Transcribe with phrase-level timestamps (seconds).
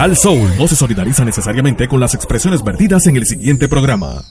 [0.00, 4.24] Sal Soul no se solidariza necesariamente con las expresiones vertidas en el siguiente programa.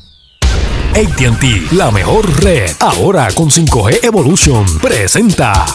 [0.96, 5.68] ATT, la mejor red, ahora con 5G Evolution, presenta.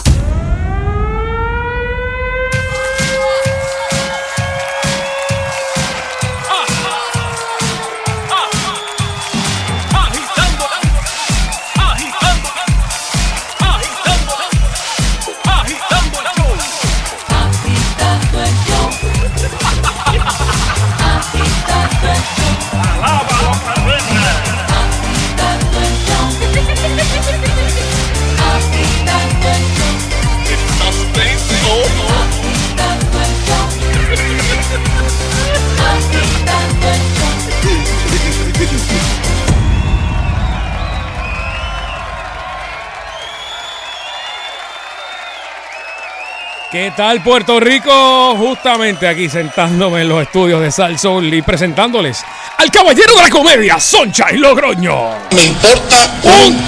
[46.85, 48.35] ¿Qué tal Puerto Rico?
[48.37, 52.23] Justamente aquí sentándome en los estudios de Sal Soul y presentándoles
[52.59, 55.15] al caballero de la comedia, Sunshine Logroño.
[55.31, 56.63] Me importa un...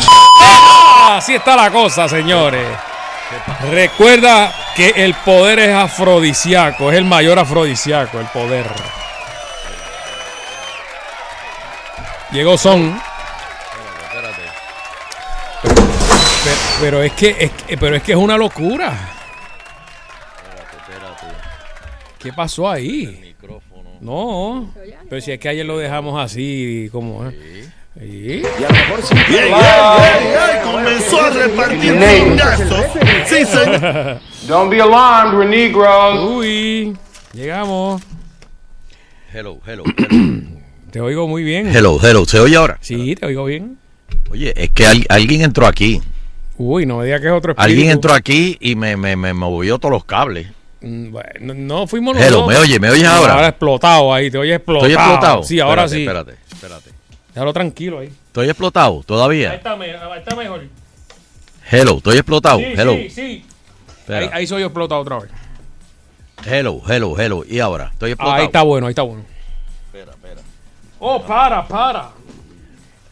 [1.11, 2.65] Así está la cosa, señores.
[3.69, 8.65] Recuerda que el poder es afrodisíaco, es el mayor afrodisíaco, el poder.
[12.31, 12.99] Llegó Son.
[15.61, 18.97] Pero, pero es que, es que- pero es que es una locura.
[22.19, 23.35] ¿Qué pasó ahí?
[24.01, 24.71] No,
[25.09, 27.65] pero si es que ayer lo dejamos así, como ¿eh?
[27.99, 28.05] Sí.
[28.05, 28.43] Bien,
[29.29, 32.85] bien, comenzó a repartir pingazos.
[33.25, 34.19] Sí, señor.
[34.47, 36.29] Don't be alarmed, we're Negroes.
[36.29, 36.95] Uy,
[37.33, 38.03] llegamos.
[39.33, 40.43] Hello, hello, hello.
[40.91, 41.75] Te oigo muy bien.
[41.75, 42.25] hello, hello.
[42.25, 42.77] ¿Se oye ahora?
[42.81, 43.77] Sí, te oigo bien.
[44.29, 45.99] Oye, es que al- alguien entró aquí.
[46.59, 47.71] Uy, no me digas que es otro espíritu.
[47.71, 50.47] Alguien entró aquí y me, me, me movió todos los cables.
[50.81, 52.47] Mm, Bueno, no fuimos Hello, nosotros.
[52.47, 52.79] ¿me oye?
[52.79, 53.33] ¿Me oyes ahora?
[53.33, 54.87] Ahora explotado ahí, te oyes explotado.
[54.87, 55.43] ¿Estoy explotado?
[55.43, 56.01] Sí, ahora Espérate, sí.
[56.53, 56.97] Espérate, espérate.
[57.33, 58.07] Déjalo tranquilo ahí.
[58.27, 59.53] ¿Estoy explotado Ahí todavía?
[59.55, 60.63] está, me- ahí está mejor.
[61.69, 62.59] Hello, ¿estoy explotado?
[62.59, 62.93] Sí, hello.
[62.93, 63.45] sí, sí.
[64.07, 65.29] Ahí, ahí soy explotado otra vez.
[66.45, 67.43] Hello, hello, hello.
[67.47, 67.89] ¿Y ahora?
[67.91, 68.37] ¿Estoy explotado?
[68.39, 69.23] Ahí está bueno, ahí está bueno.
[69.87, 70.41] Espera, espera.
[70.99, 72.09] Oh, para, para.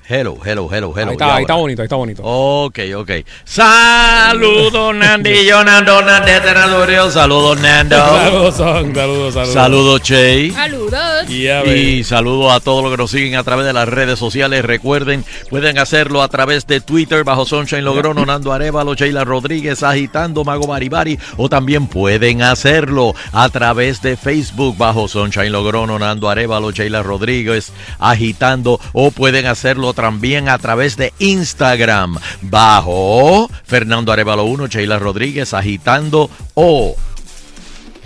[0.08, 1.10] Hello, hello, hello, hello.
[1.10, 2.22] ahí ¿Y está, ahí está bonito, ahí está bonito.
[2.24, 3.12] Ok, ok.
[3.44, 7.10] Saludos, Nandillo, Nando, Nandeteradurio.
[7.10, 7.96] Saludos, Nando.
[7.98, 9.54] Saludos, son, saludos, saludos.
[9.54, 10.52] Saludos, Che.
[10.52, 11.28] Saludos.
[11.28, 11.78] Y a ver.
[11.78, 14.64] Y saludos a todos los que nos siguen a través de las redes sociales.
[14.64, 20.44] Recuerden, pueden hacerlo a través de Twitter bajo Sunshine Logrono, Nando Arevalo, Sheila Rodríguez, Agitando,
[20.44, 21.18] Mago Maribari.
[21.38, 27.74] O también pueden hacerlo a través de Facebook bajo Sunshine Logrono, Nando Arevalo, Sheila Rodríguez,
[27.98, 28.80] Agitando.
[28.94, 36.30] O pueden hacerlo también a través de Instagram bajo Fernando Arevalo 1, Sheila Rodríguez, Agitando.
[36.54, 36.96] O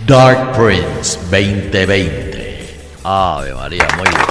[0.06, 2.78] Dark Prince 2020.
[3.04, 4.20] Ave María, muy bien.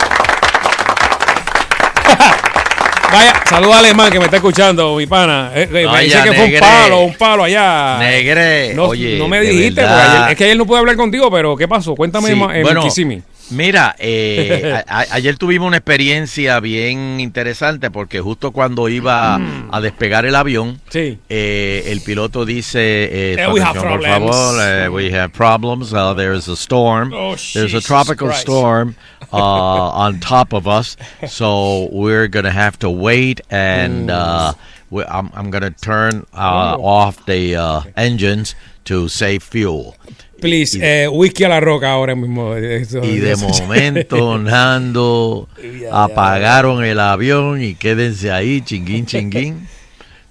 [3.11, 5.51] Vaya, saluda a Alemán que me está escuchando, mi pana.
[5.55, 7.97] Eh, eh, me dice que fue un palo, un palo allá.
[7.97, 10.17] Negre, No, oye, no me dijiste, porque verdad.
[10.23, 11.95] ayer- es que ayer no pude hablar contigo, pero ¿qué pasó?
[11.95, 13.23] Cuéntame Sí, en bueno, Kissimmee.
[13.51, 19.39] Mira, eh, a- ayer tuvimos una experiencia bien interesante porque justo cuando iba
[19.71, 20.79] a despegar el avión, Mm.
[20.91, 21.17] Sí.
[21.29, 25.29] eh, el piloto dice, eh, Eh, we have "Atención, por problems." favor, eh, we have
[25.29, 28.41] problems, uh, there's a storm, Oh, there's a tropical Christ.
[28.43, 28.95] storm
[29.31, 34.53] uh, on top of us, so we're gonna have to wait and uh,
[34.91, 36.83] we, I'm, I'm gonna turn uh, Oh.
[36.85, 38.55] off the uh, engines
[38.85, 39.95] to save fuel.
[40.41, 42.55] Please, y- eh, whisky a la roca ahora mismo.
[42.55, 45.47] Eso- Y de eso- momento, Nando,
[45.91, 49.67] apagaron el avión y quédense ahí, chinguín, chinguín.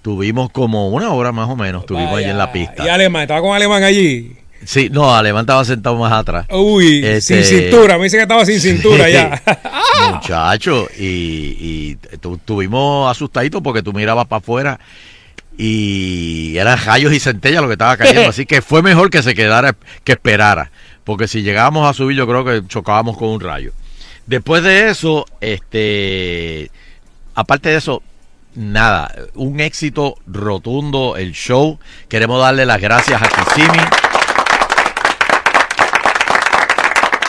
[0.01, 2.85] Tuvimos como una hora más o menos, estuvimos ahí en la pista.
[2.85, 4.37] Y Alemán, estaba con Alemán allí.
[4.65, 6.45] Sí, no, Alemán estaba sentado más atrás.
[6.51, 7.97] Uy, Este- sin cintura.
[7.97, 9.13] Me dice que estaba sin cintura Sí.
[9.13, 9.41] ya.
[10.13, 14.79] Muchacho, y, y tu- estuvimos asustaditos porque tú mirabas para afuera
[15.57, 18.29] y eran rayos y centellas lo que estaba cayendo.
[18.29, 20.71] así que fue mejor que se quedara, que esperara.
[21.03, 23.71] Porque si llegábamos a subir, yo creo que chocábamos con un rayo.
[24.27, 26.69] Después de eso, este,
[27.33, 28.03] aparte de eso,
[28.55, 31.79] nada, un éxito rotundo el show.
[32.07, 33.79] Queremos darle las gracias a Kisimi.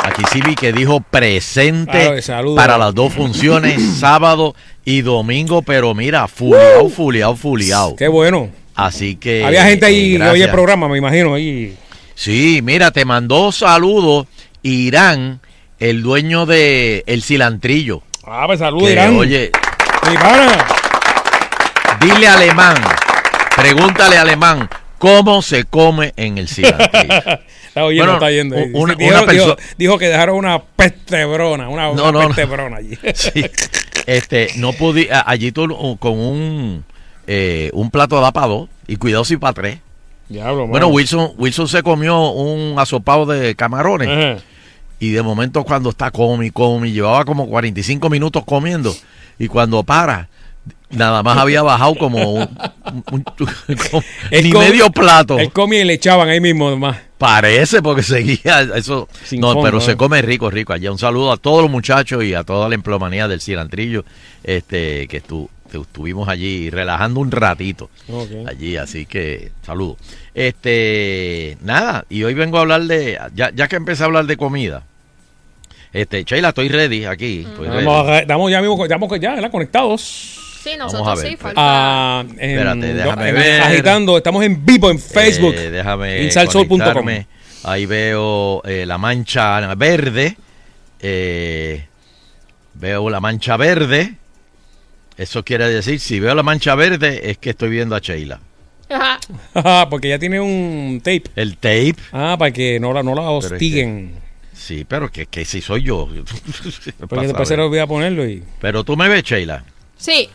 [0.03, 4.55] A Kisimi que dijo presente Claro, para las dos funciones, sábado
[4.85, 7.97] y domingo, pero mira, fuliao, fuliao, fuliao.
[7.97, 8.49] Qué bueno.
[8.75, 9.45] Así que.
[9.45, 11.35] Había gente ahí eh, que oye el programa, me imagino.
[11.35, 11.77] Ahí.
[12.15, 14.27] Sí, mira, te mandó saludos
[14.63, 15.41] Irán,
[15.79, 18.03] el dueño de El Cilantrillo.
[18.27, 19.17] Ah, pues saludos, Irán.
[19.17, 19.51] Oye,
[20.09, 20.67] Mi pana.
[22.01, 22.77] dile alemán,
[23.57, 24.69] pregúntale alemán,
[24.99, 27.39] ¿cómo se come en el cilantrillo?
[27.81, 28.57] Está oyendo, Bueno, está yendo.
[28.79, 32.23] u- una- dijo, una perso- dijo- dijo que dejaron una pestebrona, una, No, una no,
[32.23, 32.27] no.
[32.29, 32.99] pestebrona allí.
[33.15, 33.45] Sí.
[34.07, 36.85] Este, no pude, allí tú uh, con un,
[37.27, 39.79] eh, un plato para dos y cuidado si para tres.
[40.29, 40.89] Diablo, Bueno.
[40.89, 44.45] Wilson, Wilson se comió un asopado de camarones Ajá.
[45.01, 46.47] y de momento cuando está come,
[46.89, 48.95] y llevaba como 45 minutos comiendo
[49.39, 50.29] y cuando para,
[50.91, 52.47] nada más había bajado como, un,
[53.05, 55.39] como ni medio plato.
[55.39, 56.99] Él comía y le echaban ahí mismo más.
[57.19, 59.09] Parece porque seguía eso.
[59.25, 59.83] Sin no, fondo, pero ¿eh?
[59.83, 60.73] se come rico, rico.
[60.73, 64.05] Allá un saludo a todos los muchachos y a toda la emplomanía del cilantrillo,
[64.43, 67.91] este, que estu- que estuvimos allí relajando un ratito
[68.49, 69.97] allí, así que saludo.
[70.35, 74.37] Este, nada, y hoy vengo a hablar de, ya, ya que empecé a hablar de
[74.37, 74.83] comida.
[75.93, 77.47] Este, Sheila, estoy ready aquí.
[77.49, 77.87] estoy ready.
[78.21, 79.51] Estamos ya mismo, estamos ya ¿verdad?
[79.51, 80.39] conectados.
[80.63, 81.55] Sí, Vamos nosotros a ver, sí, pues.
[81.55, 81.61] falta.
[81.63, 83.61] Ah, en- Espérate, déjame ver.
[83.63, 85.55] Agitando, estamos en vivo en Facebook.
[85.57, 87.09] Eh, déjame Insalsol.com.
[87.65, 90.37] Ahí veo eh, la mancha verde.
[91.01, 91.87] eh,
[92.75, 94.15] veo la mancha verde.
[95.17, 98.41] Eso quiere decir, si veo la mancha verde, es que estoy viendo a Sheila.
[99.55, 101.25] Ajá, Porque ya tiene un tape.
[101.37, 101.97] El tape.
[102.13, 104.13] Ah, para que no la, no la hostiguen.
[104.55, 106.07] Sí, pero que, que si soy yo.
[107.09, 107.69] Porque después se a le ver.
[107.69, 108.43] olvida ponerlo y.
[108.61, 109.65] Pero tú me ves, Sheila.
[109.97, 110.29] Sí,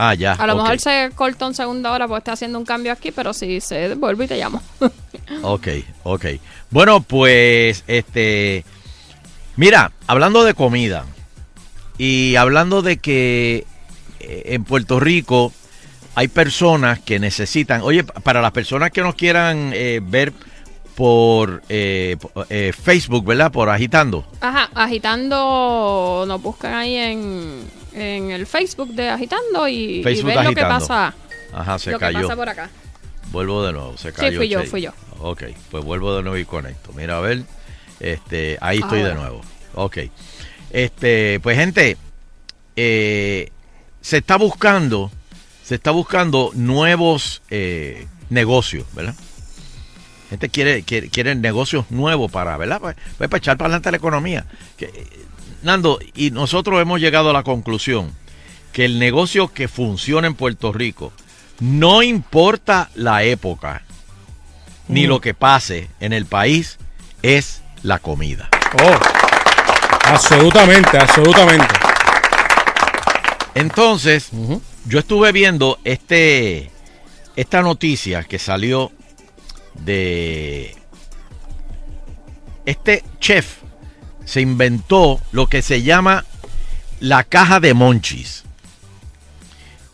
[0.00, 0.32] Ah, ya.
[0.34, 3.34] a lo mejor se cortó en segunda hora porque está haciendo un cambio aquí, pero
[3.34, 4.62] si se vuelve y te llamo.
[5.42, 5.68] Ok,
[6.04, 6.24] ok.
[6.70, 8.64] Bueno, pues, este.
[9.56, 11.04] Mira, hablando de comida
[11.98, 13.66] y hablando de que
[14.20, 15.52] eh, en Puerto Rico
[16.14, 17.82] hay personas que necesitan.
[17.82, 20.32] Oye, pa- para las personas que nos quieran eh, ver
[20.94, 23.52] por eh, po- eh, Facebook, ¿verdad?
[23.52, 24.24] Por agitando.
[24.40, 27.60] Ajá, agitando, nos buscan ahí en,
[28.00, 31.14] en el Facebook de agitando y, y Facebook ven lo que pasa.
[31.52, 32.18] Ajá, se lo cayó.
[32.18, 32.70] que pasa por acá.
[33.30, 34.38] Vuelvo de nuevo, se cayó.
[34.38, 34.66] fui yo, Che.
[34.66, 34.92] fui yo.
[35.20, 36.92] Ok, pues vuelvo de nuevo y conecto.
[36.94, 37.42] Mira, a ver.
[38.00, 39.40] Este, ahí estoy de nuevo.
[39.74, 39.98] Ok.
[40.70, 41.96] Este, pues gente,
[42.76, 43.50] eh,
[44.00, 45.10] se está buscando,
[45.64, 49.14] se está buscando nuevos eh, negocios, ¿verdad?
[50.30, 52.80] Gente quiere, quiere, quiere negocios nuevos para, ¿verdad?
[52.80, 54.46] Pues, pues para echar para adelante la economía.
[54.76, 55.06] Que, eh,
[55.62, 58.12] Nando, y nosotros hemos llegado a la conclusión
[58.72, 61.12] que el negocio que funciona en Puerto Rico,
[61.60, 63.82] no importa la época,
[64.86, 65.08] ni Mm.
[65.08, 66.78] lo que pase en el país,
[67.22, 68.48] es la comida.
[68.82, 68.98] Oh.
[70.04, 71.74] Absolutamente, absolutamente.
[73.54, 74.30] Entonces,
[74.86, 76.70] yo estuve viendo este
[77.36, 78.90] esta noticia que salió
[79.74, 80.74] de
[82.66, 83.57] este chef
[84.28, 86.26] se inventó lo que se llama
[87.00, 88.44] la caja de monchis.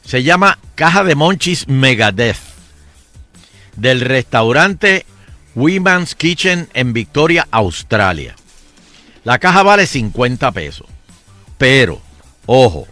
[0.04, 2.40] Se llama caja de monchis Megadeth
[3.76, 5.06] del restaurante
[5.54, 8.34] Women's Kitchen en Victoria, Australia.
[9.22, 10.88] La caja vale 50 pesos.
[11.56, 12.02] Pero,
[12.46, 12.88] ojo,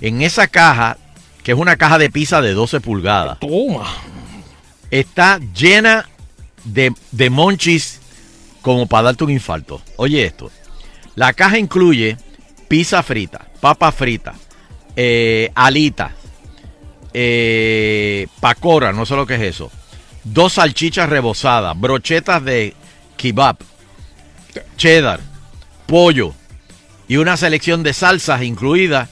[0.00, 0.98] en esa caja,
[1.42, 3.92] que es una caja de pizza de 12 pulgadas, Toma.
[4.92, 6.08] está llena
[6.62, 8.00] de, de monchis
[8.64, 9.82] como para darte un infarto.
[9.96, 10.50] Oye esto,
[11.16, 12.16] la caja incluye
[12.66, 14.34] pizza frita, papa frita,
[14.96, 16.12] eh, alitas,
[17.12, 19.70] eh, pacora, no sé lo que es eso,
[20.24, 22.74] dos salchichas rebozadas, brochetas de
[23.18, 23.58] kebab,
[24.78, 25.20] cheddar,
[25.86, 26.32] pollo
[27.06, 29.10] y una selección de salsas incluidas.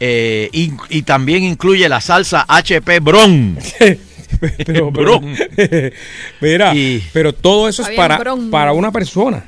[0.00, 3.58] eh, y, y también incluye la salsa HP Bron.
[4.66, 5.20] pero, pero-
[6.40, 8.18] mira, Y- pero todo eso es para,
[8.50, 9.44] para una persona.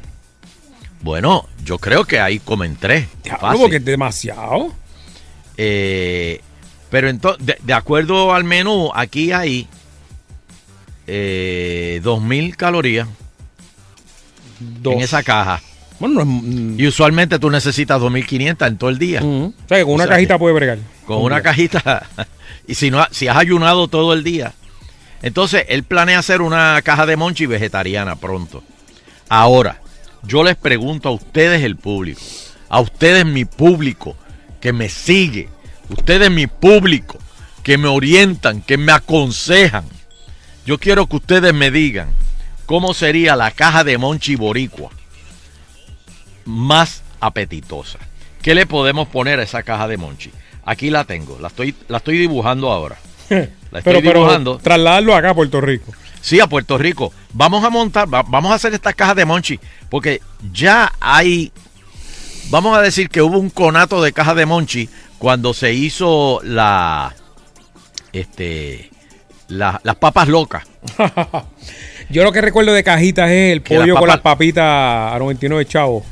[1.01, 3.07] Bueno, yo creo que ahí comen tres.
[3.23, 3.61] Diablo, fácil.
[3.63, 4.73] porque es demasiado.
[5.57, 6.41] Eh,
[6.91, 9.69] pero entonces, de, de acuerdo al menú, aquí hay
[11.07, 13.09] eh, 2.000 calorías
[14.61, 14.95] Dos.
[14.95, 15.61] en esa caja.
[16.01, 16.41] Bueno, no
[16.75, 16.81] es.
[16.81, 19.21] Y usualmente tú necesitas 2.500 en todo el día.
[19.21, 19.45] mm.
[19.47, 20.79] O sea, que con una sea, cajita que- puede bregar.
[21.07, 22.07] Con una cajita.
[22.67, 24.53] y si, no, si has ayunado todo el día.
[25.23, 28.63] Entonces, él planea hacer una caja de monchi vegetariana pronto.
[29.29, 29.81] Ahora,
[30.23, 32.21] yo les pregunto a ustedes, el público,
[32.69, 34.17] a ustedes, mi público,
[34.61, 35.49] que me sigue,
[35.89, 37.19] ustedes, mi público,
[37.63, 39.85] que me orientan, que me aconsejan.
[40.65, 42.11] Yo quiero que ustedes me digan
[42.67, 44.91] cómo sería la caja de monchi boricua
[46.45, 47.99] más apetitosa.
[48.43, 50.31] ¿Qué le podemos poner a esa caja de monchi?
[50.65, 52.99] Aquí la tengo, la estoy, la estoy dibujando ahora.
[53.71, 54.59] La estoy pero, pero dibujando.
[54.59, 55.93] trasladarlo acá a Puerto Rico.
[56.21, 57.13] Sí, a Puerto Rico.
[57.33, 59.59] Vamos a montar, va- vamos a hacer estas cajas de monchi,
[59.89, 60.21] porque
[60.53, 61.53] ya hay,
[62.51, 67.15] vamos a decir que hubo un conato de caja de monchi cuando se hizo la,
[68.13, 68.91] este,
[69.49, 70.65] la- las papas locas.
[72.11, 74.65] Yo lo que recuerdo de cajitas es el pollo con las papitas
[75.15, 76.05] a 99 chavos.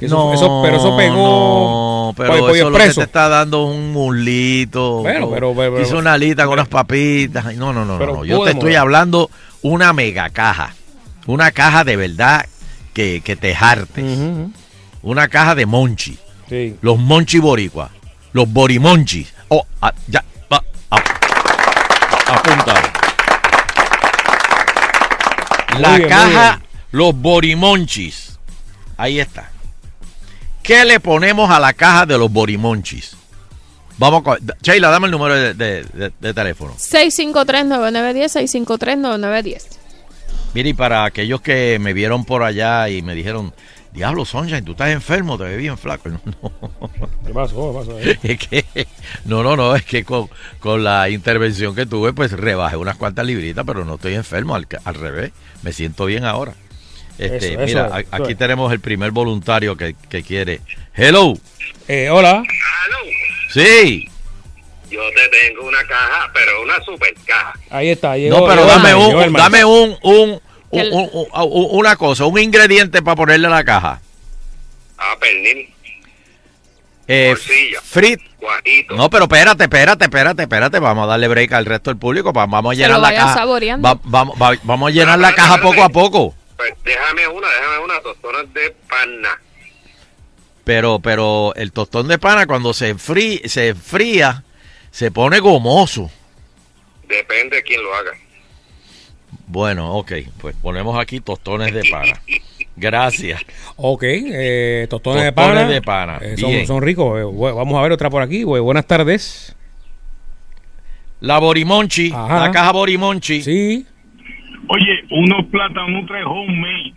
[0.00, 1.14] Eso, no, eso- pero eso pegó.
[1.16, 5.00] No, pero pollo eso lo que te está dando un muslito.
[5.00, 7.44] Bueno, pero- pero- pero- Hizo una alita con unas papitas.
[7.56, 8.24] No, no, no, no.
[8.24, 9.30] Yo te estoy hablando
[9.62, 10.74] una mega caja.
[11.26, 12.46] Una caja de verdad
[12.94, 14.02] que, que te jarte.
[14.02, 14.52] Ujú, ujú.
[15.02, 16.16] Una caja de monchi.
[16.48, 16.76] Sí.
[16.80, 17.90] Los monchi boricua.
[18.32, 19.32] Los borimonchis.
[19.48, 20.24] Oh, ah, ya.
[20.52, 21.02] va, ah.
[22.28, 22.88] Apúntalo.
[25.80, 28.38] La bien, caja, los borimonchis.
[28.96, 29.50] Ahí está.
[30.68, 33.16] ¿Qué le ponemos a la caja de los borimonchis?
[33.96, 34.38] Vamos con.
[34.62, 36.74] Sheila, dame el número de, de- de- de teléfono.
[36.76, 39.62] 653-9910, 653-9910.
[40.54, 43.52] Mire, y para aquellos que me vieron por allá y me dijeron,
[43.92, 46.10] Diablo, Sunshine, tú estás enfermo, te ves bien flaco.
[46.42, 46.52] No,
[47.26, 47.72] ¿Qué pasó?
[47.72, 48.18] ¿Qué pasó ahí?
[48.22, 48.64] es que,
[49.24, 50.28] no, no, no, es que con,
[50.60, 54.66] con la intervención que tuve, pues rebajé unas cuantas libritas, pero no estoy enfermo, al,
[54.84, 55.32] al revés,
[55.62, 56.54] me siento bien ahora.
[57.18, 60.60] Este, Eso, mira, eso aquí tenemos el primer voluntario que, que quiere.
[60.94, 61.34] Hello,
[61.88, 62.42] Eh, hola.
[63.52, 64.08] sí.
[64.90, 67.52] Yo te tengo una caja, pero una super caja.
[67.70, 68.16] Ahí está.
[68.16, 71.96] Llegó, No, pero llegó dame llegó un, dame un, un, un- un- un- un- una
[71.96, 74.00] cosa, un ingrediente para ponerle a la caja.
[74.96, 75.68] Ah, pernil,
[77.06, 77.34] Eh,
[77.82, 78.94] frit, guajito.
[78.94, 80.78] No, pero espérate, espérate, espérate, espérate.
[80.78, 82.32] Vamos a darle break al resto del público.
[82.32, 83.44] va- Vamos a llenar lo la caja.
[83.46, 86.34] Va- vamos, va- vamos a llenar la caja poco a poco.
[86.58, 89.40] Pues déjame una, déjame una, tostones de pana.
[90.64, 94.42] Pero, pero el tostón de pana cuando se frí, se fría,
[94.90, 96.10] se pone gomoso.
[97.08, 98.10] Depende de quién lo haga.
[99.46, 102.20] Bueno, ok, pues ponemos aquí tostones de pana.
[102.76, 103.40] Gracias.
[103.76, 105.68] Ok, eh, tostones, de Tostones pana.
[105.72, 107.18] de pana, Eh, son, ricos.
[107.18, 108.42] eh, vamos a ver otra por aquí.
[108.42, 108.60] güey.
[108.60, 109.54] Buenas tardes.
[111.20, 112.40] La borimonchi, Ajá.
[112.46, 113.42] la caja borimonchi.
[113.42, 113.86] Sí.
[114.68, 116.94] Oye, unos platanutres homemade.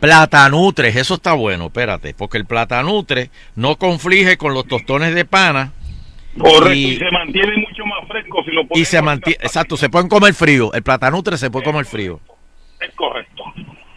[0.00, 5.72] Platanutres, eso está bueno, espérate, porque el platanutre no conflige con los tostones de pana
[6.38, 9.38] Correcto, Y- y, se mantiene mucho más fresco si lo y pones se en mantiene,
[9.42, 10.70] exacto, se pueden comer frío.
[10.74, 12.20] El platanutre se puede comer frío.
[12.78, 13.42] Es correcto.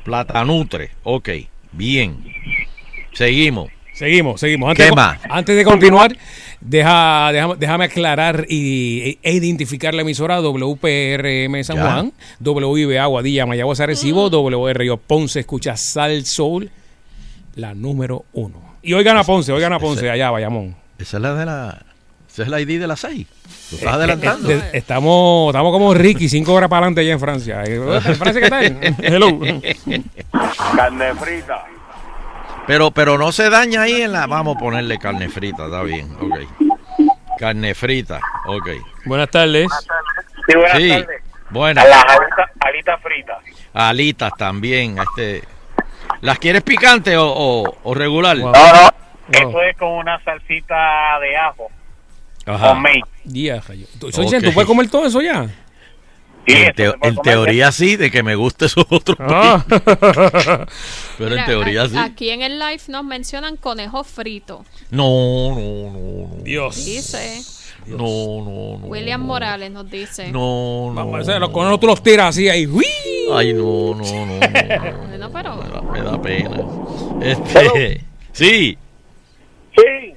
[0.05, 1.29] Platanutre, ok,
[1.73, 2.15] bien.
[3.11, 3.69] Seguimos.
[3.91, 4.73] Seguimos, seguimos.
[4.75, 5.19] ¿Qué más?
[5.29, 6.15] Antes de continuar,
[6.61, 11.83] deja, déjame, déjame aclarar y, e identificar la emisora WPRM San Ya.
[11.83, 16.69] Juan, WIB Aguadilla, Mayagüez Arecibo, WRIO Ponce, escucha Sal Soul,
[17.55, 18.77] la número uno.
[18.81, 20.75] Y oigan a Ponce, oigan a Ponce, allá, Bayamón.
[20.97, 21.85] Esa es la de la.
[22.31, 23.27] Esa es la ID de las 6.
[23.71, 24.51] Lo estás adelantando.
[24.51, 27.63] Eh, estamos, estamos como Ricky, cinco horas para adelante allá en Francia.
[27.63, 28.95] Eh, ¿En Francia qué tal?
[29.01, 29.39] Hello.
[30.75, 31.65] Carne frita.
[32.69, 34.27] Pero, pero no se daña ahí en la.
[34.27, 36.07] Vamos a ponerle carne frita, está bien.
[36.21, 36.37] Ok.
[37.39, 38.69] Carne frita, ok.
[39.05, 39.67] Buenas tardes.
[40.47, 41.21] Sí, buenas Sí, tardes.
[41.49, 41.89] buenas.
[41.89, 43.37] Las alitas alita fritas.
[43.73, 44.97] Alitas también.
[44.99, 45.43] Este.
[46.21, 48.37] ¿Las quieres picantes o, o- o regular?
[48.37, 48.51] Wow.
[48.51, 48.81] No, no.
[48.81, 49.49] Wow.
[49.49, 51.71] Eso es con una salsita de ajo.
[52.45, 52.71] Ajá.
[52.73, 53.01] Homemade.
[53.23, 53.87] Ya, rayo.
[53.99, 54.13] Tú, Ok.
[54.13, 55.47] Soy ¿tú puedes comer todo eso ya?
[56.47, 56.55] Sí,
[57.01, 59.15] En, teoría sí, de que me guste eso otro.
[59.19, 59.63] Ah.
[61.17, 61.97] Pero Mira, en teoría a- sí.
[61.97, 64.65] Aquí en el live nos mencionan conejo frito.
[64.89, 66.43] No, no, no, no.
[66.43, 66.83] Dios.
[66.85, 67.41] Dice
[67.85, 68.87] No, no, no.
[68.87, 69.27] William no.
[69.27, 70.31] Morales, nos dice.
[70.31, 70.93] No, no.
[70.95, 72.65] Vamos, ese, los conejos tú los tiras así ahí.
[72.65, 72.85] ¡Uy!
[73.31, 74.25] Ay, no, no, no.
[74.25, 75.29] no, no.
[75.29, 76.61] Bueno, pero Me da, me da pena.
[77.21, 78.77] Este, sí,
[79.75, 80.08] Sí,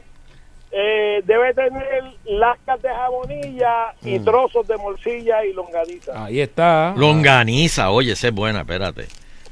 [0.73, 4.25] eh, debe tener lascas de jabonilla y Mm.
[4.25, 6.25] trozos de morcilla y longaniza.
[6.25, 6.95] Ahí está.
[6.97, 7.91] longaniza.
[7.91, 9.07] Oye, esa es buena, espérate.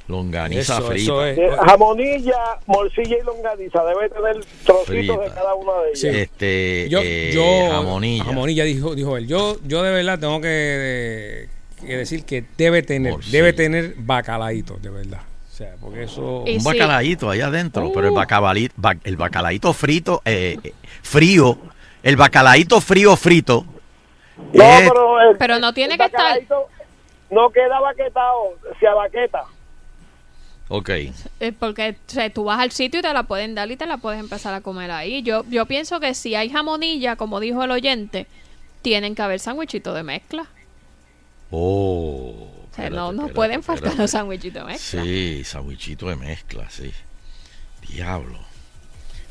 [0.08, 1.02] Longaniza Eso, frita.
[1.02, 1.38] eso es.
[1.38, 2.34] Eh, jamonilla,
[2.66, 3.84] morcilla y longaniza.
[3.84, 5.18] Debe tener trocitos Frita.
[5.20, 6.00] de cada una de ellas.
[6.00, 6.08] Sí.
[6.08, 8.24] Este, Yo, eh, yo jamonilla.
[8.24, 9.28] jamonilla dijo, dijo él.
[9.28, 11.46] Yo, yo de verdad tengo que,
[11.86, 13.38] que decir que debe tener, Morcilla.
[13.38, 15.20] debe tener bacalaíto, de verdad.
[15.60, 16.44] O sea, porque eso.
[16.46, 16.64] Y Un sí.
[16.66, 17.92] bacalaíto ahí adentro, Uh.
[17.92, 18.74] pero el bacalaíto,
[19.04, 21.58] el bacalaíto frito, eh, eh, frío,
[22.02, 23.66] el bacalaíto frío frito.
[24.54, 26.40] No, es- pero, el- Pero no tiene el que estar-
[27.30, 29.44] No queda baquetado, se abaqueta.
[30.68, 30.88] ok,
[31.40, 33.84] eh, porque o sea, tú vas al sitio y te la pueden dar y te
[33.84, 35.22] la puedes empezar a comer ahí.
[35.22, 38.26] Yo, yo pienso que si hay jamonilla, como dijo el oyente,
[38.80, 40.46] tienen que haber sándwichitos de mezcla.
[41.50, 42.46] oh.
[42.72, 44.02] O sea, espérate, no, espérate, pueden faltar espérate.
[44.02, 45.02] los sándwichitos de mezcla.
[45.02, 46.92] Sí, sandwichito de mezcla, sí.
[47.88, 48.38] Diablo.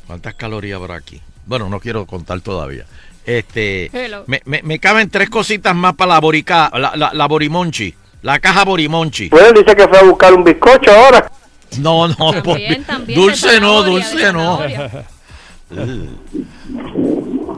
[0.06, 1.20] ¿Cuántas calorías habrá aquí?
[1.46, 2.84] Bueno, no quiero contar todavía.
[3.26, 3.90] Este,
[4.26, 8.38] me, me- me caben tres cositas más para la borica, la, la, la borimonchi, la
[8.40, 9.28] caja borimonchi.
[9.28, 11.30] Bueno, dice que fue a buscar un bizcocho ahora.
[11.78, 14.58] No, no, También, por- también de dulce no, zanahoria, dulce no.
[14.58, 15.06] zanahoria.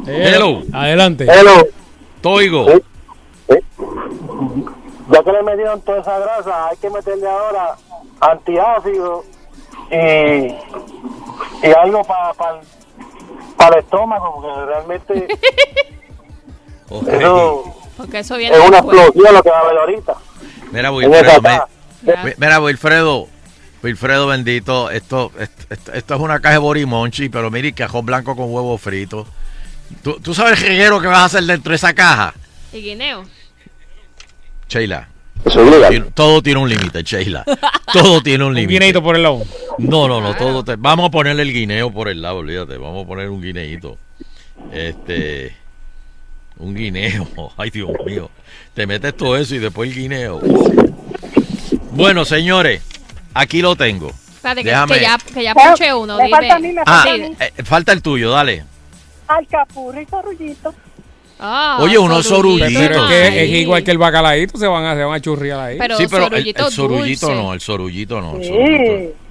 [0.07, 0.63] Hello.
[0.73, 1.27] Adelante.
[1.29, 1.67] Hello.
[2.21, 2.67] Toigo.
[5.13, 7.77] Ya que le metieron toda esa grasa, hay que meterle ahora
[8.21, 9.25] antiácido
[9.91, 9.97] y,
[11.67, 15.29] y algo para para el estómago, porque realmente
[16.89, 17.09] Ok.
[17.09, 17.65] eso
[17.97, 20.15] Porque eso viene es una explosión lo que va a haber ahorita.
[20.73, 22.35] Mira, Wilfredo, me-.
[22.39, 23.29] Mira, Wilfredo,
[23.83, 28.05] Wilfredo bendito, esto, esto, esto- esto es una caja de borimonchi, pero mire, y cajón
[28.07, 29.27] blanco con huevo frito.
[30.03, 32.35] ¿Tú, tú sabes el reguero que vas a hacer dentro de esa caja?
[32.73, 33.25] Y guineo.
[34.73, 35.09] Sheila,
[36.15, 37.45] todo tiene un límite, Sheila.
[37.93, 38.73] Todo tiene un Un límite.
[38.75, 39.43] guineito por el lado.
[39.79, 43.05] No, no, no, todo te- vamos a ponerle el guineo por el lado, olvídate, vamos
[43.05, 43.99] a poner un guineito.
[44.73, 45.55] Este,
[46.59, 47.27] un guineo,
[47.57, 48.31] ay Dios mío,
[48.75, 50.41] te metes todo eso y después el guineo.
[51.91, 52.83] Bueno, señores,
[53.35, 54.09] aquí lo tengo.
[54.09, 56.17] Espérate, que, Déjame- que ya, que ya punché uno.
[56.17, 56.37] Me dime.
[56.39, 57.37] falta a mí, me Ah, a mí.
[57.39, 58.65] eh, falta el tuyo, dale.
[59.29, 60.57] Alcapurro y.
[61.45, 62.65] Ah, Oye, unos sorullito.
[62.71, 62.89] sorullitos.
[62.89, 63.57] Pero es que es Ay.
[63.59, 65.77] igual que el bacalaíto, se van a, se van a churriar ahí.
[65.79, 67.43] Pero, sí, pero el, sorullito el sorullito dulce.
[67.43, 68.37] no, el sorullito no.
[68.37, 69.23] el sorullito.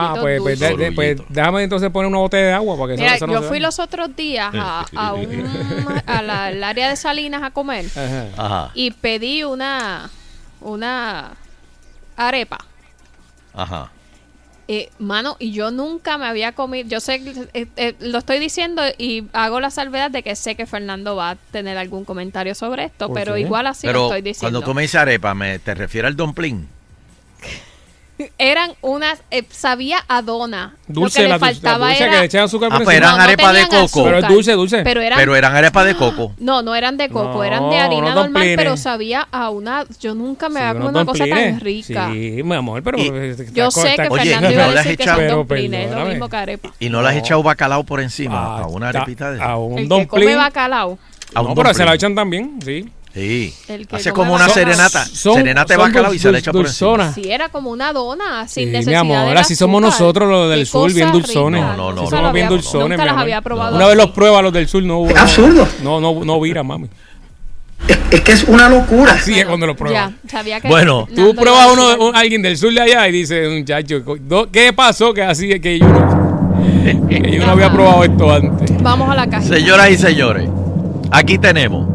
[0.00, 0.84] Ah, pues, pues, de- dulce.
[0.84, 3.42] de- pues, déjame entonces poner una botella de agua para que Mira, eso no yo
[3.42, 5.46] se fui los otros días a, a un,
[6.06, 8.26] a la- al área de Salinas a comer Ajá.
[8.38, 10.08] Ajá, y pedí una
[10.62, 11.32] una
[12.16, 12.58] arepa.
[13.54, 13.90] ajá.
[14.70, 17.22] Eh, mano, y yo nunca me había comido, yo sé,
[17.54, 21.30] eh, eh, lo estoy diciendo y hago la salvedad de que sé que Fernando va
[21.30, 23.40] a tener algún comentario sobre esto, ¿Por pero qué?
[23.40, 24.58] igual así lo estoy diciendo.
[24.58, 26.68] cuando tú me dices arepa, me, ¿te refieres al dumpling?
[28.38, 30.74] Eran unas, eh, sabía a dona.
[30.88, 32.12] Dulce, lo que la le dulce- la faltaba dulce era...
[32.12, 32.94] que le echan azúcar Ah, encima.
[32.94, 34.04] eran arepa de coco.
[34.04, 34.82] Pero es dulce, dulce.
[34.82, 36.32] Pero eran, Pero eran arepas de coco.
[36.38, 39.84] No, no eran de coco, No, eran de harina normal, pero sabía a una...
[40.00, 42.08] Yo nunca me Sí, había comido unos una cosa tan rica.
[42.12, 42.98] Sí, mi amor, pero...
[42.98, 45.16] Y- está- Yo sé está- que Oye, Fernando ¿y iba no a decir que son
[45.16, 46.72] Pero es lo mismo que arepa.
[46.80, 47.20] Y no le has No.
[47.20, 50.98] echado bacalao por encima Ah, a una arepita de A un El que come bacalao.
[51.34, 52.88] a un No, pero se la echan también, sí.
[53.18, 53.54] Sí.
[53.90, 55.04] Hace como una serenata.
[55.04, 57.12] Son- serenata de son bacalao y se le echa por encima.
[57.12, 60.50] Sí, era como una dona, sin Sí, mi necesidad amor, de así somos nosotros los
[60.50, 61.60] del sur, bien dulzones.
[61.62, 61.76] rica.
[61.76, 63.96] No, no, no, no, no, había- bien dulzones, Nunca mi las había probado Una vez
[63.96, 65.16] los pruebas los del sur no hubo.
[65.16, 65.66] absurdo.
[65.82, 66.88] No, no, no vira, mami.
[68.10, 69.12] Es que es una locura.
[69.12, 70.10] Así es cuando lo pruebas.
[70.24, 73.50] Ya, sabía que Bueno, Tú pruebas uno, un- alguien del sur de allá y dices,
[73.50, 74.02] muchacho,
[74.52, 75.12] ¿qué pasó?
[75.14, 78.82] Que así es que yo no, que yo no había probado esto antes.
[78.82, 79.42] Vamos a la caja.
[79.46, 80.48] Señoras y señores,
[81.10, 81.88] aquí tenemos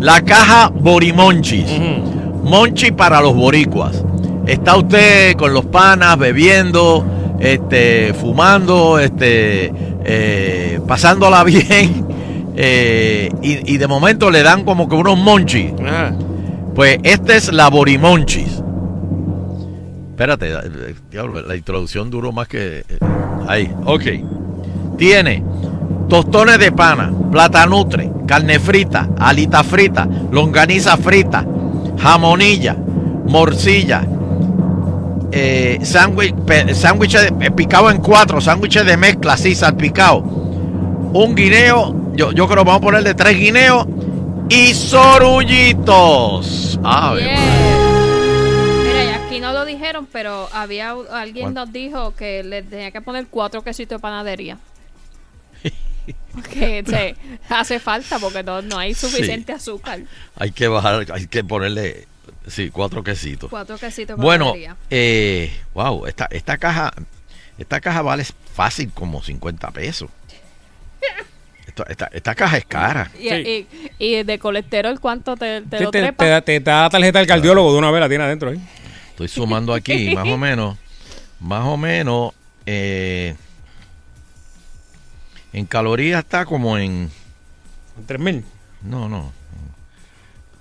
[0.00, 1.66] la caja Borimonchis.
[2.42, 4.02] Monchi para los boricuas.
[4.46, 7.04] Está usted con los panas bebiendo,
[7.38, 9.72] este, fumando, este,
[10.04, 12.04] eh, pasándola bien.
[12.56, 15.72] eh, y, y de momento le dan como que unos monchis.
[15.86, 16.10] Ah,
[16.74, 18.62] Pues esta es la Borimonchis.
[20.10, 22.78] Espérate, eh, diablo, la introducción duró más que.
[22.88, 22.98] eh,
[23.48, 24.02] Ahí, ok.
[24.98, 25.42] Tiene
[26.10, 31.46] tostones de pana, platanutre, carne frita, alita frita, longaniza frita,
[31.96, 32.74] jamonilla,
[33.26, 34.02] morcilla,
[35.30, 40.18] eh, sándwich eh, picado en cuatro, sándwiches de mezcla, así, salpicado.
[40.18, 43.86] Un guineo, yo, yo creo que vamos a ponerle tres guineos
[44.48, 46.80] y sorullitos.
[46.82, 47.28] Ah, Bien.
[47.28, 47.40] bien.
[48.82, 53.00] Mira, y aquí no lo dijeron, pero había alguien nos dijo que le tenía que
[53.00, 54.58] poner cuatro quesitos de panadería.
[56.34, 57.16] Porque se
[57.48, 60.00] hace falta porque no, no hay suficiente azúcar.
[60.36, 62.06] hay que bajar, hay que ponerle,
[62.46, 63.50] sí, cuatro quesitos.
[63.50, 64.52] Cuatro quesitos Bueno,
[64.90, 66.92] eh, wow, esta, esta caja,
[67.58, 70.08] esta caja vale fácil como 50 pesos.
[71.66, 73.10] Esto- esta, esta caja es cara.
[73.18, 73.68] Y, y,
[73.98, 76.24] y de colesterol, ¿cuánto te, te te, lo te- trepa?
[76.24, 78.60] te da- te da tarjeta del cardiólogo de una vez, la tiene adentro ahí.
[79.10, 80.76] Estoy sumando aquí, más o menos,
[81.38, 82.32] más o menos,
[82.66, 83.36] eh,
[85.52, 87.10] en calorías está como en,
[88.06, 88.44] 3000.
[88.82, 89.32] no, no,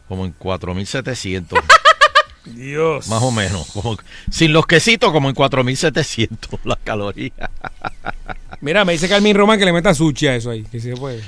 [0.08, 1.60] como en 4700.
[2.45, 3.08] Dios.
[3.08, 3.69] Más o menos.
[3.71, 3.97] Como,
[4.32, 7.49] sin los quesitos, como en 4700 las calorías.
[8.62, 10.63] Mira, me dice Carmen Román que le meta sushi a eso ahí.
[10.63, 11.21] Que sí se puede.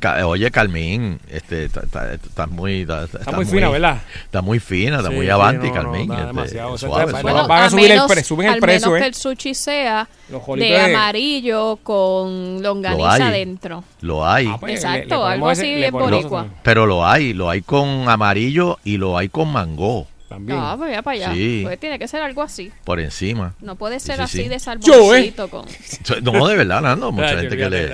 [0.00, 4.02] Ca- Oye, Carmín, este, está, está- está muy, está, está muy fina, ¿verdad?
[4.24, 6.02] Está muy fina, está Sí, muy sí, avanti, no, no, Carmín.
[6.02, 6.72] está este, demasiado.
[6.72, 7.22] O sea, suave, suave.
[7.22, 9.00] Bueno, van a subir el pre- suben el al precio, menos ¿eh?
[9.02, 13.84] que el sushi sea de de- amarillo con Lo longaniza adentro.
[14.02, 14.46] Lo hay.
[14.48, 16.46] Ah, pues, Exacto, le- le ponemos algo así bien boricua.
[16.62, 20.58] Pero lo hay, lo hay con amarillo y lo hay con mango También.
[20.60, 21.32] Ah, pues ya para allá.
[21.34, 21.60] Sí.
[21.64, 22.70] Pues tiene que ser algo así.
[22.84, 23.54] por encima.
[23.60, 24.48] No puede ser sí, así sí.
[24.48, 25.32] de Yo, ¿eh?
[25.34, 25.64] salmoncito con...
[26.22, 27.90] No, de verdad, Nando, mucha gente que le...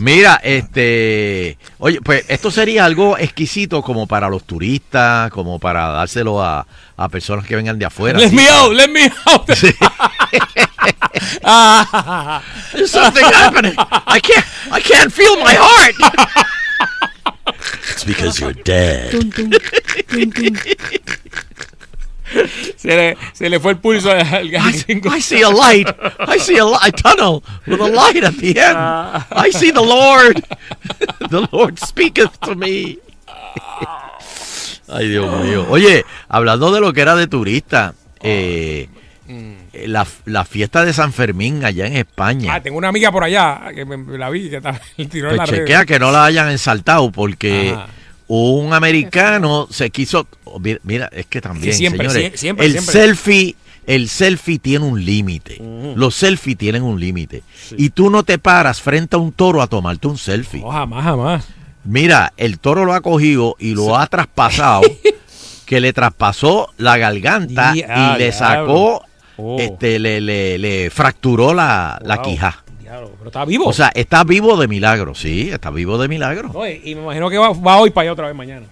[0.00, 6.42] Mira, este, oye, pues esto sería algo exquisito como para los turistas, como para dárselo
[6.42, 8.18] a, a personas que vengan de afuera.
[8.18, 9.46] Let me out, let me out.
[11.44, 13.74] Ah, There's something happening.
[13.76, 15.94] I can't, I can't feel my heart.
[17.92, 19.12] It's because you're dead.
[22.76, 25.14] Se le, se le fue el pulso al, gallego.
[25.16, 25.88] I see a light.
[26.28, 28.76] I see a, a tunnel with a light at the end.
[29.32, 30.42] I see the Lord.
[31.30, 32.98] The Lord speaketh to me.
[34.88, 35.66] Ay, Dios mío.
[35.68, 38.88] Oye, hablando de lo que era de turista, eh,
[39.86, 42.54] la, la fiesta de San Fermín allá en España.
[42.54, 45.36] Ah, tengo una amiga por allá que me, me la vi que está, tiró en
[45.36, 45.58] Pues la red.
[45.58, 47.86] chequea que no la hayan ensaltado porque Ajá.
[48.32, 50.26] Un americano se quiso
[50.60, 52.92] mira, mira, es que también Sí, siempre, señores, sie- siempre, el siempre.
[52.92, 55.60] selfie el selfie tiene un límite.
[55.96, 57.42] Los selfies tienen un límite.
[57.76, 60.62] Y tú no te paras frente a un toro a tomarte un selfie.
[60.62, 61.48] Jamás, jamás.
[61.82, 64.82] mira el toro lo ha cogido y lo ha traspasado
[65.66, 69.02] que le traspasó la garganta Di- ah, y le sacó
[69.42, 69.56] Oh.
[69.58, 73.66] este le, le, le fracturó la, la quija Pero está vivo.
[73.66, 76.50] o sea, está vivo de milagro, sí, está vivo de milagro.
[76.52, 78.66] No, y y me imagino que va, va hoy para allá otra vez mañana.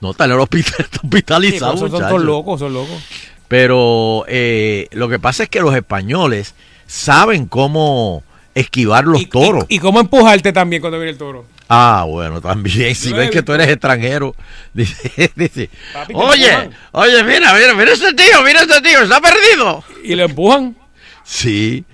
[0.00, 3.02] No, está en el hospital, está Sí, hospitalizado, pero son, son locos, son locos.
[3.48, 6.54] Pero eh, lo que pasa es que los españoles
[6.86, 8.22] saben cómo
[8.54, 9.64] esquivar los Y- toros.
[9.68, 11.44] Y, y cómo empujarte también cuando viene el toro.
[11.68, 12.94] ah, bueno, también.
[12.94, 14.34] Si ves que tú eres extranjero,
[14.74, 16.70] dice, dice, Papi, oye, empujan.
[16.92, 19.82] oye, mira, mira, mira ese tío, mira ese tío, está perdido.
[20.04, 20.76] Y lo empujan.
[21.24, 21.84] Sí,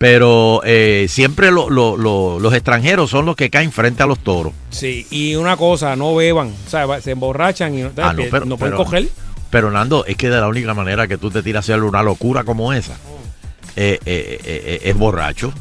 [0.00, 4.18] pero eh, siempre lo- lo- lo- los extranjeros son los que caen frente a los
[4.20, 4.54] toros.
[4.70, 6.54] Sí, y una cosa, no beban.
[6.66, 9.08] O sea, se emborrachan y no, Ah, no, pero- no pueden pero- coger.
[9.50, 12.02] Pero Nando, es que de la única manera que tú te tiras a hacer una
[12.02, 12.94] locura como esa
[13.76, 15.52] eh, eh, eh, es borracho.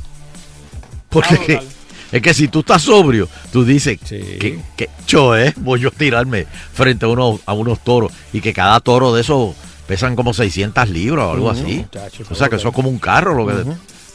[1.10, 1.64] Porque Ah,
[2.14, 4.20] es que si tú estás sobrio, tú dices Sí.
[4.40, 8.40] que, que yo, eh, voy yo a tirarme frente a unos, a unos toros y
[8.40, 9.54] que cada toro de esos
[9.86, 11.80] pesan como 600 libras o algo así.
[11.80, 13.34] muchacho, o sea, que eso es como un carro.
[13.34, 13.66] lo que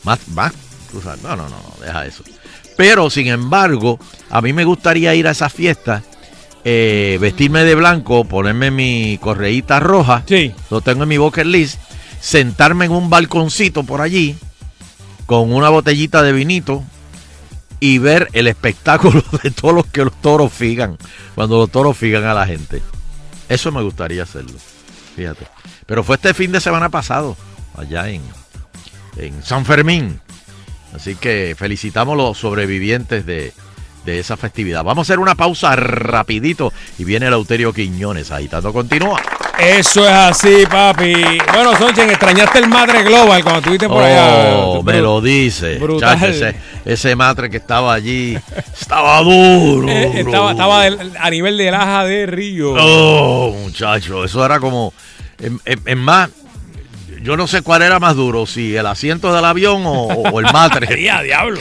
[0.04, 0.52] Más, más.
[0.92, 2.22] tú sabes, no, no, no, no, deja eso.
[2.76, 3.98] Pero, sin embargo,
[4.30, 6.02] a mí me gustaría ir a esa fiesta
[6.64, 10.54] eh, vestirme de blanco, ponerme mi correíta roja, Sí.
[10.70, 11.78] lo tengo en mi bucket list,
[12.20, 14.36] sentarme en un balconcito por allí
[15.26, 16.82] con una botellita de vinito
[17.80, 20.96] y ver el espectáculo de todos los que los toros figan,
[21.34, 22.80] cuando los toros figan a la gente.
[23.48, 24.56] Eso me gustaría hacerlo,
[25.16, 25.46] fíjate.
[25.84, 27.36] Pero fue este fin de semana pasado,
[27.76, 28.22] allá en,
[29.16, 30.20] en San Fermín.
[30.94, 33.52] Así que felicitamos a los sobrevivientes de,
[34.04, 34.84] de esa festividad.
[34.84, 38.30] Vamos a hacer una pausa rapidito y viene el Euterio Quiñones.
[38.30, 39.20] Agitando continúa.
[39.58, 41.14] Eso es así, papi.
[41.52, 44.56] Bueno, Sonchen, extrañaste el Madre Global cuando estuviste por allá.
[44.56, 45.76] Oh, me lo dice.
[45.78, 46.18] brutal.
[46.18, 48.36] Chacho, ese, ese matre que estaba allí
[48.80, 49.88] estaba duro.
[49.88, 52.74] Eh, estaba estaba del- a nivel de Laja de Río.
[52.76, 54.92] Oh, muchacho, eso era como.
[55.38, 56.30] En, en- en más,
[57.24, 60.46] yo no sé cuál era más duro, si el asiento del avión o, o el
[60.52, 61.02] matre.
[61.02, 61.58] ¡Ya, diablo!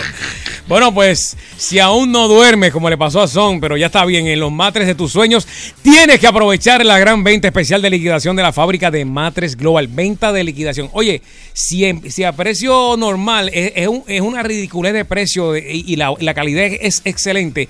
[0.67, 4.27] Bueno, pues si aún no duermes como le pasó a Son, pero ya está bien
[4.27, 5.47] en los matres de tus sueños,
[5.81, 9.87] tienes que aprovechar la gran venta especial de liquidación de la fábrica de Matres Global.
[9.87, 10.89] Venta de liquidación.
[10.93, 11.21] Oye,
[11.53, 11.85] si,
[12.23, 16.65] a precio normal es, es un- es una ridiculez de precio y la, la calidad
[16.65, 17.67] es excelente,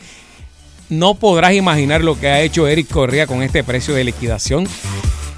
[0.89, 4.67] no podrás imaginar lo que ha hecho Eric Correa con este precio de liquidación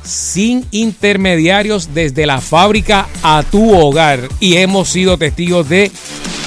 [0.05, 4.21] sin intermediarios desde la fábrica a tu hogar.
[4.39, 5.91] Y hemos sido testigos de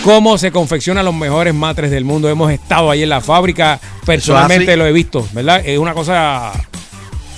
[0.04, 2.28] cómo se confeccionan los mejores matres del mundo.
[2.28, 5.62] Hemos estado ahí en la fábrica, personalmente lo he visto, ¿verdad?
[5.64, 6.52] Es una cosa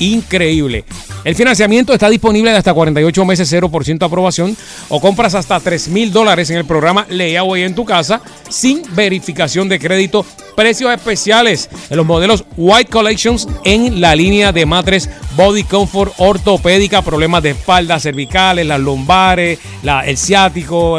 [0.01, 0.85] increíble.
[1.23, 4.57] El financiamiento está disponible de hasta 48 meses, 0% aprobación,
[4.89, 9.69] o compras hasta 3 mil dólares en el programa Layaway en tu casa, sin verificación
[9.69, 10.25] de crédito.
[10.57, 17.03] Precios especiales en los modelos White Collections en la línea de matres Body Comfort ortopédica,
[17.03, 19.59] problemas de espalda, cervicales, las lumbares,
[20.05, 20.99] el ciático.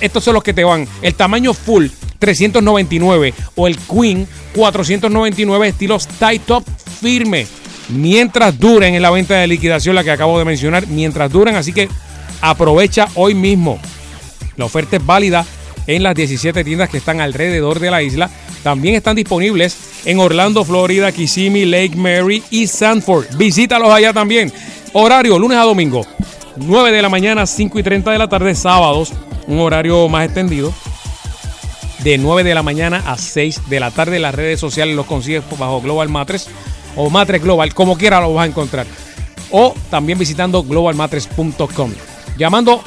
[0.00, 0.86] Estos son los que te van.
[1.00, 1.86] El tamaño full
[2.18, 6.64] 399 o el Queen 499 estilos tie top
[7.00, 7.46] firme
[7.92, 11.72] mientras duren en la venta de liquidación la que acabo de mencionar mientras duran así
[11.72, 11.88] que
[12.40, 13.78] aprovecha hoy mismo.
[14.56, 15.46] La oferta es válida
[15.86, 18.30] en las 17 tiendas que están alrededor de la isla.
[18.62, 23.36] También están disponibles en Orlando, Florida, Kissimmee, Lake Mary y Sanford.
[23.36, 24.52] Visítalos allá también.
[24.92, 26.06] Horario lunes a domingo
[26.56, 29.12] 9 de la mañana 5 y 30 de la tarde sábados
[29.46, 30.72] un horario más extendido
[32.00, 34.18] de 9 de la mañana a 6 de la tarde.
[34.18, 36.48] Las redes sociales los consigues bajo Global Matres
[36.96, 38.86] o Matres Global, como quiera lo vas a encontrar.
[39.50, 41.92] O también visitando globalmatres.com.
[42.38, 42.82] Llamando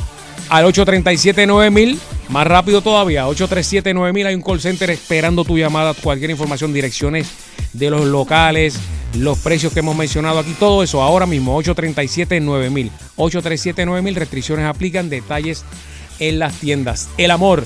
[0.50, 1.98] al 837-9000,
[2.30, 4.26] más rápido todavía, 837-9000.
[4.26, 7.28] Hay un call center esperando tu llamada, cualquier información, direcciones
[7.74, 8.78] de los locales,
[9.16, 12.90] los precios que hemos mencionado aquí, todo eso ahora mismo, 837-9000.
[13.18, 15.64] 837-9000, restricciones aplican, detalles
[16.20, 17.10] en las tiendas.
[17.18, 17.64] El amor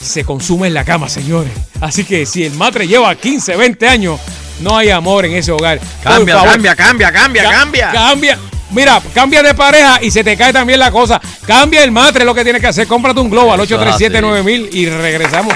[0.00, 1.52] se consume en la cama, señores.
[1.80, 4.20] Así que si el matre lleva 15, 20 años,
[4.60, 5.80] no hay amor en ese hogar.
[6.02, 7.90] Cambia, favor, cambia, cambia, cambia, ca- cambia.
[7.92, 8.38] Cambia.
[8.70, 11.20] Mira, cambia de pareja y se te cae también la cosa.
[11.46, 12.86] Cambia el matre, es lo que tienes que hacer.
[12.88, 15.54] Cómprate un Globo al Eso es 837-9000 y regresamos.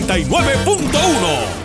[0.00, 1.62] 99.1.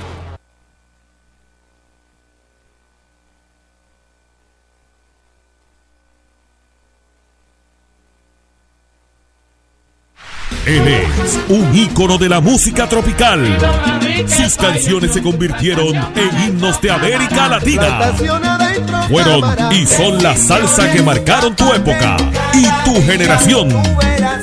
[10.66, 13.58] Él es un ícono de la música tropical.
[14.26, 18.14] Sus canciones se convirtieron en himnos de América Latina.
[19.10, 22.18] Fueron y son la salsa que marcaron tu época
[22.54, 23.70] y tu generación.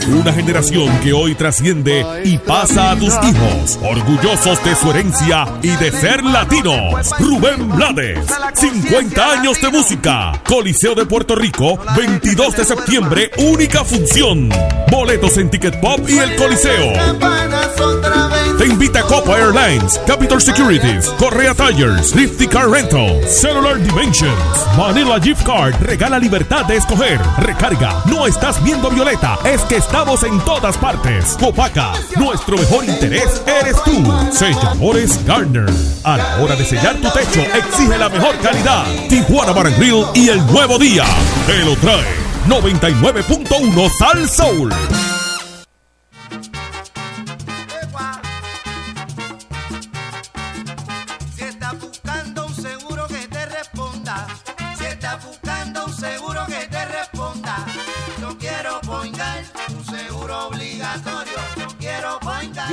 [0.08, 5.70] Una generación que hoy trasciende y pasa a tus hijos, orgullosos de su herencia y
[5.70, 7.10] de ser latinos.
[7.18, 8.20] Rubén Blades,
[8.54, 10.32] 50 años de música.
[10.46, 14.48] Coliseo de Puerto Rico, 22 de septiembre, única función.
[14.90, 16.92] Boletos en Ticket Pop y el Coliseo.
[18.58, 25.44] Te invita Copa Airlines, Capital Securities, Correa Tires, Lifty Car Rental, Cellular Dimensions, Manila Gift
[25.44, 27.20] Card, regala libertad de escoger.
[27.38, 31.36] Recarga, no estás viendo Violeta, es que estamos en todas partes.
[31.38, 34.04] Copaca, nuestro mejor interés eres tú.
[34.32, 35.68] Selladores Gardner.
[36.04, 38.84] A la hora de sellar tu techo, exige la mejor calidad.
[39.08, 41.04] Tijuana Bar Grill y el nuevo día.
[41.46, 42.04] Te lo trae
[42.46, 44.70] 99.1 Sal Soul.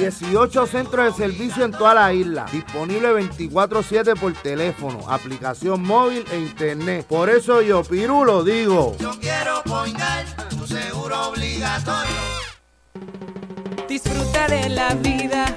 [0.02, 2.46] 18 centros de servicio en toda la isla.
[2.52, 7.06] Disponible 24-7 por teléfono, aplicación móvil e internet.
[7.06, 8.96] Por eso yo, Piru, lo digo.
[9.00, 10.26] Yo quiero poingar
[10.60, 12.16] un seguro obligatorio.
[13.88, 15.56] Disfruta de la vida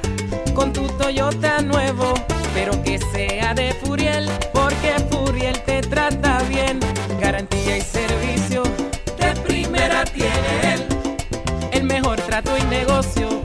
[0.54, 2.12] con tu Toyota nuevo,
[2.52, 6.80] pero que sea de Furiel, porque Furiel te trata bien.
[7.18, 8.62] Garantía y servicio
[9.18, 10.86] de primera tiene él.
[11.72, 13.40] El mejor trato y negocio,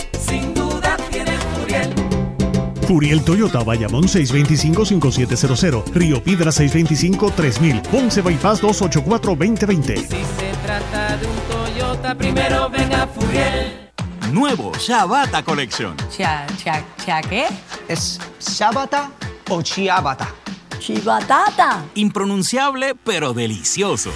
[2.90, 9.96] Furiel Toyota, Bayamón 625-5700, Río Piedra 625-3000, Ponce Bypass 284-2020.
[9.96, 13.92] Si se trata de un Toyota, primero venga Furiel.
[14.34, 15.96] Nuevo Shabata Collection.
[16.10, 17.46] ¿Cha, cha, cha qué?
[17.88, 19.12] ¿Es Shabata
[19.50, 20.34] o Chiabata?
[20.80, 21.86] Chibatata.
[21.94, 24.10] Impronunciable pero delicioso.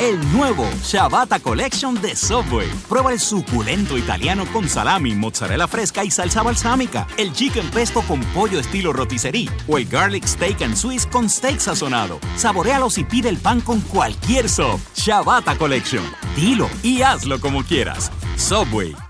[0.00, 2.66] El nuevo Shabata Collection de Subway.
[2.88, 7.06] Prueba el suculento italiano con salami, mozzarella fresca y salsa balsámica.
[7.18, 9.50] El chicken pesto con pollo estilo rotisserie.
[9.68, 12.18] O el garlic steak and Swiss con steak sazonado.
[12.36, 14.80] Saborealos y pide el pan con cualquier sub.
[14.94, 16.04] Shabata Collection.
[16.34, 18.10] Dilo y hazlo como quieras.
[18.36, 19.09] Subway.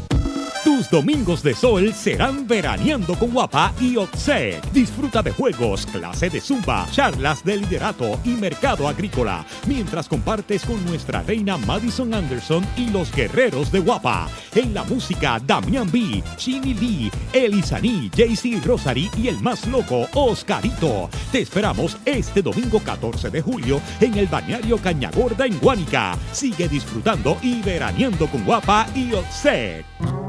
[0.09, 0.30] Thank you.
[0.63, 4.63] Tus domingos de sol serán veraneando con Guapa y Oxec.
[4.71, 10.85] Disfruta de juegos, clase de zumba, charlas de liderato y mercado agrícola, mientras compartes con
[10.85, 14.29] nuestra reina Madison Anderson y los guerreros de Guapa.
[14.53, 21.09] En la música, Damian B, Chini Lee, Elisaní, JC Rosary y el más loco, Oscarito.
[21.31, 26.15] Te esperamos este domingo 14 de julio en el Bañario Cañagorda en Guánica.
[26.31, 30.20] Sigue disfrutando y veraneando con Guapa y Oxec.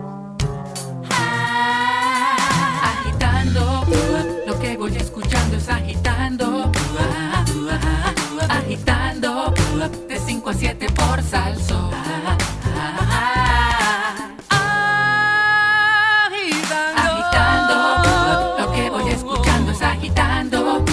[4.82, 6.72] Voy escuchando es agitando.
[8.48, 9.54] Agitando,
[10.08, 11.90] de 5 a 7 por salso.
[16.96, 17.76] Agitando,
[18.58, 20.84] lo que voy escuchando es agitando.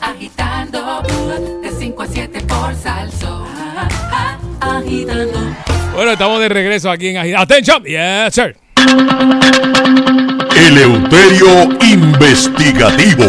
[0.00, 1.02] Agitando,
[1.60, 3.46] de 5 a 7 por salso.
[4.60, 5.40] Agitando.
[5.92, 7.40] Bueno, estamos de regreso aquí en Agita.
[7.40, 8.56] Attention, yes, sir.
[10.66, 13.24] Eleuterio Investigativo.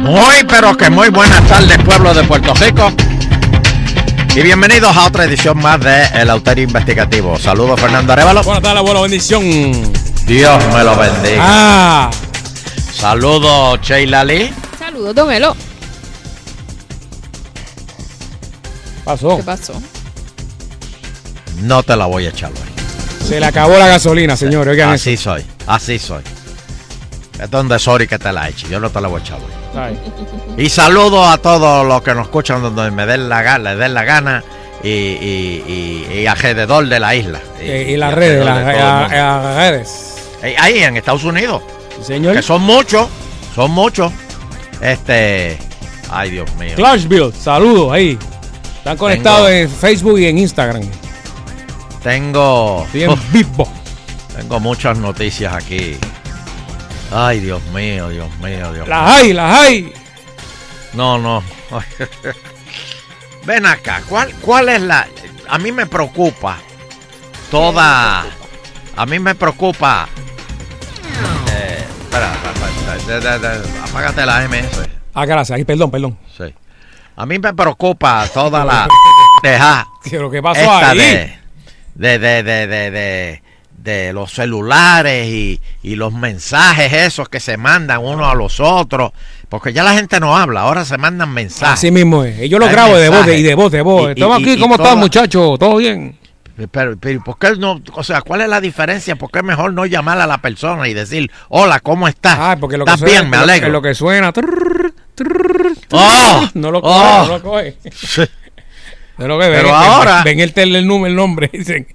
[0.00, 2.90] Muy, pero que muy buenas tardes, pueblo de Puerto Rico.
[4.34, 7.38] Y bienvenidos a otra edición más de El Auterio Investigativo.
[7.38, 8.42] Saludos, Fernando Arevalo.
[8.42, 9.42] Buenas tardes, abuelo, bendición.
[10.26, 11.38] Dios me lo bendiga.
[11.40, 12.10] Ah,
[12.94, 14.52] Saludos, Sheila Lee.
[14.78, 15.54] Saludos, Don Elo.
[19.04, 19.36] pasó.
[19.36, 19.74] ¿Qué pasó?
[21.62, 23.26] No te la voy a echar hoy.
[23.28, 24.72] Se le acabó la gasolina, señores.
[24.72, 25.02] Oigan eso.
[25.02, 26.22] Así soy, así soy.
[27.40, 28.68] Es donde sorry que te la eche.
[28.68, 29.38] Yo no te la voy a echar.
[30.56, 33.92] Y saludo a todos los que nos escuchan donde me den la gana, les den
[33.94, 34.42] la gana
[34.82, 37.40] y, y, y, y alrededor de la isla.
[37.60, 39.10] Eh, y las redes, las
[39.58, 40.14] redes.
[40.42, 41.62] Eh, Ahí en Estados Unidos.
[42.02, 42.34] Señor.
[42.34, 43.08] Que son muchos,
[43.54, 44.12] son muchos.
[44.80, 45.58] Este,
[46.10, 46.72] ay Dios mío.
[46.76, 48.18] Clarksville, saludos ahí.
[48.78, 50.82] Están conectados en Facebook y en Instagram.
[52.02, 53.68] Tengo, Bien vivo.
[54.36, 55.96] tengo muchas noticias aquí.
[57.12, 58.86] Ay Dios mío, Dios mío, Dios mío.
[58.86, 59.92] Las hay, las hay.
[60.92, 61.42] No, no.
[63.44, 65.06] Ven acá, ¿cuál, ¿cuál es la...?
[65.48, 66.58] A mí me preocupa
[67.50, 68.24] toda...
[68.96, 70.08] A mí me preocupa...
[71.52, 72.32] Eh, espera,
[72.96, 74.88] espera, apágate la MS.
[75.14, 75.64] Ah, gracias.
[75.64, 76.18] Perdón, perdón.
[76.36, 76.52] Sí.
[77.14, 78.88] A mí me preocupa toda la...
[79.42, 79.86] Deja.
[80.02, 80.98] ¿Qué lo que pasó ahí?
[81.94, 83.42] de, de, de, de, de,
[83.86, 89.12] de- los celulares y, y los mensajes esos que se mandan unos a los otros.
[89.48, 91.74] Porque ya la gente no habla, ahora se mandan mensajes.
[91.78, 92.38] Así mismo es.
[92.42, 94.08] Y yo lo Hay grabo de voz de- y de voz, de voz.
[94.08, 95.58] Y- Estamos y- aquí, ¿cómo están, muchachos?
[95.58, 96.18] ¿Todo bien?
[96.70, 97.82] Pero, pero ¿por qué no?
[97.92, 99.14] O sea, ¿cuál es la diferencia?
[99.16, 102.36] ¿Por qué mejor no llamar a la persona y decir, hola, ¿cómo estás?
[102.40, 103.30] Ah, porque lo que ¿Estás suena, bien?
[103.30, 103.68] Me lo- alegro.
[103.68, 104.32] Lo que suena.
[104.32, 106.48] trrr, trrr, ¡Oh!
[106.54, 107.26] No lo coge, ¡Oh!
[107.26, 107.76] no lo coge.
[109.18, 109.38] No lo.
[109.38, 111.48] Pero ven, ahora- Ven, el, tel- el, número, el nombre.
[111.52, 111.86] Dicen,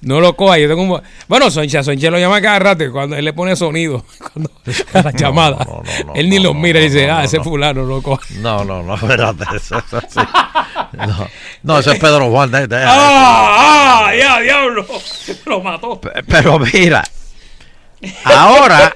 [0.00, 0.62] no lo coge.
[0.62, 1.02] Yo tengo un.
[1.28, 4.50] Bueno, Soncha, Soncha lo llama cada rato y cuando él le pone sonido cuando,
[4.94, 5.66] a la llamada.
[6.14, 8.34] él ni lo mira y dice, ah, ese fulano no coge.
[8.36, 9.44] No, no, no, espérate.
[9.56, 10.20] Eso, eso sí.
[10.92, 11.28] no,
[11.64, 12.50] no, ese es Pedro Juan.
[12.50, 14.06] de- de- ¡Ah!
[14.08, 14.12] ¡Ah!
[14.18, 14.86] ¡Ya, diablo!
[15.46, 16.00] Lo mató.
[16.26, 17.04] Pero mira,
[18.24, 18.94] ahora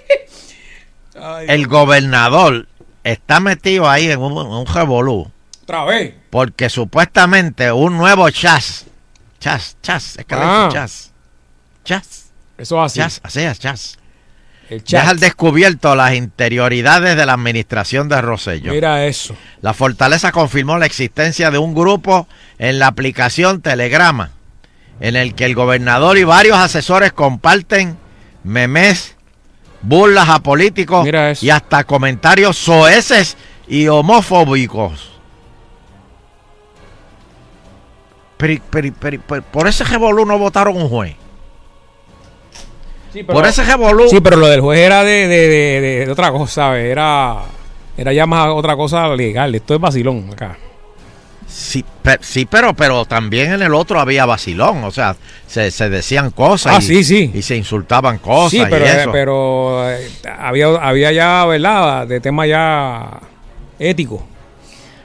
[1.47, 2.67] el gobernador
[3.05, 5.31] está metido ahí en un, en un revolú.
[5.65, 6.15] Otra vez.
[6.31, 8.85] Porque supuestamente un nuevo chas.
[9.41, 10.69] Chas, chas, es que Ah.
[10.73, 11.11] chas.
[11.85, 12.27] Chas.
[12.59, 12.99] Eso así.
[13.01, 13.99] Chas, así es, chas.
[14.69, 14.85] El.
[14.85, 18.73] Deja al descubierto las interioridades de la administración de Rosello.
[18.73, 19.35] Mira eso.
[19.63, 24.31] La Fortaleza confirmó la existencia de un grupo en la aplicación Telegrama,
[25.01, 27.97] en el que el gobernador y varios asesores comparten
[28.43, 29.17] memes,
[29.83, 31.07] burlas a políticos
[31.43, 33.37] y hasta comentarios soeces
[33.69, 35.11] y homofóbicos.
[38.47, 41.17] Pero, pero- pero- pero- por ese revolú no votaron un juez.
[43.27, 44.09] por ese revolú.
[44.09, 45.49] Sí, pero lo del juez era de, de,
[46.07, 46.91] de- otra cosa, ¿sabes?
[46.91, 47.43] Era,
[47.97, 49.55] era ya más otra cosa legal.
[49.55, 50.57] Esto es vacilón acá.
[51.47, 55.15] Sí, pe- sí, pero, pero también en el otro había vacilón, o sea,
[55.47, 57.31] se, se decían cosas Ah, y, sí, sí.
[57.33, 59.13] y se insultaban cosas sí, pero, y eso.
[59.13, 62.09] pero eh, había, había ya, ¿verdad?
[62.09, 63.21] De tema ya
[63.79, 64.27] ético.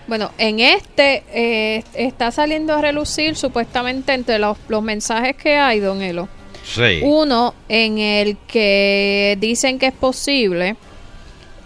[0.10, 5.80] Bueno, en este eh, está saliendo a relucir supuestamente entre los, los mensajes que hay,
[5.80, 6.28] don Elo.
[6.64, 7.02] Sí.
[7.04, 10.78] Uno en el que dicen que es posible.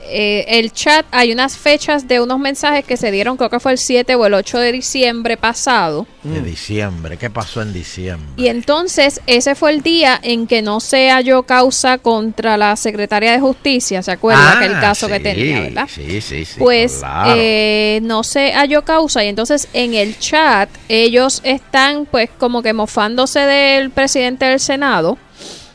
[0.09, 3.71] Eh, el chat, hay unas fechas de unos mensajes que se dieron, creo que fue
[3.71, 6.05] el 7 o el 8 de diciembre pasado.
[6.23, 8.33] De diciembre, ¿qué pasó en diciembre?
[8.37, 13.31] Y entonces ese fue el día en que no se halló causa contra la secretaria
[13.31, 14.53] de justicia, ¿se acuerda?
[14.53, 15.89] Ah, aquel caso que tenía, ¿verdad?
[15.93, 16.55] Sí, sí, sí.
[16.59, 17.33] pues claro.
[17.35, 22.73] eh, no se halló causa y entonces en el chat ellos están pues como que
[22.73, 25.17] mofándose del presidente del Senado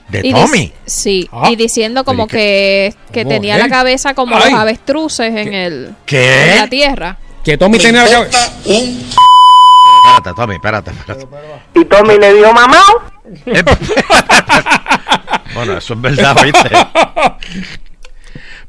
[0.09, 0.73] ¿De Y Tommy?
[0.87, 1.49] Sí, Ah.
[1.51, 4.51] y diciendo como que, que ¿Cómo tenía la cabeza como Ay.
[4.53, 6.53] los avestruces en el ¿Qué?
[6.53, 7.19] en la tierra.
[7.45, 8.53] Que Tommy tenía la cabeza.
[8.65, 11.27] Espérate, Tommy, espérate, espérate.
[11.75, 12.83] Y Tommy le dijo, mamá.
[15.55, 16.71] Bueno, eso es verdad, ¿viste?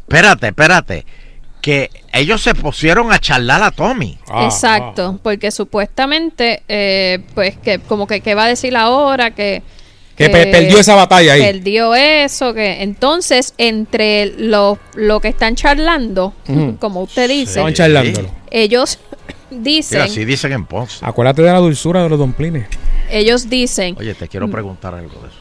[0.01, 1.05] espérate, espérate.
[1.61, 4.17] Que ellos se pusieron a charlar a Tommy.
[4.29, 9.61] Ah, Exacto, porque supuestamente, eh, pues que como que qué va a decir ahora que
[10.20, 11.41] Que pe- perdió esa batalla ahí.
[11.41, 16.34] Perdió eso, que entonces entre lo, lo que están charlando,
[16.80, 18.30] como usted dice, Estaban charlándolo.
[18.51, 18.99] ellos
[19.49, 20.97] Mira, dicen, así dicen en Ponce.
[21.01, 22.67] Acuérdate de la dulzura de los domplines.
[23.09, 25.39] ellos dicen, Oye, te quiero preguntar algo de eso.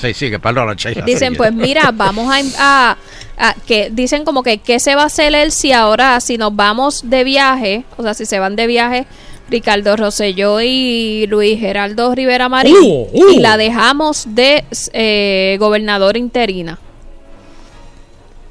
[0.00, 1.02] Sí, sigue, perdón, Sheila.
[1.06, 1.36] Dicen, sigue.
[1.36, 2.96] pues mira, vamos a, a-
[3.38, 6.54] a- que dicen como que qué se va a hacer él si ahora si nos
[6.54, 9.06] vamos de viaje, o sea, si se van de viaje
[9.50, 13.30] Ricardo Rosselló y Luis Geraldo Rivera Marín Uh, uh.
[13.30, 16.78] y la dejamos de eh, gobernador interina.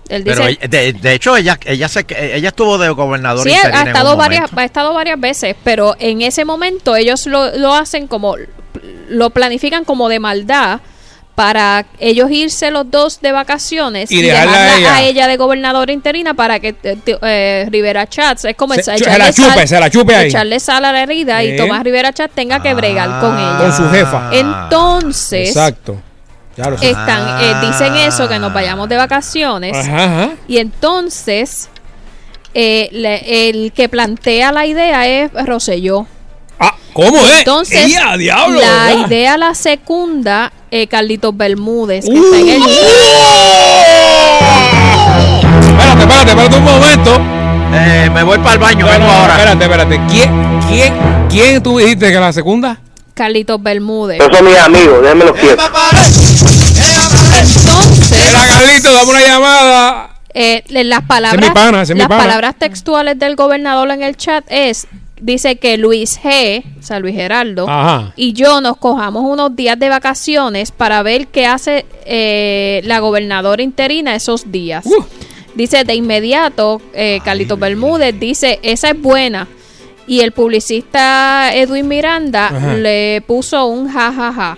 [0.10, 3.52] Él dice, Pero ella- de, de hecho, ella, ella, se, ella estuvo de gobernador Sí,
[3.54, 7.74] interina ha estado, varias, ha estado varias veces, pero en ese momento ellos lo, lo
[7.76, 8.36] hacen como,
[9.08, 10.80] lo planifican como de maldad
[11.40, 14.96] para ellos irse los dos de vacaciones Y y, dejarla dejarla a ella.
[14.96, 18.98] a ella de gobernadora interina para que eh, eh, Rivera Chats es como Se- esa-
[18.98, 20.28] se echarle la chupe, sal- se la chupe ahí.
[20.28, 23.72] echarle sal a la herida y Tomás Rivera Chats tenga que bregar con ella Con
[23.74, 24.30] su jefa.
[24.34, 26.02] entonces Exacto.
[26.82, 30.30] Están eh, dicen eso que nos vayamos de vacaciones Ajá, ajá.
[30.46, 31.70] y entonces
[32.54, 35.32] eh, le- el que plantea la idea es
[36.60, 36.80] Rosselló.
[36.94, 37.40] ¿Cómo es?
[37.40, 39.08] Entonces, la ¿verdad?
[39.08, 42.24] idea la secunda eh, Carlitos Bermúdez, que Uh.
[42.24, 42.62] está en el
[45.70, 47.22] Espérate, espérate, espérate un momento.
[47.74, 49.34] Eh, me voy para el baño, No, vengo no, ahora.
[49.36, 50.02] Espérate, espérate.
[50.10, 50.94] ¿Quién, quién,
[51.30, 52.80] quién tú dijiste que la segunda?
[53.14, 54.20] Carlitos Bermúdez.
[54.20, 55.66] Esos son mis amigos, déjenme los quietos.
[57.38, 60.10] Entonces, Era Carlito, dame una llamada.
[60.34, 64.88] eh, las palabras, mi pana, mi las palabras textuales del gobernador en el chat es
[65.20, 68.14] dice que Luis G, o sea Luis Geraldo, Ajá.
[68.16, 73.62] y yo nos cojamos unos días de vacaciones para ver qué hace eh, la gobernadora
[73.62, 74.86] interina esos días.
[74.86, 75.04] Uh.
[75.56, 79.48] Dice de inmediato, eh, Carlitos Bermúdez dice, esa es buena.
[80.08, 82.74] Y el publicista Edwin Miranda Ajá.
[82.76, 84.58] le puso un jajaja.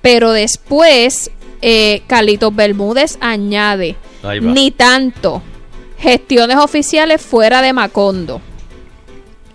[0.00, 1.30] Pero después,
[1.60, 3.96] eh, Carlitos Bermúdez añade,
[4.40, 5.42] ni tanto,
[5.98, 8.40] gestiones oficiales fuera de Macondo.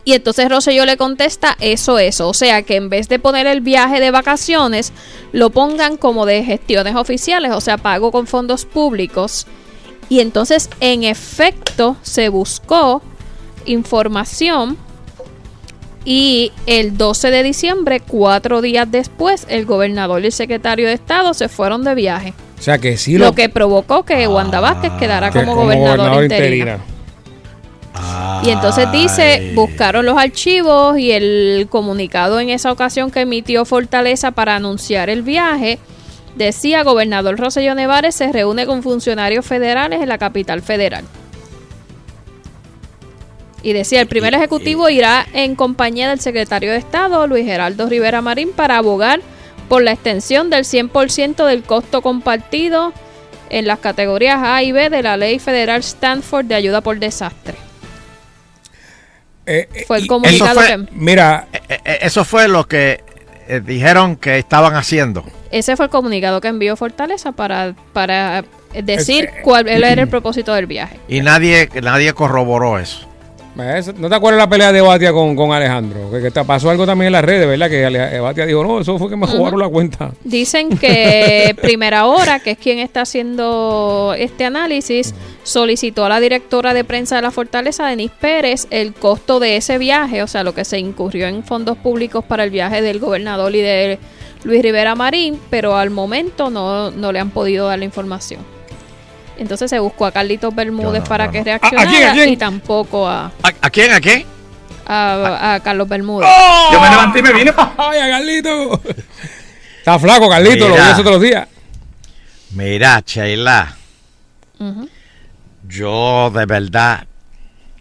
[0.08, 2.30] Y entonces Rosselló le contesta eso, eso.
[2.30, 4.94] O sea, que en vez de poner el viaje de vacaciones,
[5.34, 9.48] lo pongan como de gestiones oficiales, o sea, pago con fondos públicos.
[10.08, 13.02] Y entonces, en efecto, se buscó
[13.66, 14.78] información
[16.06, 21.34] y el 12 de diciembre, cuatro días después, el gobernador y el secretario de Estado
[21.34, 22.34] se fueron de viaje.
[22.58, 26.80] O sea que sí lo que provocó que Wanda Vázquez quedara que como, gobernador, interina.
[28.44, 34.32] Y entonces dice, buscaron los archivos y el comunicado en esa ocasión que emitió Fortaleza
[34.32, 35.80] para anunciar el viaje
[36.38, 41.04] decía, gobernador Rosselló Nevares se reúne con funcionarios federales en la capital federal.
[43.64, 48.22] Y decía, el primer ejecutivo irá en compañía del secretario de Estado, Luis Geraldo Rivera
[48.22, 49.20] Marín, para abogar
[49.68, 52.94] por la extensión del 100% del costo compartido
[53.50, 57.56] en las categorías A y B de la ley federal Stanford de ayuda por desastre.
[59.88, 60.86] Fue el Eso comunicado fue, que...
[60.92, 63.02] Mira, eh, eh, eso fue lo que
[63.48, 65.24] eh, dijeron que estaban haciendo.
[65.52, 68.44] Ese fue el comunicado que envió Fortaleza para, para
[68.84, 71.00] decir cuál era el propósito del viaje.
[71.08, 73.08] Y nadie, nadie corroboró eso.
[73.98, 76.12] ¿no te acuerdas la pelea de Batia con, con Alejandro?
[76.12, 77.70] Que, que te pasó algo también en las redes, ¿verdad?
[77.70, 80.12] Que Batia dijo, no, eso fue que me jugaron la cuenta.
[80.24, 85.16] Dicen que Primera Hora, que es quien está haciendo este análisis,
[85.48, 89.78] solicitó a la directora de prensa de la Fortaleza, Denise Pérez, el costo de ese
[89.78, 93.56] viaje, o sea, lo que se incurrió en fondos públicos para el viaje del gobernador
[93.56, 94.00] y de
[94.44, 98.42] Luis Rivera Marín, pero al momento no, no le han podido dar la información.
[99.38, 102.30] Entonces se buscó a Carlitos Bermúdez para que reaccionara ¿A quién, a quién?
[102.30, 103.92] y tampoco a, ¿A, a quién?
[103.94, 104.26] ¿A quién?
[104.86, 106.28] a, a Carlos Bermúdez.
[106.72, 107.54] Yo me levanté y me vine.
[107.78, 108.82] ¡Ay, a Carlito!
[109.80, 110.90] Está flaco, Carlito, lo vi Mira.
[110.90, 111.48] los otros días.
[112.52, 113.76] Mira, Sheila,
[114.60, 114.90] Ujú.
[115.68, 117.06] Yo de verdad,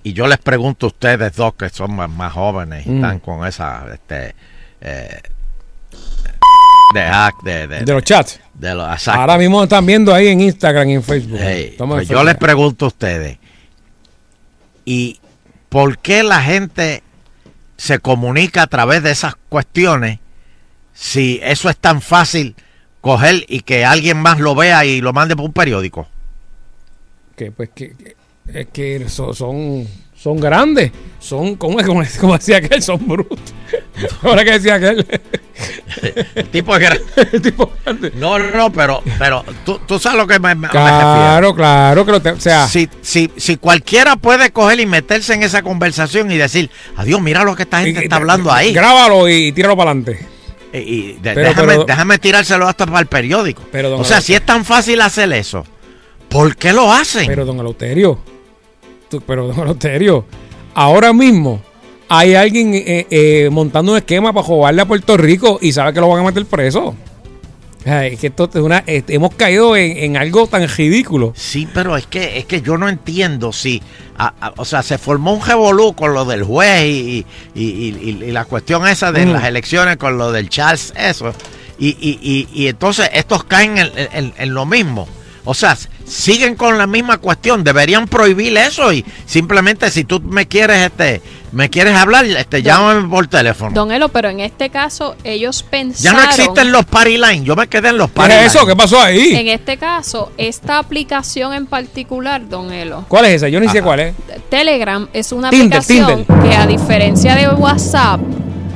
[0.03, 2.97] y yo les pregunto a ustedes dos que son más, más jóvenes y Mm.
[2.97, 4.35] están con esa, este,
[4.81, 5.21] eh,
[6.95, 8.41] de hack, de, de, De los chats.
[8.55, 9.09] de los.
[9.09, 11.39] Ahora mismo están viendo ahí en Instagram y en Facebook.
[11.43, 13.39] Hey, pues yo les pregunto a ustedes,
[14.85, 15.19] ¿y
[15.69, 17.03] por qué la gente
[17.77, 20.21] se comunica a través de esas cuestiones
[20.95, 22.55] si eso es tan fácil
[23.01, 26.09] coger y que alguien más lo vea y lo mande por un periódico?
[27.37, 28.17] Que pues que, que-
[28.53, 30.93] es que son, son, son grandes.
[31.19, 33.39] Son, como, como, como decía aquel, son brutos.
[34.23, 35.05] Ahora que decía aquel.
[36.35, 37.05] El tipo es grande.
[37.33, 38.13] El tipo grande.
[38.15, 42.13] No, no, pero, pero tú, tú sabes lo que me, me- me Claro, claro que
[42.13, 46.31] lo te- o sea, si, si, si cualquiera puede coger y meterse en esa conversación
[46.31, 48.73] y decir, adiós, mira lo que esta gente está hablando ahí.
[48.73, 50.25] Grábalo y tíralo para adelante.
[50.73, 53.63] Y, y de- Pero- déjame, pero- déjame tirárselo hasta para el periódico.
[53.73, 55.65] Pero, o sea, si es tan fácil hacer eso,
[56.29, 57.27] ¿por qué lo hacen?
[57.27, 58.19] Pero, don Eleuterio,
[59.11, 60.25] tú- pero, don Eleuterio,
[60.75, 61.61] ahora mismo
[62.09, 66.01] hay alguien eh, eh, montando un esquema para jugarle a Puerto Rico y sabe que
[66.01, 66.95] lo van a meter preso.
[67.85, 71.33] Ay, que esto es una, hemos caído en, en algo tan ridículo.
[71.37, 73.81] Sí, pero es que es que yo no entiendo si,
[74.19, 77.25] a- a- o sea, se formó un revolú con lo del juez y,
[77.55, 79.33] y, y- la cuestión esa de Mm.
[79.33, 81.33] las elecciones con lo del Charles, eso.
[81.79, 85.07] Y, y, y, y entonces estos caen en, en- en lo mismo.
[85.45, 87.65] O sea, siguen con la misma cuestión.
[87.65, 91.21] Deberían prohibir eso y simplemente si tú me quieres, este,
[91.53, 93.73] me quieres hablar, este, llámame por teléfono.
[93.73, 96.23] Don Elo, pero en este caso ellos ya pensaron...
[96.23, 97.45] no existen los party line.
[97.45, 98.59] Yo me quedé en los party ¿Qué es line.
[98.59, 98.67] eso?
[98.67, 99.35] ¿Qué pasó ahí?
[99.35, 103.49] En este caso, esta aplicación en particular, Don Elo, ¿Cuál es esa?
[103.49, 104.15] Yo ni sé cuál es.
[104.49, 108.21] Telegram es una Tinder, aplicación que a diferencia de WhatsApp,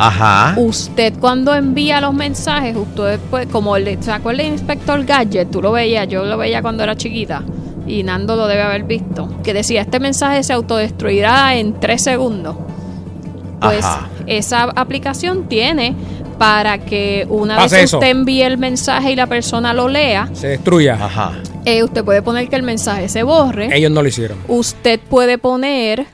[0.01, 0.55] Ajá.
[0.57, 5.73] usted cuando envía los mensajes, usted puede, como le sacó el inspector Gadget, tú lo
[5.73, 7.43] veías, yo lo veía cuando era chiquita
[7.87, 12.57] y Nando lo debe haber visto, que decía este mensaje se autodestruirá en tres segundos.
[13.61, 14.09] Pues Ajá.
[14.27, 15.95] esa aplicación tiene
[16.39, 17.99] para que una Pase vez eso.
[17.99, 20.95] usted envíe el mensaje y la persona lo lea, Se destruya.
[20.95, 21.33] Ajá.
[21.67, 23.69] eh, usted puede poner que el mensaje se borre.
[23.77, 24.39] Ellos no lo hicieron.
[24.49, 26.07] Usted puede poner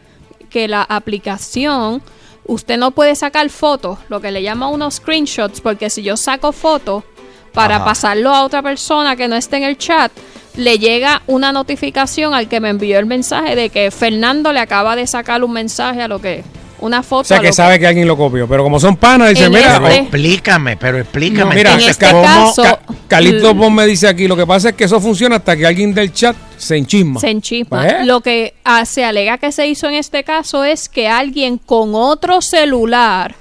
[0.50, 2.02] que la aplicación,
[2.48, 6.52] usted no puede sacar fotos, lo que le llama unos screenshots, porque si yo saco
[6.52, 7.04] fotos
[7.52, 7.84] para Ajá.
[7.86, 10.12] pasarlo a otra persona que no esté en el chat,
[10.56, 14.96] le llega una notificación al que me envió el mensaje de que Fernando le acaba
[14.96, 16.44] de sacar un mensaje a lo que
[16.78, 18.46] una foto O sea que sabe que alguien lo copió.
[18.46, 21.54] Pero como son panas, dice, En mira, este- oh, Explícame, pero explícame.
[21.54, 23.56] mira, entonces, este ¿cómo- caso- Ca- Calixto.
[23.56, 26.12] Pon me dice aquí, lo que pasa es que eso funciona hasta que alguien del
[26.12, 26.36] chat
[26.66, 27.20] se enchisma.
[27.20, 27.82] Se enchisma.
[27.82, 31.58] Pues, Lo que ah, se alega que se hizo en este caso es que alguien
[31.58, 33.34] con otro celular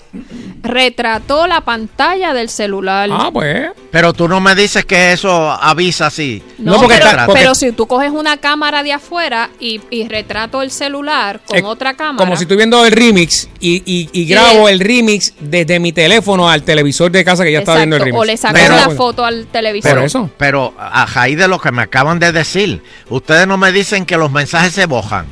[0.64, 3.10] retrató la pantalla del celular.
[3.12, 3.70] Ah, pues.
[3.92, 6.42] Pero tú no me dices que eso avisa así.
[6.58, 10.08] No, porque pero, está- porque- pero si tú coges una cámara de afuera y, y
[10.08, 12.18] retrato el celular con otra cámara.
[12.26, 16.50] Como si estoy viendo el remix y, y- y grabo el remix desde mi teléfono
[16.50, 18.22] al televisor de casa que ya está viendo el Exacto, remix.
[18.22, 19.94] O le saco Pero- la foto al televisor.
[19.96, 20.30] Por eso.
[20.38, 24.18] Pero a raíz de lo que me acaban de decir, ustedes no me dicen que
[24.18, 25.26] los mensajes se bojan.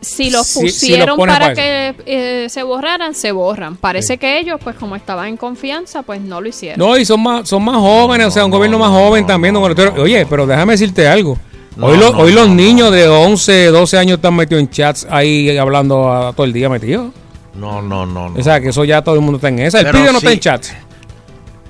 [0.00, 3.76] Si los pusieron para para que eh, se borraran, se borran.
[3.76, 6.78] Parece que ellos, pues como estaban en confianza, pues no lo hicieron.
[6.78, 9.54] No, y son más, son más jóvenes, o sea, un gobierno más joven también.
[9.54, 10.02] don Eleuterio.
[10.02, 11.38] Oye, pero déjame decirte algo.
[11.76, 14.70] No, hoy lo- no, hoy los no, niños de 11, 12 años están metidos en
[14.70, 17.12] chats ahí hablando a- todo el día metidos.
[17.54, 18.38] No, no, no, no.
[18.40, 19.80] O sea, que eso ya todo el mundo está en esa.
[19.80, 20.26] El pibe no sí.
[20.26, 20.74] está en chats.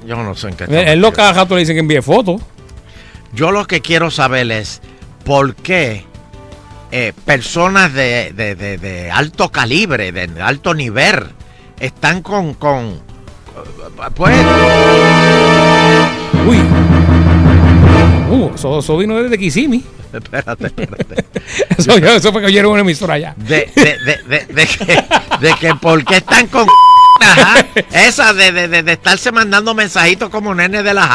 [0.07, 2.01] Yo no sé en qué Él, está él lo cada rato le dicen que envíe
[2.03, 2.41] fotos.
[3.33, 4.81] Yo lo que quiero saber es
[5.25, 6.05] por qué
[6.99, 11.27] eh, personas de, de- de- de alto calibre, de alto nivel,
[11.79, 12.55] están con...
[12.55, 13.03] con
[14.15, 14.35] pues,
[16.47, 16.57] Uy.
[18.31, 19.85] Uh, eso, eso vino desde Kissimmee.
[20.15, 21.25] espérate, espérate.
[21.77, 23.35] Eso, yo- eso fue que oyeron una emisora allá.
[23.37, 25.05] De, de, de, de, de que,
[25.47, 26.67] de que por qué están con...
[27.21, 31.09] Ajá, esa de, de, de, de estarse mandando mensajitos como nene de las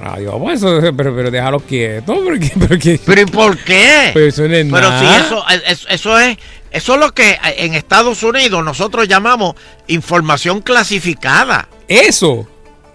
[0.00, 2.14] Adiós, pues pero, pero déjalo quieto.
[2.24, 4.10] Pero, que- pero, que- ¿Pero y por qué?
[4.14, 5.18] pero eso no es Pero nada.
[5.20, 5.44] si eso,
[5.88, 6.38] eso, es
[6.70, 9.54] eso es lo que en Estados Unidos nosotros llamamos
[9.88, 11.68] información clasificada.
[11.86, 12.48] Eso.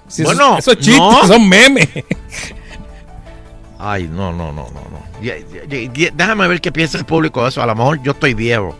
[0.08, 1.28] Si eso- Bueno, esos chistes no.
[1.28, 1.88] son memes.
[3.80, 5.08] Ay, no, no, no, no, no.
[6.16, 7.62] Déjame ver qué piensa el público de eso.
[7.62, 8.76] A lo mejor yo estoy viejo.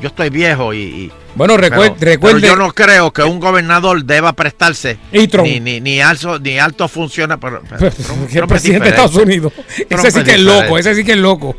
[0.00, 0.78] Yo estoy viejo y...
[0.78, 5.26] y- Bueno, recuer- pero- recuerde- pero yo no creo que un gobernador deba prestarse Y
[5.28, 5.48] Trump.
[5.48, 7.36] ni, ni, ni alto, ni alto funciona.
[7.38, 9.14] Pero, pero Pero, Trump- que el Trump es presidente de Estados.
[9.16, 9.52] Unidos.
[9.88, 11.56] Trump Ese sí que es loco, ese sí que es loco.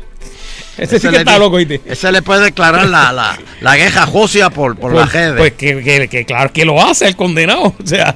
[0.78, 1.80] Ese, sí que le está loco, ¿viste?
[1.84, 5.36] Ese le puede declarar la, la, la guerra Rusia por, por Pues, la redes.
[5.36, 7.74] pues que, que- que claro que lo hace el condenado.
[7.82, 8.14] O sea,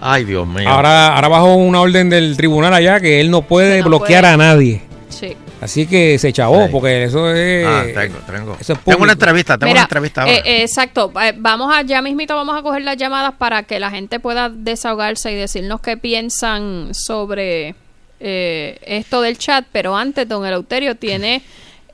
[0.00, 0.68] Ay, Dios mío.
[0.68, 4.32] ahora, ahora bajo una orden del tribunal allá que él no puede no bloquear puede.
[4.34, 4.82] a nadie.
[5.08, 5.36] Sí.
[5.60, 6.68] Así que se chavó, Sí.
[6.72, 7.66] porque eso es.
[7.66, 8.56] Ah, tengo, tengo.
[8.60, 10.34] eso es tengo una entrevista, tengo Mira, una entrevista ahora.
[10.34, 11.12] eh, eh, exacto.
[11.20, 14.48] Eh, Vamos a, ya mismito vamos a coger las llamadas para que la gente pueda
[14.50, 17.74] desahogarse y decirnos qué piensan sobre
[18.20, 19.64] eh, esto del chat.
[19.72, 21.42] Pero antes, don Eleuterio tiene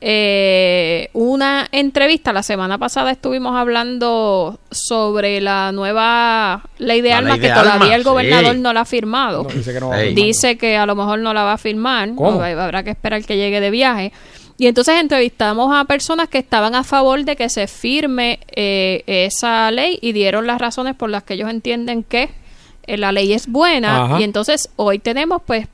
[0.06, 2.34] eh, una entrevista.
[2.34, 7.54] La semana pasada estuvimos hablando sobre la nueva ley de La armas ley que de
[7.54, 8.60] todavía armas, el gobernador sí.
[8.60, 9.44] no la ha firmado.
[9.44, 10.08] No, dice que no a Ey.
[10.10, 10.24] firmar.
[10.26, 12.14] Dice que a lo mejor no la va a firmar.
[12.14, 12.36] ¿Cómo?
[12.38, 14.12] o Habrá que esperar que llegue de viaje.
[14.58, 19.70] Y entonces entrevistamos a personas que estaban a favor de que se firme eh, esa
[19.70, 22.28] ley y dieron las razones por las que ellos entienden que
[22.86, 24.04] eh, la ley es buena.
[24.04, 24.20] Ajá.
[24.20, 25.66] Y entonces hoy tenemos pues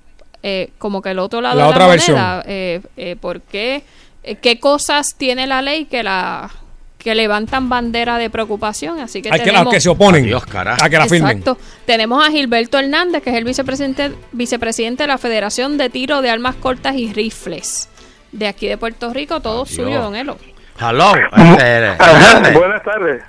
[0.43, 2.17] eh, como que el otro lado La de otra la versión.
[2.17, 2.45] moneda.
[2.47, 3.83] Eh, eh, ¿Por qué?
[4.23, 6.51] Eh, ¿Qué cosas tiene la ley que la
[6.99, 9.01] que levantan bandera de preocupación?
[9.01, 9.65] Así que Hay que tenemos...
[9.65, 11.39] los que se oponen a que la firmen.
[11.39, 11.59] Exacto.
[11.87, 16.29] Tenemos a Gilberto Hernández, que es el vicepresidente, vicepresidente de la Federación de Tiro de
[16.31, 17.89] Armas Cortas y Rifles
[18.33, 19.41] de aquí de Puerto Rico.
[19.41, 19.75] Todo Adiós.
[19.75, 20.37] suyo, don Elo.
[20.79, 22.55] Hello, este, Hernández.
[22.55, 23.23] Buenas tardes.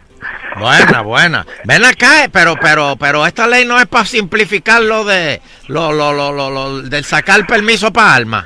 [0.60, 1.46] Buena, buena.
[1.64, 5.92] Ven acá, eh, pero, pero, pero esta ley no es para simplificar lo de, lo,
[5.92, 8.46] lo, lo, lo, lo del sacar permiso para armas.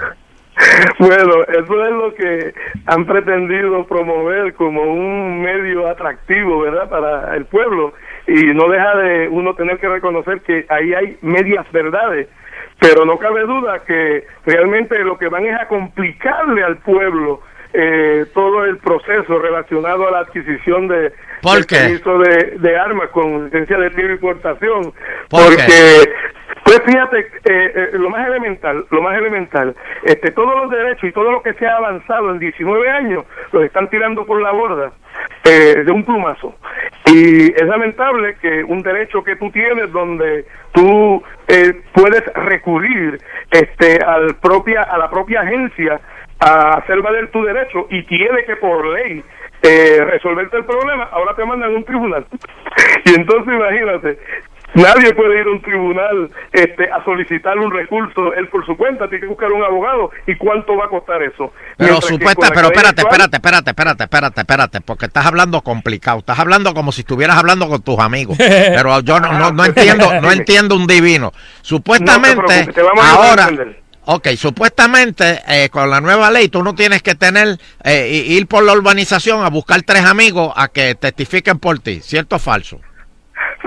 [0.99, 2.53] Bueno, eso es lo que
[2.86, 7.93] han pretendido promover como un medio atractivo, ¿verdad?, para el pueblo.
[8.28, 12.28] Y no deja de uno tener que reconocer que ahí hay medias verdades.
[12.80, 17.41] Pero no cabe duda que realmente lo que van es a complicarle al pueblo
[17.78, 21.11] eh, todo el proceso relacionado a la adquisición de
[21.41, 21.76] ¿Por del qué?
[21.76, 24.93] permiso de, de armas con licencia de y importación.
[25.30, 26.09] ¿Por porque
[26.65, 31.11] pues fíjate, eh, eh, lo más elemental, lo más elemental, este, todos los derechos y
[31.11, 34.91] todo lo que se ha avanzado en 19 años los están tirando por la borda
[35.43, 36.55] eh, de un plumazo.
[37.05, 43.19] Y es lamentable que un derecho que tú tienes donde tú eh, puedes recurrir
[43.51, 46.01] este, al propia, a la propia agencia
[46.39, 49.23] a hacer valer tu derecho y tiene que por ley
[49.61, 52.25] eh, resolverte el problema, ahora te mandan a un tribunal.
[53.05, 54.19] y entonces imagínate,
[54.75, 59.07] Nadie puede ir a un tribunal este, a solicitar un recurso él por su cuenta,
[59.07, 60.11] tiene que buscar un abogado.
[60.27, 61.53] ¿Y cuánto va a costar eso?
[61.77, 66.39] Pero Mientras supuesta, pero espérate, espérate, espérate, espérate, espérate, espérate, porque estás hablando complicado, estás
[66.39, 68.38] hablando como si estuvieras hablando con tus amigos.
[68.38, 71.31] Pero yo no, no, no entiendo, no entiendo un divino.
[71.61, 73.49] Supuestamente, te ahora.
[74.06, 78.64] Ok, supuestamente eh, con la nueva ley tú no tienes que tener, eh, ir por
[78.64, 82.80] la urbanización a buscar tres amigos a que testifiquen por ti, ¿cierto o falso?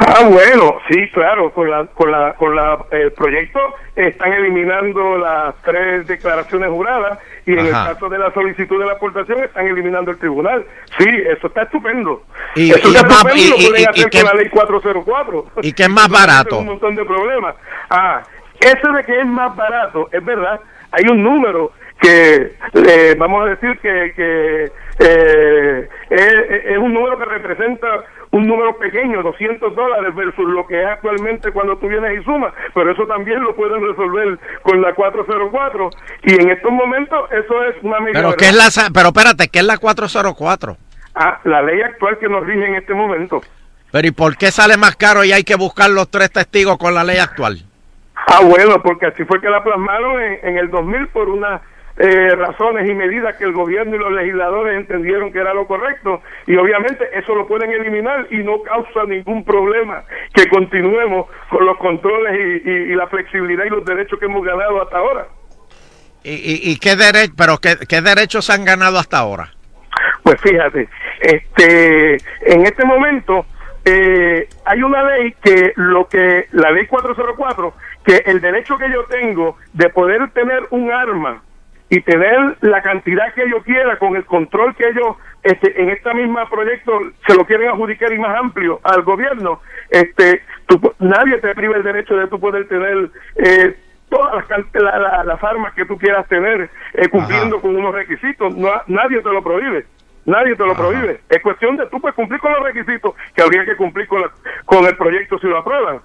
[0.01, 3.59] Ah, bueno, sí, claro, con la, con la, con la, el proyecto
[3.97, 7.67] están eliminando las tres declaraciones juradas y en Ajá.
[7.91, 10.65] el caso de la solicitud de la aportación están eliminando el tribunal.
[10.99, 11.05] Sí,
[11.37, 12.23] eso está estupendo.
[12.55, 15.47] Y- eso y está más- estupendo, y- lo pueden hacer con la ley 404.
[15.63, 16.59] ¿Y qué es más barato?
[16.59, 17.57] Un montón de problemas.
[17.91, 18.23] Ah,
[18.61, 20.61] eso de que es más barato, es verdad.
[20.91, 26.35] Hay un número que, eh, vamos a decir que, que eh, es,
[26.67, 31.51] es un número que representa un número pequeño, 200 dólares versus lo que es actualmente
[31.53, 35.91] cuando tú vienes y sumas, pero eso también lo pueden resolver con la 404
[36.25, 39.61] y en estos momentos eso es una medida Pero qué es la, pero espérate, ¿qué
[39.61, 40.77] es la 404?
[41.15, 43.41] Ah, la ley actual que nos rige en este momento.
[43.91, 46.95] Pero ¿y por qué sale más caro y hay que buscar los tres testigos con
[46.95, 47.65] la ley actual?
[48.31, 51.63] Ah, bueno, porque así fue que la plasmaron en, en el 2000 por unas
[51.97, 56.23] eh, razones y medidas que el gobierno y los legisladores entendieron que era lo correcto
[56.47, 60.05] y obviamente eso lo pueden eliminar y no causa ningún problema
[60.35, 64.45] que continuemos con los controles y, y- y la flexibilidad y los derechos que hemos
[64.45, 65.27] ganado hasta ahora.
[66.23, 69.49] ¿Y, y, y qué, dere pero qué, qué derechos se han ganado hasta ahora?
[70.23, 70.89] Pues fíjate,
[71.21, 73.47] este, en este momento
[73.85, 77.73] eh, hay una ley que lo que la ley 404
[78.09, 81.43] que el derecho que yo tengo de poder tener un arma
[81.91, 86.15] y tener la cantidad que yo quiera con el control que ellos este, en este
[86.15, 86.93] mismo proyecto
[87.27, 91.83] se lo quieren adjudicar y más amplio al gobierno, este, tú nadie te priva el
[91.83, 93.77] derecho de tú poder tener eh,
[94.09, 98.57] todas las, la- la- las armas que tú quieras tener eh, cumpliendo con unos requisitos,
[98.57, 99.85] no, nadie te lo prohíbe.
[100.25, 101.21] Nadie te lo prohíbe.
[101.31, 104.31] Es cuestión de tú puedes cumplir con los requisitos que habría que cumplir con, la-
[104.67, 106.01] con el proyecto si lo aprueban.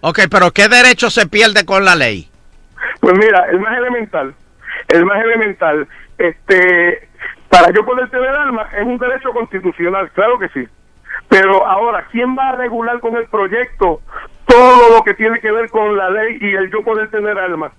[0.00, 2.28] Ok, pero ¿qué derecho se pierde con la ley?
[3.00, 4.34] Pues mira, el más elemental,
[4.88, 5.88] el más elemental,
[6.18, 7.08] este,
[7.48, 10.66] para yo poder tener armas es un derecho constitucional, claro que sí.
[11.28, 14.00] Pero ahora, ¿quién va a regular con el proyecto
[14.46, 17.72] todo lo que tiene que ver con la ley y el yo poder tener armas?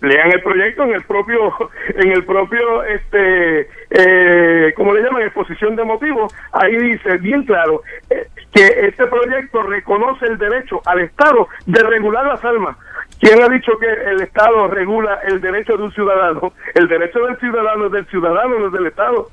[0.00, 1.54] Lean el proyecto en el propio,
[1.94, 5.22] en el propio, este, eh, ¿cómo le llaman?
[5.22, 6.34] Exposición de motivos.
[6.52, 12.26] Ahí dice bien claro eh, que este proyecto reconoce el derecho al Estado de regular
[12.26, 12.76] las armas.
[13.20, 16.52] ¿Quién ha dicho que el Estado regula el derecho de un ciudadano?
[16.74, 19.28] El derecho del ciudadano es del ciudadano, no es del Estado.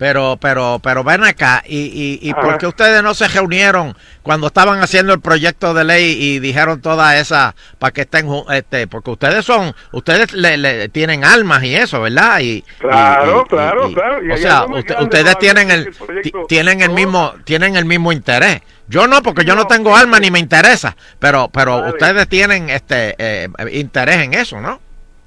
[0.00, 1.76] Pero, pero, pero ven acá, ¿y,
[2.22, 6.16] y, y por qué ustedes no se reunieron cuando estaban haciendo el proyecto de ley
[6.18, 11.22] y dijeron toda esa para que estén, este, porque ustedes son, ustedes le, le tienen
[11.22, 12.40] almas y eso, ¿verdad?
[12.40, 14.20] Y, Claro, y- claro, claro.
[14.32, 15.94] O sea, usted- ustedes tienen el,
[16.48, 18.62] tienen el mismo, tienen el mismo interés.
[18.88, 21.90] Yo no, porque yo no tengo alma ni me interesa, pero, pero Vale.
[21.90, 24.80] ustedes tienen este eh, interés en eso, ¿no?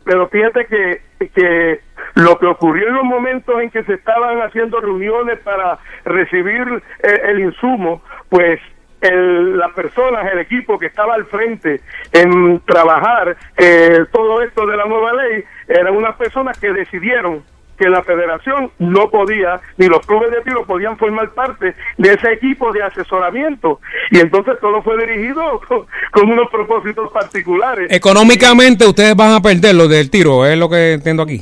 [0.06, 1.02] pero fíjate que,
[1.34, 1.80] que
[2.16, 7.40] lo que ocurrió en los momentos en que se estaban haciendo reuniones para recibir el
[7.40, 8.60] insumo, pues
[9.04, 14.78] el, las personas, el equipo que estaba al frente en trabajar eh, todo esto de
[14.78, 17.44] la nueva ley, eran unas personas que decidieron
[17.78, 22.32] que la federación no podía, ni los clubes de tiro podían formar parte de ese
[22.34, 23.80] equipo de asesoramiento.
[24.12, 27.92] Y entonces todo fue dirigido con, con unos propósitos particulares.
[27.92, 31.42] Económicamente ustedes van a perder lo del tiro, es lo que entiendo aquí.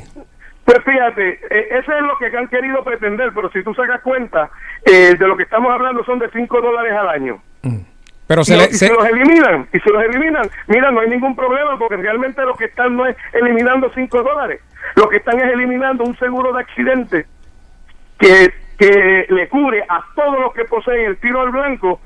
[0.64, 4.50] Pues fíjate, eh, eso es lo que han querido pretender, pero si tú sacas cuenta,
[4.84, 7.42] eh, de lo que estamos hablando son de 5 dólares al año.
[8.28, 11.00] Pero se y, le, y se- si los eliminan, y si los eliminan, mira, no
[11.00, 14.60] hay ningún problema porque realmente lo que están no es eliminando 5 dólares,
[14.94, 17.26] lo que están es eliminando un seguro de accidente
[18.18, 22.00] que, que le cubre a todos los que poseen el tiro al blanco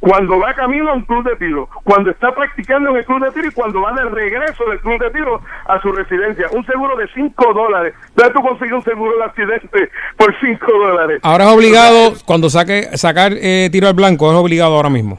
[0.00, 3.32] cuando va camino a un club de tiro, cuando está practicando en el club de
[3.32, 6.46] tiro y cuando va de regreso del club de tiro a su residencia.
[6.52, 7.94] Un seguro de 5 dólares.
[8.16, 11.20] Ya tú consigues un seguro de accidente por 5 dólares.
[11.22, 15.18] ahora es obligado, cuando saque sacar eh, tiro al blanco, es obligado ahora mismo.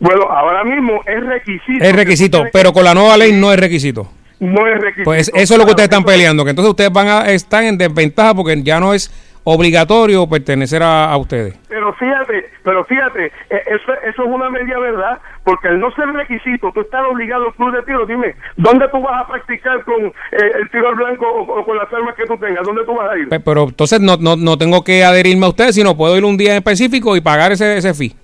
[0.00, 1.84] Bueno, ahora mismo es requisito.
[1.84, 4.08] Es requisito, pero con la nueva ley no es requisito.
[4.40, 5.04] No es requisito.
[5.04, 7.76] Pues eso es lo que ustedes están peleando, que entonces ustedes van a estar en
[7.76, 9.10] desventaja porque ya no es
[9.54, 11.54] obligatorio pertenecer a, a ustedes.
[11.68, 16.06] Pero fíjate, pero fíjate, eh, eso, eso es una media verdad, porque al no ser
[16.08, 18.04] requisito, tú estás obligado al club de tiro.
[18.06, 20.12] Dime, ¿dónde tú vas a practicar con eh,
[20.60, 22.64] el tiro al blanco o, o con las armas que tú tengas?
[22.64, 23.28] ¿Dónde tú vas a ir?
[23.28, 26.36] Pe- Pero entonces no, no, no tengo que adherirme a ustedes, sino puedo ir un
[26.36, 28.14] día en específico y pagar ese, ese fee.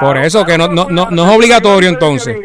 [0.00, 2.36] Por eso que no, no, no, no es obligatorio entonces.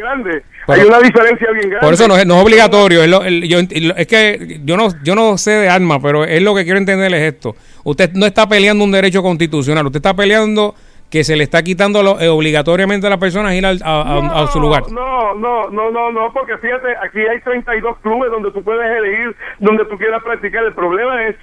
[0.66, 1.84] Pero- Hay una diferencia bien grande.
[1.86, 3.02] Por eso no es, no es obligatorio.
[3.02, 5.98] Es, lo- el- yo ent- lo- es que yo no, yo no sé de armas,
[6.02, 7.56] pero es lo que quiero entender es esto.
[7.84, 10.74] Usted no está peleando un derecho constitucional, usted está peleando
[11.10, 14.42] que se le está quitando lo- eh, obligatoriamente a las personas ir al- a, a-
[14.44, 14.84] a su lugar.
[14.92, 19.34] No, no, no, no, no, porque fíjate, aquí hay 32 clubes donde tú puedes elegir
[19.58, 20.62] donde tú quieras practicar.
[20.64, 21.34] El problema es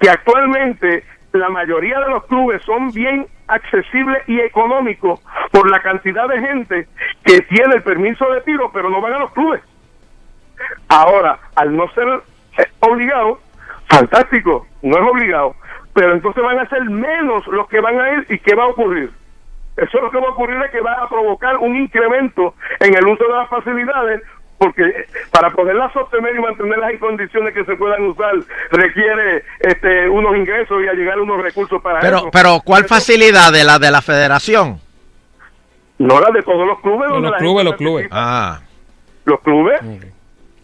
[0.00, 5.20] que actualmente la mayoría de los clubes son bien accesibles y económicos
[5.52, 6.88] por la cantidad de gente
[7.24, 9.62] que tiene el permiso de tiro, pero no van a los clubes.
[10.88, 12.08] Ahora, al no ser
[12.58, 13.40] eh, obligado,
[13.88, 15.54] fantástico, no es obligado,
[15.92, 18.68] pero entonces van a ser menos los que van a ir y ¿qué va a
[18.68, 19.10] ocurrir?
[19.76, 23.06] Eso lo que va a ocurrir es que va a provocar un incremento en el
[23.06, 24.22] uso de las facilidades
[24.58, 28.34] porque para poderlas sostener y mantenerlas en condiciones que se puedan usar
[28.70, 32.30] requiere este, unos ingresos y llegar unos recursos para Pero, eso.
[32.32, 34.80] pero ¿cuál facilidad de la de la federación?
[35.98, 37.08] No la de todos los clubes.
[37.10, 38.08] los clubes, los clubes.
[38.10, 38.60] Ah.
[39.24, 39.80] Los clubes.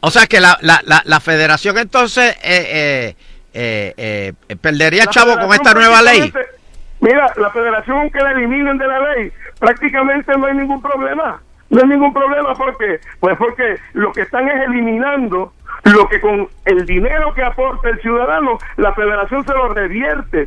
[0.01, 3.16] O sea que la, la, la, la federación entonces eh, eh,
[3.55, 6.32] eh, eh, perdería La chavo con esta nueva ley.
[7.01, 11.43] Mira, la federación aunque la eliminen de la ley, prácticamente no hay ningún problema.
[11.72, 15.54] No hay ningún problema porque, pues porque lo que están es eliminando
[15.84, 20.44] lo que con el dinero que aporta el ciudadano, la federación se lo revierte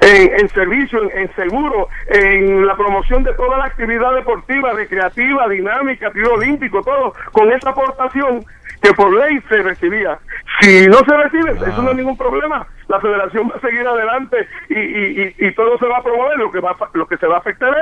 [0.00, 5.46] en, en servicio, en, en seguro, en la promoción de toda la actividad deportiva, recreativa,
[5.46, 8.42] dinámica, tiro olímpico, todo, con esa aportación
[8.82, 10.18] que por ley se recibía.
[10.60, 12.66] Si no se recibe, eso no es ningún problema.
[12.88, 14.36] La federación va a seguir adelante
[14.68, 16.36] y, y, y, y todo se va a promover.
[16.38, 17.72] Lo que, va, a- lo que se va a afectar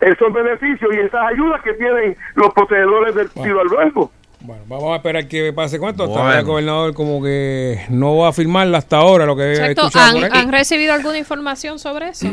[0.00, 4.12] es esos beneficios y esas ayudas que tienen los poseedores del tiro al blanco.
[4.40, 5.88] Bueno, vamos a esperar que pase esto.
[5.88, 6.20] Hasta Bueno.
[6.22, 9.90] ahora el gobernador como que no va a firmarla hasta ahora, lo que he por
[9.94, 12.28] ¿Han, han recibido alguna información sobre eso?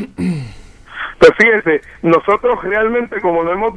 [1.18, 3.74] Pues fíjense, nosotros realmente como no hemos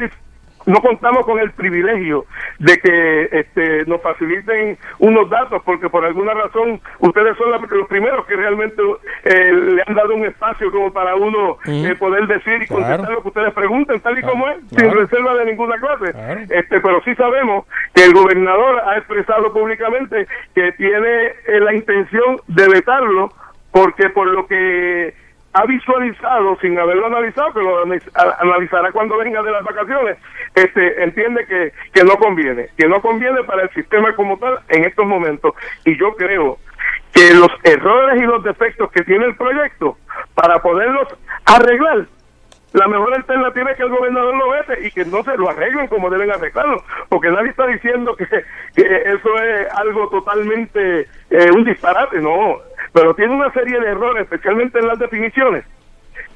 [0.70, 2.26] no contamos con el privilegio
[2.59, 7.88] de que este, nos faciliten unos datos porque por alguna razón ustedes son la- los
[7.88, 8.82] primeros que realmente
[9.24, 12.84] eh, le han dado un espacio como para uno eh, poder decir y Claro.
[12.84, 16.13] contestar lo que ustedes pregunten tal y como es, sin reserva de ninguna clase.
[16.49, 22.39] Este, pero sí sabemos que el gobernador ha expresado públicamente que tiene eh, la intención
[22.47, 23.32] de vetarlo
[23.72, 25.13] porque por lo que
[25.53, 30.17] ha visualizado sin haberlo analizado, que lo analizará cuando venga de las vacaciones,
[30.55, 34.85] este entiende que, que no conviene, que no conviene para el sistema como tal en
[34.85, 35.53] estos momentos.
[35.85, 36.57] Y yo creo
[37.13, 39.97] que los errores y los defectos que tiene el proyecto,
[40.35, 41.07] para poderlos
[41.45, 42.05] arreglar,
[42.73, 45.87] la mejor alternativa es que el gobernador lo vete y que no se lo arreglen
[45.87, 51.63] como deben arreglarlo, porque nadie está diciendo que, que eso es algo totalmente eh, un
[51.63, 52.59] disparate, no.
[52.93, 55.63] Pero tiene una serie de errores, especialmente en las definiciones,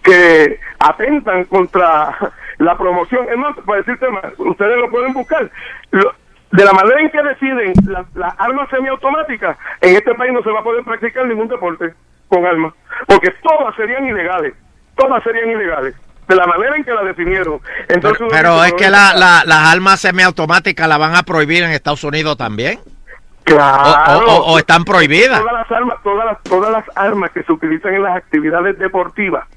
[0.03, 2.15] que atentan contra
[2.57, 3.27] la promoción.
[3.29, 5.49] Es más, para decirte más, ustedes lo pueden buscar.
[5.91, 6.13] Lo-
[6.51, 10.51] de la manera en que deciden las las armas semiautomáticas, en este país no se
[10.51, 11.93] va a poder practicar ningún deporte
[12.27, 12.73] con armas,
[13.07, 14.53] porque todas serían ilegales,
[14.95, 15.95] todas serían ilegales,
[16.27, 17.59] de la manera en que la definieron.
[17.87, 19.47] Entonces, Pero, pero es que "Pero la, la- acá".
[19.47, 22.77] las armas semiautomáticas las van a prohibir en Estados Unidos también.
[23.43, 24.25] Claro.
[24.27, 25.39] O, o- o están prohibidas.
[25.39, 29.47] Todas las armas, todas las, todas las armas que se utilizan en las actividades deportivas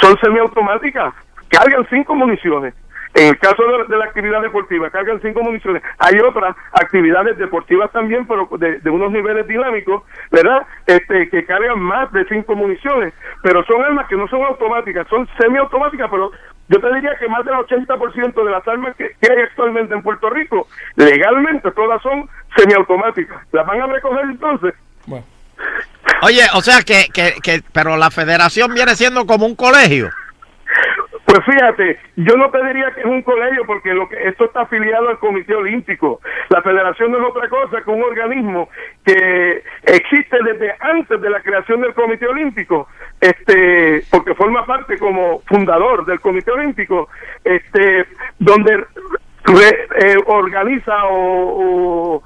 [0.00, 1.14] son semiautomáticas.
[1.48, 2.74] Cargan cinco municiones.
[3.14, 5.82] En el caso de, de la actividad deportiva, cargan cinco municiones.
[5.98, 10.66] Hay otras actividades deportivas también, pero de, de unos niveles dinámicos, ¿verdad?
[10.86, 13.14] Este, que cargan más de cinco municiones.
[13.42, 16.30] Pero son armas que no son automáticas, son semiautomáticas, pero
[16.68, 20.02] yo te diría que más del 80% de las armas que, que hay actualmente en
[20.02, 23.42] Puerto Rico, legalmente todas son semiautomáticas.
[23.52, 24.74] ¿Las van a recoger entonces?
[26.22, 30.10] Oye, o sea que, que, que, pero la federación viene siendo como un colegio.
[31.26, 34.60] Pues fíjate, yo no te diría que es un colegio porque lo que esto está
[34.62, 36.20] afiliado al Comité Olímpico.
[36.50, 38.68] La federación no es otra cosa que un organismo
[39.04, 42.86] que existe desde antes de la creación del Comité Olímpico,
[43.20, 47.08] este, porque forma parte como fundador del Comité Olímpico,
[47.42, 48.06] este,
[48.38, 48.84] donde
[49.44, 52.22] re- eh, organiza o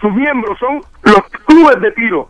[0.00, 2.28] sus miembros son los clubes de tiro.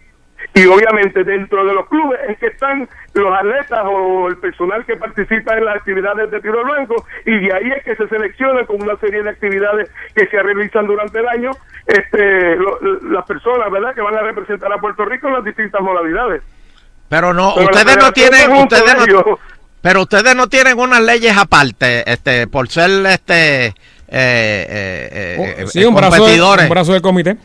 [0.57, 4.97] Y obviamente dentro de los clubes es que están los atletas o el personal que
[4.97, 8.83] participa en las actividades de tiro blanco y de ahí es que se selecciona con
[8.83, 11.51] una serie de actividades que se realizan durante el año
[11.87, 12.79] este lo-
[13.11, 13.95] las personas, ¿verdad?
[13.95, 16.43] Que van a representar a Puerto Rico en las distintas modalidades.
[17.09, 19.39] Pero no, Pero ustedes no tienen, ustedes no,
[19.83, 23.75] pero ustedes no tienen unas leyes aparte, este, por ser este, eh,
[24.09, 27.37] eh, eh, eh, Sí, un brazo, de- un brazo del comité.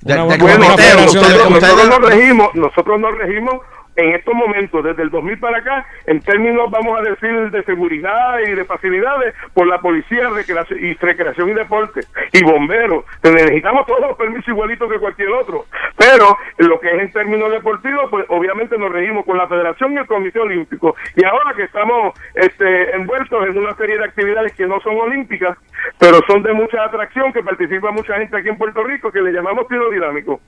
[0.00, 3.54] De- de una Bueno, nosotros, de nosotros nos regimos, nosotros nos regimos
[3.98, 8.38] en estos momentos, desde el 2000 para acá, en términos, vamos a decir, de seguridad
[8.46, 13.04] y de facilidades, por la policía recreación, y recreación y deporte, y bomberos.
[13.24, 15.64] Necesitamos todos los permisos igualitos que cualquier otro.
[15.96, 19.96] Pero lo que es en términos deportivos, pues obviamente nos regimos con la Federación y
[19.96, 20.94] el Comité Olímpico.
[21.16, 25.58] Y ahora que estamos este, envueltos en una serie de actividades que no son olímpicas,
[25.98, 29.32] pero son de mucha atracción, que participa mucha gente aquí en Puerto Rico, que le
[29.32, 30.40] llamamos tiro dinámico.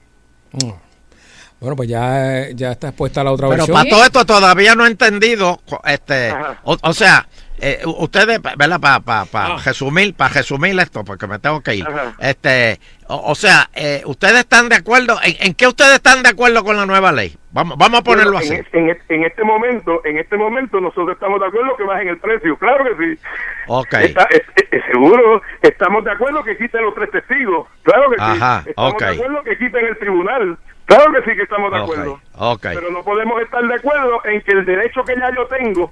[1.61, 3.77] Bueno, pues ya, ya está expuesta la otra Pero versión.
[3.77, 6.33] para todo esto todavía no he entendido, este,
[6.63, 7.27] o, o sea,
[7.59, 8.79] eh, ustedes, ¿verdad?
[8.79, 11.87] Para pa, pa resumir, para resumir esto, porque me tengo que ir.
[11.87, 12.15] Ajá.
[12.19, 16.29] Este, o, o sea, eh, ustedes están de acuerdo, ¿en, en qué ustedes están de
[16.29, 17.37] acuerdo con la nueva ley?
[17.51, 18.63] Vamos, vamos a ponerlo Bueno, así.
[18.73, 22.17] En, en- en este momento, en este momento nosotros estamos de acuerdo que bajen el
[22.17, 23.21] precio, claro que sí.
[23.67, 23.93] Ok.
[23.93, 24.41] Está- es-
[24.71, 28.69] es- seguro, estamos de acuerdo que quiten los tres testigos, claro que Ajá, sí.
[28.71, 30.57] Estamos de acuerdo que quiten el tribunal,
[30.95, 32.19] claro que sí que estamos de acuerdo.
[32.61, 35.91] Pero no podemos estar de acuerdo en que el derecho que ya yo tengo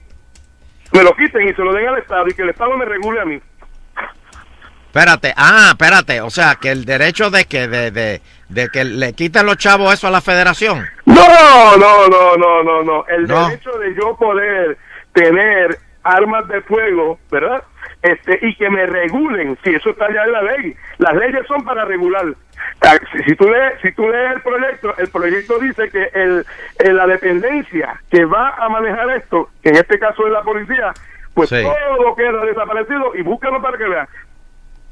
[0.91, 3.22] me lo quiten y se lo den al Estado y que el Estado me regule
[3.22, 3.39] a mí.
[4.88, 9.14] Espérate, ah, espérate, o sea, que el derecho de que, de, de, de que le
[9.14, 10.84] quiten los chavos eso a la federación.
[11.06, 13.06] No, no, no, no, no, no.
[13.08, 13.50] El No.
[13.50, 14.78] derecho de yo poder
[15.14, 17.64] tener armas de fuego, ¿verdad?
[18.02, 20.76] Este, y que me regulen, si eso está ya en la ley.
[20.97, 22.26] Las leyes son para regular.
[22.82, 26.46] Ah, Si, si tú lees, si tú lees el proyecto, el proyecto dice que el,
[26.96, 30.94] la dependencia que va a manejar esto, que en este caso es la policía,
[31.34, 31.62] pues Sí.
[31.64, 34.08] todo queda desaparecido y búscalo para que vean.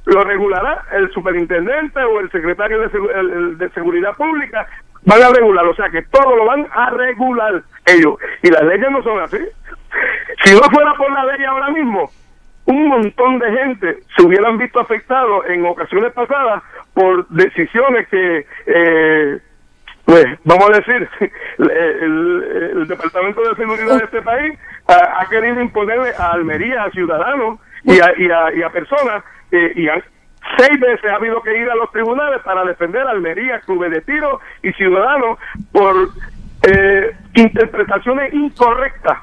[0.06, 4.66] Lo regulará el superintendente o el secretario de, segu- el- el de Seguridad Pública.
[5.04, 8.16] Van a regular, o sea que todo lo van a regular ellos.
[8.44, 9.38] Y las leyes no son así.
[10.44, 12.10] Si no fuera por la ley ahora mismo,
[12.68, 16.62] un montón de gente se hubieran visto afectados en ocasiones pasadas
[16.94, 19.40] por decisiones que, eh,
[20.06, 21.10] pues, vamos a decir,
[21.58, 21.70] el,
[22.82, 24.58] el- Departamento de Seguridad de este país
[24.88, 29.24] ha, ha querido imponerle a Almería, a ciudadanos y a, y a, y a personas,
[29.52, 30.04] eh, y han-
[30.58, 34.02] seis veces ha habido que ir a los tribunales para defender a Almería, clubes de
[34.02, 35.38] tiro y ciudadanos
[35.72, 35.94] por
[36.64, 39.18] eh, interpretaciones incorrectas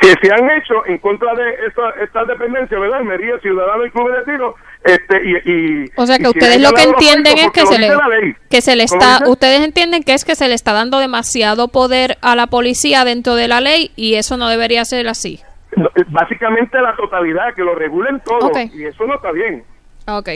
[0.00, 2.98] que se han hecho en contra de esta, estas dependencias, ¿verdad?
[3.00, 4.54] Almería, Ciudadanos y Clubes de Tiro.
[4.82, 5.50] Este, y,
[5.84, 7.96] y- O sea que si ustedes lo que entienden es que se lo le dice
[7.96, 8.34] la ley.
[8.48, 11.68] que se le ¿Cómo está ustedes entienden que es que se le está dando demasiado
[11.68, 15.40] poder a la policía dentro de la ley y eso no debería ser así.
[15.76, 18.50] No, eh, Básicamente la totalidad, que lo regulen todo.
[18.72, 19.62] Y eso no está bien.
[20.08, 20.28] Ok.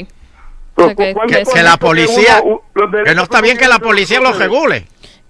[0.76, 2.60] Pero, sea, que- ¿cuál que- es que el la policía- uno-
[3.04, 4.84] Que no está bien que la policía los regule.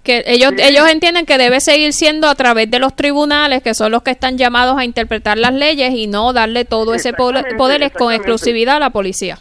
[0.04, 3.90] Que ellos ellos entienden que debe seguir siendo a través de los tribunales, que son
[3.90, 8.12] los que están llamados a interpretar las leyes y no darle todo ese poder con
[8.12, 9.38] exclusividad a la policía.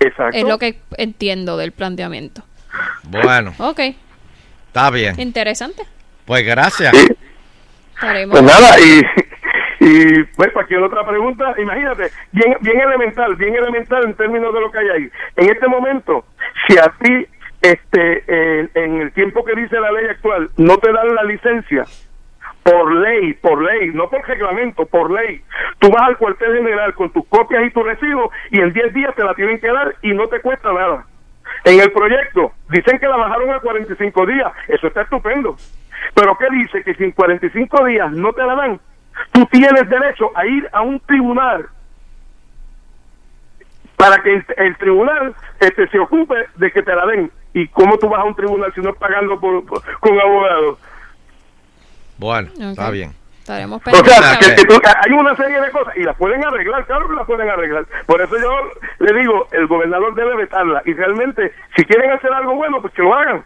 [0.00, 0.36] Exacto.
[0.36, 2.42] Es lo que entiendo del planteamiento.
[3.04, 3.80] Bueno, Ok.
[4.72, 5.20] Está bien.
[5.20, 5.82] Interesante.
[6.24, 6.94] Pues gracias.
[8.00, 9.02] Pues nada, y,
[9.84, 14.72] y pues cualquier otra pregunta, imagínate, bien, bien elemental, bien elemental en términos de lo
[14.72, 15.10] que hay ahí.
[15.36, 16.24] En este momento,
[16.66, 17.26] si a ti,
[17.62, 18.24] este,
[18.60, 21.84] en, en el tiempo que dice la ley actual, no te dan la licencia,
[22.62, 25.42] por ley, por ley, no por reglamento, por ley,
[25.78, 29.14] tú vas al cuartel general con tus copias y tu recibo y en 10 días
[29.14, 31.06] te la tienen que dar y no te cuesta nada.
[31.64, 35.56] En el proyecto dicen que la bajaron a 45 días, eso está estupendo.
[36.14, 36.82] Pero ¿qué dice?
[36.82, 38.80] Que si en 45 días no te la dan,
[39.32, 41.66] tú tienes derecho a ir a un tribunal
[43.96, 47.30] para que el, el tribunal este, se ocupe de que te la den.
[47.54, 50.78] ¿Y cómo tú vas a un tribunal si no es pagando por, por- con abogados?
[52.18, 53.12] Bueno, está bien.
[53.40, 54.54] Estaremos O sea, que, ver.
[54.56, 57.50] que tú- hay una serie de cosas y las pueden arreglar, claro que las pueden
[57.50, 57.84] arreglar.
[58.06, 58.50] Por eso yo
[59.04, 60.80] le digo, el gobernador debe vetarla.
[60.86, 63.44] Y realmente, si quieren hacer algo bueno, pues que lo hagan.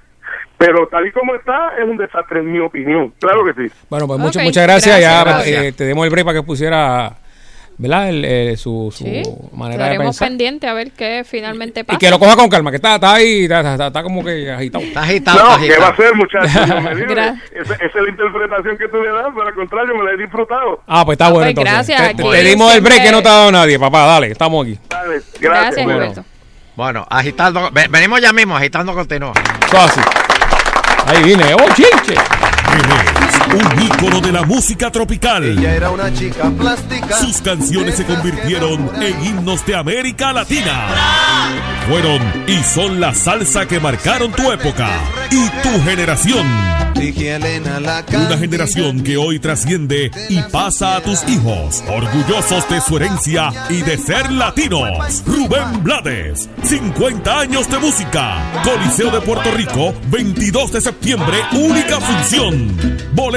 [0.58, 3.12] Pero tal y como está, es un desastre, en mi opinión.
[3.20, 3.74] Claro que sí.
[3.88, 5.00] Bueno, pues muchas muchas gracias.
[5.00, 5.62] ya gracias.
[5.62, 7.12] eh, te demos el break para que pusiera
[7.78, 8.08] ¿verdad?
[8.08, 9.22] El, eh, su, su Sí,
[9.52, 10.28] manera de estaremos pensar.
[10.28, 11.96] pendientes a ver qué finalmente pasa.
[11.96, 14.50] Y que lo coja con calma, que está, está ahí, está, está- está como que
[14.50, 14.82] agitado.
[14.84, 16.08] Está agitado, No, está ¿qué va a agitado.
[16.08, 16.68] hacer, muchachos?
[16.68, 17.14] No me libre.
[17.14, 20.12] Gra- Esa, esa es la interpretación que tú le das, pero al contrario, me la
[20.12, 20.82] he disfrutado.
[20.86, 21.88] Ah, pues está Ah, bueno pues entonces.
[21.96, 24.06] gracias, Te- te, dimos el break que no te ha dado nadie, papá.
[24.06, 24.78] Dale, estamos aquí.
[24.88, 25.08] Dale,
[25.40, 25.40] gracias.
[25.40, 26.24] Gracias, Bueno.
[26.76, 27.70] Bueno, agitando.
[27.72, 29.32] ve- Venimos ya mismo, agitando continúa.
[29.66, 30.00] Eso así.
[31.06, 31.54] Ahí viene.
[31.54, 32.14] ¡Oh, chinche!
[33.54, 35.44] Un ícono de la música tropical.
[35.44, 37.16] Ella era una chica plástica.
[37.16, 40.88] Sus canciones se convirtieron en himnos de América Latina.
[41.88, 44.88] Fueron y son la salsa que marcaron tu época
[45.30, 46.46] y tu generación.
[46.96, 53.82] Una generación que hoy trasciende y pasa a tus hijos, orgullosos de su herencia y
[53.82, 55.22] de ser latinos.
[55.26, 58.62] Rubén Blades, 50 años de música.
[58.64, 62.74] Coliseo de Puerto Rico, 22 de septiembre, única función.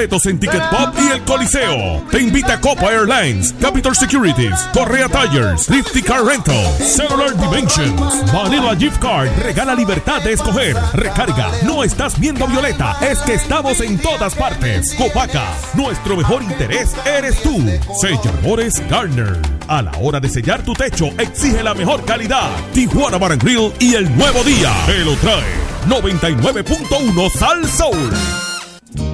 [0.00, 2.02] En Ticket Pop y el Coliseo.
[2.10, 8.98] Te invita Copa Airlines, Capital Securities, Correa Tires, Lifty Car Rental, Cellular Dimensions, Vanilla Gift
[8.98, 9.28] Card.
[9.42, 10.74] Regala libertad de escoger.
[10.94, 11.50] Recarga.
[11.64, 14.94] No estás viendo Violeta, es que estamos en todas partes.
[14.94, 15.44] Copaca,
[15.74, 17.62] nuestro mejor interés eres tú.
[18.00, 19.38] Selladores Garner.
[19.68, 22.48] A la hora de sellar tu techo, exige la mejor calidad.
[22.72, 24.72] Tijuana Bar Grill y el nuevo día.
[24.86, 25.44] Te lo trae.
[25.88, 28.49] 99.1 Sal Soul.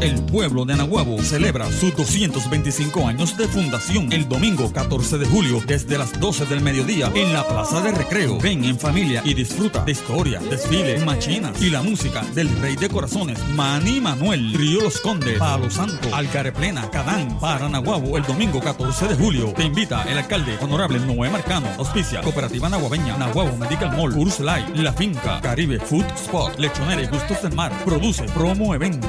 [0.01, 5.61] El pueblo de Anahuabo celebra sus 225 años de fundación el domingo 14 de julio
[5.67, 8.39] desde las 12 del mediodía en la Plaza de Recreo.
[8.39, 12.89] Ven en familia y disfruta de historia, desfiles, machinas y la música del Rey de
[12.89, 19.09] Corazones, Manny Manuel, Río Los Condes, Palo Santo, Alcareplena, Cadán, para Anahuabo el domingo 14
[19.09, 19.53] de julio.
[19.55, 24.77] Te invita el alcalde honorable Noé Marcano, auspicia Cooperativa Nahuabeña, Nahuabo Medical Mall, Urs Light,
[24.77, 27.73] La Finca, Caribe Food Spot, Lechonera y Gustos del Mar.
[27.85, 29.09] Produce promo evento.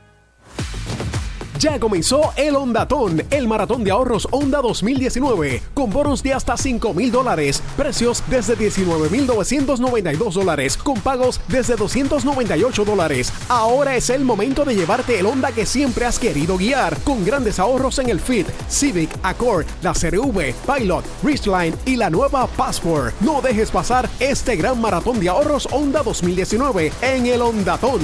[1.61, 6.91] Ya comenzó el Ondatón, el maratón de ahorros Honda 2019, con bonos de hasta 5
[6.95, 13.31] mil dólares, precios desde 19,992 dólares, con pagos desde 298 dólares.
[13.47, 17.59] Ahora es el momento de llevarte el Honda que siempre has querido guiar, con grandes
[17.59, 23.13] ahorros en el Fit, Civic, Accord, la CRV, Pilot, Ridgeline y la nueva Passport.
[23.21, 27.99] No dejes pasar este gran maratón de ahorros Honda 2019 en el Ondatón.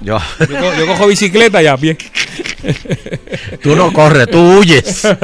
[0.00, 1.96] yo, Yo, co- yo cojo bicicleta y a pie.
[3.62, 5.06] tú no corres, tú huyes.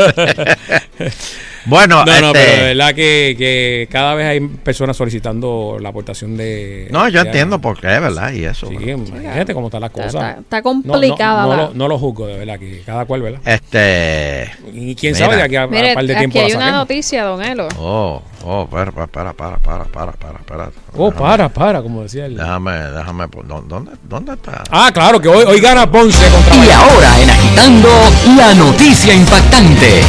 [1.64, 2.20] Bueno, este...
[2.20, 6.88] no, pero este- de verdad que, cada vez hay personas solicitando la aportación de.
[6.90, 8.32] No, yo entiendo por qué, ¿verdad?
[8.32, 8.66] Y eso.
[8.68, 9.04] Sí, bueno.
[9.06, 10.14] imagínate cómo están las cosas.
[10.14, 11.46] Está, está complicada.
[11.46, 13.40] No, no, lo, juzgo, de verdad, que cada cual, ¿verdad?
[13.44, 14.50] Este.
[14.72, 16.38] Y quién sabe de aquí a Mire, un par de tiempo.
[16.38, 17.68] Aquí hay una noticia, don Elo.
[17.78, 20.70] Oh, oh, para, para, para, para, para, para, para.
[20.96, 22.36] Oh, para, para, como decía él.
[22.36, 23.28] Déjame, déjame.
[23.28, 24.62] Pues, ¿Dónde, dónde está?
[24.70, 26.56] Ah, claro, que hoy, hoy gana Ponce contra.
[26.56, 27.88] Y ahora, en Agitando,
[28.36, 30.02] la noticia impactante.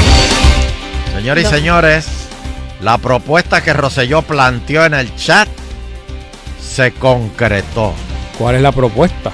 [1.16, 2.08] Señores y señores,
[2.82, 5.48] la propuesta que Roselló planteó en el chat
[6.62, 7.94] se concretó.
[8.38, 9.32] ¿Cuál es la propuesta?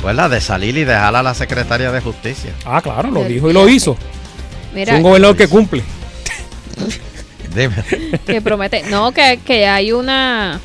[0.00, 2.52] Pues la de salir y dejar a la secretaria de justicia.
[2.64, 3.96] Ah, claro, lo dijo y lo hizo.
[4.74, 5.82] Mira, es un gobernador que cumple.
[7.54, 7.74] Dime.
[8.24, 8.84] que promete.
[8.84, 10.60] No, que, que hay una.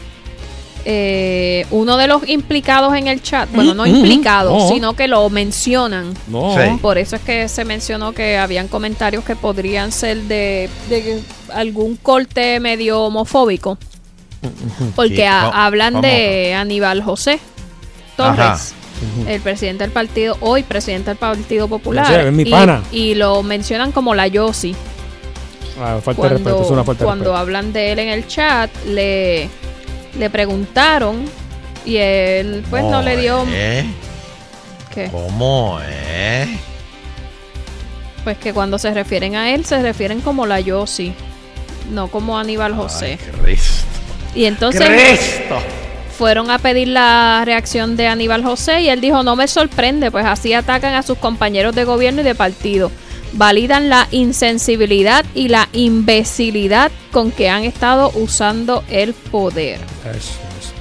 [0.89, 4.69] Eh, uno de los implicados en el chat, bueno, no implicados, no.
[4.69, 6.13] sino que lo mencionan.
[6.27, 6.55] No.
[6.55, 6.77] Sí.
[6.81, 11.21] Por eso es que se mencionó que habían comentarios que podrían ser de, de
[11.53, 13.77] algún corte medio homofóbico.
[14.95, 17.39] Porque ¿Y a- cómo- hablan de Aníbal José
[18.15, 18.59] Torres, Ajá.
[19.29, 22.05] el presidente del partido, hoy presidente del Partido Popular.
[22.05, 22.81] José, es mi y, pana.
[22.93, 24.73] y lo mencionan como la Yossi.
[25.81, 27.37] Ah, falta de respeto, es Cuando, una falta de cuando respeto.
[27.41, 29.49] hablan de él en el chat, le,
[30.17, 31.25] le preguntaron
[31.85, 33.45] y él pues no le dio...
[33.49, 33.85] ¿Eh?
[34.93, 35.09] ¿Qué?
[35.11, 36.49] ¿Cómo es?
[38.23, 41.13] Pues que cuando se refieren a él, se refieren como la Yossi,
[41.91, 43.17] no como Aníbal José.
[43.41, 43.85] Cristo.
[44.35, 45.59] Y entonces Cristo.
[46.17, 50.25] fueron a pedir la reacción de Aníbal José y él dijo, no me sorprende, pues
[50.25, 52.91] así atacan a sus compañeros de gobierno y de partido.
[53.33, 59.79] Validan la insensibilidad y la imbecilidad con que han estado usando el poder.
[60.03, 60.73] Eso, eso.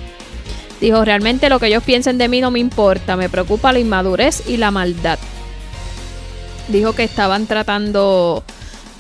[0.80, 4.42] Dijo, realmente lo que ellos piensen de mí no me importa, me preocupa la inmadurez
[4.46, 5.18] y la maldad.
[6.68, 8.44] Dijo que estaban tratando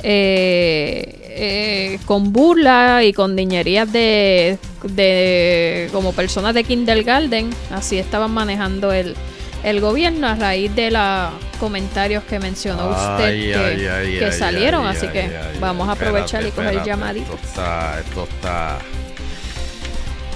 [0.02, 8.32] eh, eh, con burla y con niñerías de, de como personas de kindergarten, así estaban
[8.32, 9.14] manejando el,
[9.66, 14.26] el gobierno a raíz de los comentarios que mencionó usted Ay, que, ay, ay, que
[14.26, 17.34] ay, salieron, ay, así ay, que ay, vamos a aprovechar espérate, y coger espérate, llamaditas.
[17.34, 18.78] Esto está, esto está.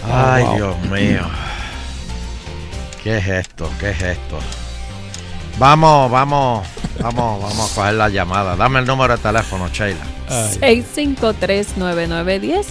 [0.04, 0.56] Ah, Ay, wow.
[0.56, 1.28] Dios mío.
[3.04, 3.70] ¿Qué es esto?
[3.78, 4.40] ¿Qué es esto?
[5.58, 6.66] Vamos, vamos,
[6.98, 8.56] vamos, vamos a coger la llamada.
[8.56, 10.04] Dame el número de teléfono, Sheila.
[10.28, 10.82] Ay.
[10.96, 12.64] 653-9910,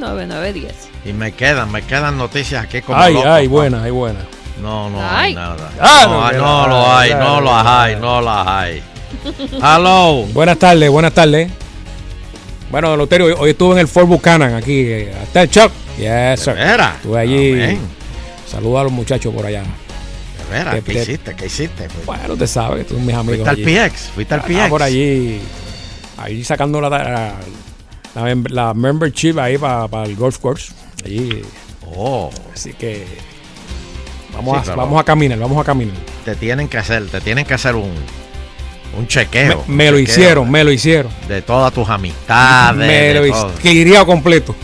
[0.00, 0.72] 653-9910.
[1.04, 4.20] Y me quedan, me quedan noticias aquí como Ay, loco, ay, buena, ay, buena.
[4.62, 5.28] No, no Ay.
[5.28, 5.70] hay nada.
[5.80, 7.82] Ah, no, no, no lo hay, no ya.
[7.82, 8.82] hay, no las hay.
[9.62, 10.24] Hello.
[10.32, 11.50] Buenas tardes, buenas tardes.
[12.70, 14.80] Bueno, Loterio, hoy, hoy estuve en el Fort Buchanan aquí.
[14.86, 15.72] eh, Hasta el Chuck.
[15.96, 16.56] Yes, sir.
[16.58, 17.78] Estuve allí.
[18.46, 19.62] Saluda a los muchachos por allá.
[19.62, 21.34] De veras, Que- ¿qué hiciste?
[21.36, 21.88] ¿Qué hiciste?
[21.88, 23.46] Fui- Bueno, usted sabe, tú mis amigos.
[23.48, 23.90] Fuiste al.
[23.90, 24.68] PX, fuiste al PX.
[24.68, 25.40] por allí.
[26.18, 27.34] Ahí sacando la, la,
[28.14, 30.72] la mem- la membership ahí para el golf course.
[31.04, 31.42] Allí.
[31.96, 33.06] Oh, Así que.
[34.34, 35.96] Vamos, Sí, a, vamos a caminar, vamos a caminar.
[36.24, 37.92] te tienen que hacer, te tienen que hacer un,
[38.96, 39.64] un chequeo.
[39.66, 41.12] Me, me un lo chequeo hicieron, me lo hicieron.
[41.28, 42.76] De todas tus amistades.
[42.86, 43.52] me lo hicieron.
[43.54, 44.54] Que iría completo.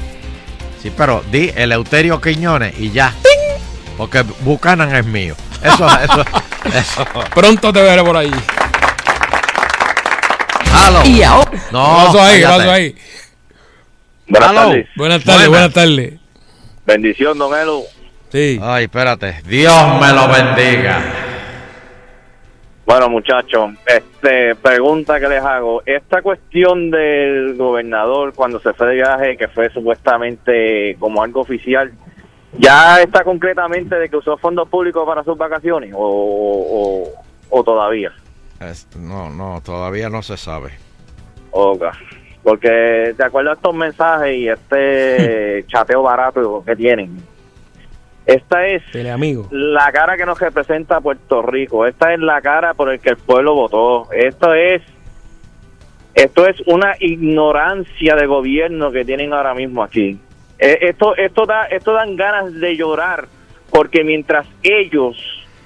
[0.82, 3.12] Sí, pero di Eleuterio Quiñones y ya.
[3.96, 5.34] Porque Buchanan es mío.
[5.62, 6.24] Eso, eso,
[6.76, 7.06] eso.
[7.34, 8.30] Pronto te veré por ahí.
[10.76, 11.04] Hello.
[11.04, 12.36] Y ahora, No, ¿Qué pasó ahí?
[12.36, 12.58] ¿Qué cállate.
[12.58, 12.96] pasó ahí?
[14.26, 14.60] Buenas Hello.
[14.62, 14.88] tardes.
[14.96, 15.72] Buenas tardes, Buenas.
[15.72, 16.20] buenas tardes.
[16.86, 17.82] Bendición, don Elo.
[18.34, 18.58] Sí.
[18.60, 19.42] Ay, espérate.
[19.46, 20.98] Dios me lo bendiga.
[22.84, 25.82] Bueno, muchachos, este, pregunta que les hago.
[25.86, 31.92] Esta cuestión del gobernador cuando se fue de viaje, que fue supuestamente como algo oficial,
[32.58, 37.08] ¿ya está concretamente de que usó fondos públicos para sus vacaciones o, o,
[37.56, 38.10] o todavía?
[38.60, 40.70] Es- no, no, todavía no se sabe.
[42.42, 47.16] Porque te acuerdas de estos mensajes y este chateo barato que tienen.
[48.26, 49.48] Esta es Teleamigo.
[49.50, 51.86] la cara que nos representa Puerto Rico.
[51.86, 54.08] Esta es la cara por el que el pueblo votó.
[54.12, 54.82] Esto es
[56.14, 60.18] esto es una ignorancia de gobierno que tienen ahora mismo aquí.
[60.58, 63.28] Eh, esto esto da esto dan ganas de llorar
[63.70, 65.16] porque mientras ellos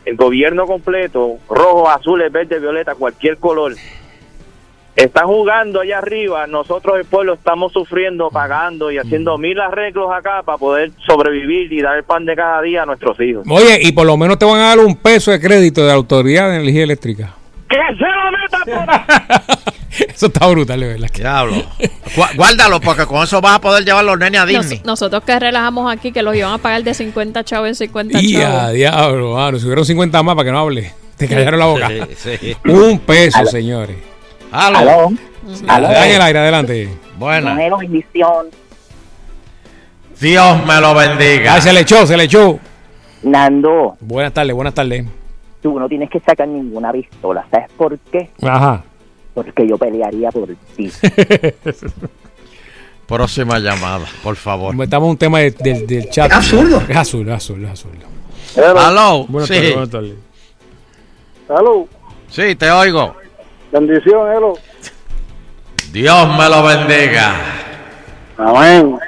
[0.05, 3.75] el gobierno completo, rojo, azules, verde, violeta, cualquier color,
[5.05, 10.43] están jugando allá arriba, nosotros el pueblo estamos sufriendo, pagando y haciendo mil arreglos acá
[10.45, 13.45] para poder sobrevivir y dar el pan de cada día a nuestros hijos.
[13.49, 15.95] Oye, y por lo menos te van a dar un peso de crédito de la
[15.95, 17.35] Autoridad de Energía Eléctrica.
[17.69, 19.69] ¡Que se lo meta por
[20.15, 21.09] Eso está brutal, de verdad.
[21.15, 21.55] Diablo.
[22.37, 24.81] Guárdalo, porque con eso vas a poder llevar los nenes a Nos- Disney.
[24.85, 28.37] nosotros que relajamos aquí que los iban a pagar de 50 chavos en 50 Y
[28.37, 28.73] a chavos.
[28.73, 29.59] diablo, mano.
[29.59, 30.93] Subieron 50 más para que no hable.
[31.17, 31.89] Te callaron la boca.
[32.17, 32.57] Sí, sí.
[32.65, 33.97] Un peso, señores.
[34.53, 34.79] Aló.
[34.79, 35.09] Aló.
[35.69, 35.89] Aló.
[35.89, 36.89] Dale el aire, adelante.
[37.19, 37.55] Buena.
[37.55, 38.47] Bendición.
[40.21, 41.55] Dios me lo bendiga.
[41.55, 42.59] Ah, se le echó, se le echó.
[43.23, 45.05] Nando, Buenas tardes, buenas tardes.
[45.61, 47.45] tú no tienes que sacar ninguna pistola.
[47.51, 48.31] ¿Sabes por qué?
[48.43, 48.85] Ajá.
[49.35, 50.91] Porque yo pelearía por ti.
[53.07, 54.75] Próxima llamada, por favor.
[54.83, 56.31] Estamos en un tema de- del- del chat.
[56.31, 56.83] Es absurdo.
[56.89, 58.79] Es absurdo, es absurdo, es absurdo.
[58.79, 59.25] Aló.
[59.27, 59.55] Buenas Sí.
[59.55, 60.15] tardes, buenas tardes.
[61.47, 61.87] Salud.
[62.29, 63.17] Sí, te oigo.
[63.73, 64.55] Bendición, Elo.
[65.93, 67.35] Dios me lo bendiga.
[68.37, 68.99] Amén.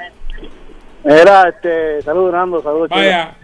[1.03, 3.01] Era, este, saludos, Nando, saludos, chicos.
[3.03, 3.35] Vaya.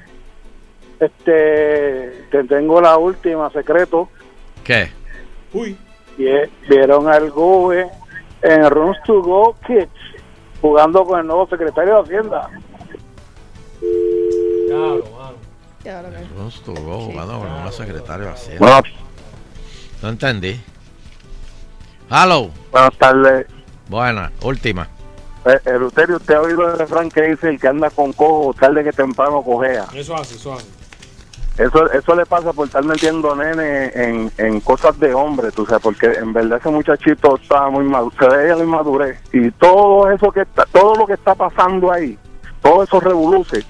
[0.99, 4.09] Este, te tengo la última, secreto.
[4.63, 4.91] ¿Qué?
[5.53, 5.77] Uy.
[6.17, 7.87] Vie- Vieron al GOBE
[8.41, 9.89] en Runs to Go Kids
[10.61, 12.49] jugando con el nuevo secretario de Hacienda.
[16.35, 18.51] No estuvo jugando con una secretaria así.
[18.59, 18.81] Bueno.
[20.01, 20.59] No entendí.
[22.09, 22.49] Hello.
[22.71, 23.47] Buenas tardes.
[23.89, 24.87] Buena, última.
[25.45, 28.83] Eh, Eleuterio, usted ha oído el refrán que dice el que anda con cojo tarde
[28.83, 29.85] que temprano cojea.
[29.93, 30.67] Eso hace, eso hace.
[31.57, 35.81] Eso, eso le pasa por estar metiendo nene en, en cosas de hombre, tú sabes,
[35.81, 40.31] porque en verdad ese muchachito está muy maduro, se ve la inmadurez y todo eso
[40.31, 42.15] que está, todo lo que está pasando ahí,
[42.67, 43.65] todos esos revoluces,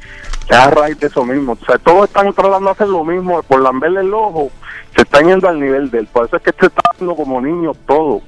[0.49, 3.41] es a raíz de eso mismo, o sea, todos están tratando de hacer lo mismo,
[3.43, 4.49] por lamberle el ojo,
[4.95, 7.39] se están yendo al nivel de él, por eso es que se está haciendo como
[7.41, 8.21] niño todo, o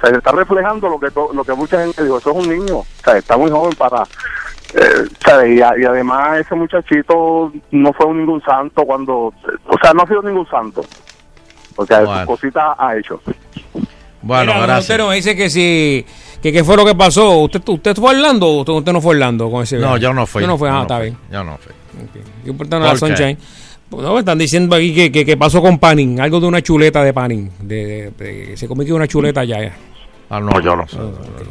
[0.00, 2.48] sea, se está reflejando lo que to- lo que mucha gente dijo, eso es un
[2.48, 4.04] niño, o sea, está muy joven para
[4.76, 5.54] eh, ¿sabe?
[5.54, 10.06] Y, a- y además ese muchachito no fue ningún santo cuando, o sea, no ha
[10.08, 10.82] sido ningún santo,
[11.76, 12.16] porque Bueno.
[12.18, 13.20] sus cositas ha hecho.
[14.24, 14.84] Bueno, Mira, gracias.
[14.90, 16.04] Otero me dice que si.
[16.42, 17.38] Que qué fue lo que pasó.
[17.38, 19.96] ¿Usted, usted fue a Orlando o usted, usted no fue a Orlando con ese No,
[19.96, 20.42] yo no fui.
[20.42, 21.04] Yo no fui, ah, no está fui.
[21.06, 21.18] bien.
[21.30, 21.72] Yo no fui.
[22.44, 23.16] Qué importante la ¿Por qué?
[23.16, 23.38] Sunshine.
[23.90, 27.12] No, están diciendo aquí que, que, que pasó con Panin, algo de una chuleta de
[27.14, 27.50] Panin.
[27.60, 29.62] De, de- de- se comió que una chuleta allá.
[29.62, 29.76] ya.
[30.30, 30.96] Ah, no, yo no sé.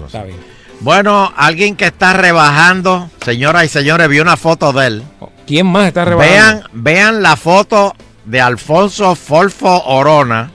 [0.06, 0.38] Está bien.
[0.82, 5.04] Bueno, alguien que está rebajando, señoras y señores, vi una foto de él.
[5.48, 6.34] ¿Quién más está rebajando?
[6.36, 7.96] Vean, vean la foto
[8.26, 10.52] de Alfonso Folfo Orona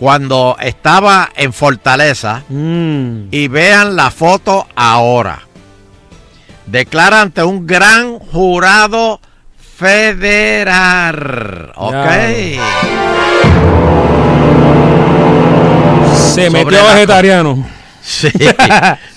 [0.00, 3.24] cuando estaba en Fortaleza Mm.
[3.30, 5.40] y vean la foto ahora.
[6.64, 9.20] Declara ante un gran jurado
[9.76, 11.72] federal.
[11.76, 12.06] Ok.
[16.16, 17.68] Se Sobre metió la- vegetariano.
[18.02, 18.28] Sí.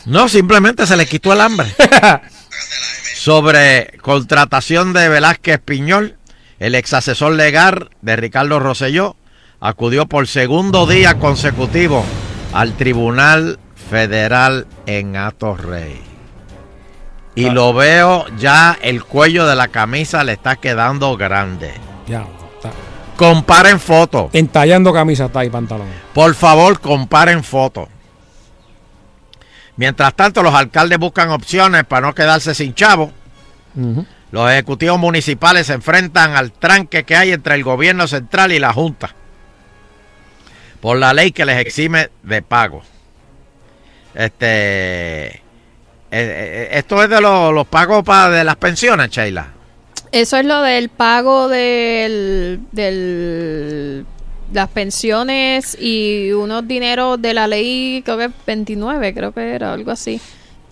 [0.06, 1.68] No, simplemente se le quitó el hambre.
[3.16, 6.18] Sobre contratación de Velázquez Piñol,
[6.60, 9.16] el ex asesor legal de Ricardo Rosselló
[9.64, 12.04] acudió por segundo día consecutivo
[12.52, 13.60] al Tribunal
[13.90, 16.02] Federal en Atorrey.
[17.34, 21.74] Y lo veo ya el cuello de la camisa le está quedando grande.
[22.08, 22.28] Ya,
[22.58, 22.72] está.
[23.16, 24.30] Comparen fotos.
[24.34, 25.88] Entallando camisa está y pantalón.
[26.14, 27.88] Por favor, comparen fotos.
[29.78, 33.14] Mientras tanto, los alcaldes buscan opciones para no quedarse sin chavo.
[34.30, 38.74] Los ejecutivos municipales se enfrentan al tranque que hay entre el gobierno central y la
[38.74, 39.16] Junta
[40.84, 42.82] por la ley que les exime de pago.
[44.14, 45.40] Este, eh,
[46.12, 49.48] eh, esto es de los, los pagos pa- de las pensiones, Sheila.
[50.12, 54.06] Eso es lo del pago del, del
[54.54, 59.90] las pensiones y unos dineros de la ley, creo que 29, creo que era algo
[59.90, 60.20] así,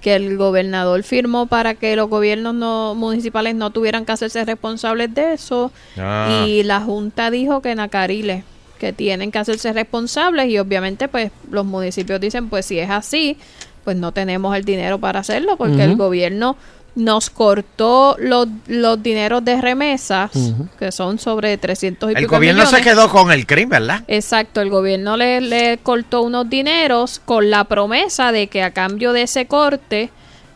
[0.02, 5.12] que el gobernador firmó para que los gobiernos no municipales no tuvieran que hacerse responsables
[5.16, 6.44] de eso Ah.
[6.46, 8.44] y la junta dijo que Nacarile
[8.82, 13.38] que tienen que hacerse responsables y obviamente pues los municipios dicen pues si es así
[13.84, 16.58] pues no tenemos el dinero para hacerlo porque el gobierno
[16.95, 20.32] nos cortó los, los dineros de remesas,
[20.78, 22.94] que son sobre 300 y El pico gobierno se millones.
[22.94, 24.03] quedó con el crimen, ¿verdad?
[24.08, 29.14] Exacto, el gobierno le, le cortó unos dineros con la promesa de que a cambio
[29.14, 30.10] de ese corte,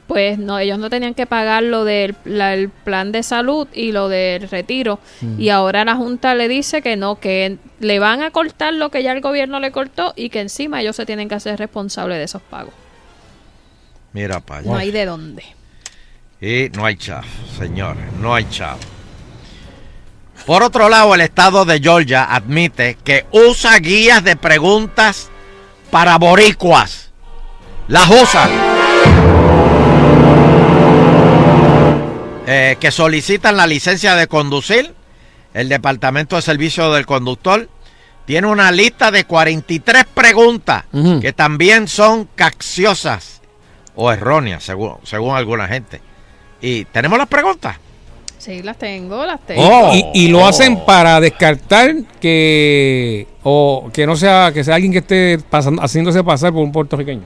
[0.08, 3.92] pues no, ellos no tenían que pagar lo del la- el plan de salud y
[3.92, 5.00] lo del retiro.
[5.22, 5.40] Mm.
[5.42, 9.02] Y ahora la Junta le dice que no, que le van a cortar lo que
[9.04, 12.24] ya el gobierno le cortó y que encima ellos se tienen que hacer responsables de
[12.26, 12.74] esos pagos.
[14.14, 14.70] Mira para allá.
[14.72, 15.44] No hay de dónde.
[16.40, 17.26] Y no hay chavo,
[17.58, 18.80] señores, no hay chavo.
[20.46, 25.30] Por otro lado, el estado de Georgia admite que usa guías de preguntas
[25.90, 27.10] para boricuas.
[27.88, 28.75] Las usa.
[32.48, 34.94] Eh, que solicitan la licencia de conducir.
[35.54, 37.70] El Departamento de Servicio del Conductor
[38.26, 40.84] tiene una lista de 43 preguntas
[41.22, 43.42] que también son capciosas
[43.96, 46.02] o erróneas, según, según alguna gente.
[46.62, 47.78] Y tenemos las preguntas.
[48.38, 49.62] Sí, las tengo, las tengo.
[49.64, 49.94] Oh.
[49.94, 55.00] Y, y lo hacen para descartar que o que no sea que sea alguien que
[55.00, 57.24] esté pasando, haciéndose pasar por un puertorriqueño.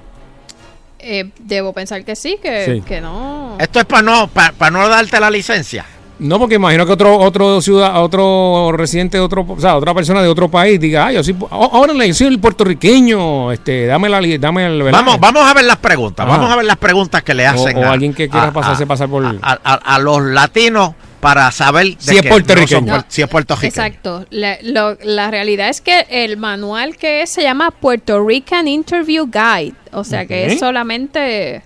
[1.00, 2.82] Eh, debo pensar que sí, que, Sí.
[2.82, 3.56] que no.
[3.60, 5.86] Esto es para no, para no darte la licencia.
[6.20, 10.22] No, porque imagino que otro otro ciudad, otro residente de otro, o sea, otra persona
[10.22, 14.10] de otro país diga, "Ay, yo sí, oh, ahora le soy el puertorriqueño, este, dame
[14.10, 15.00] la li- dame el ¿verdad?
[15.00, 16.26] Vamos, vamos a ver las preguntas.
[16.28, 16.36] Ajá.
[16.38, 18.84] Vamos a ver las preguntas que le hacen o a, alguien que quiera a- pasarse
[18.84, 22.82] a- pasar por a, a- a los latinos para saber de Si es que puertorriqueño.
[22.98, 23.70] no si es puertorriqueño.
[23.86, 24.26] Exacto.
[24.30, 29.26] La, lo- la realidad es que el manual que es se llama Puerto Rican Interview
[29.32, 29.74] Guide.
[29.92, 31.62] O sea que es solamente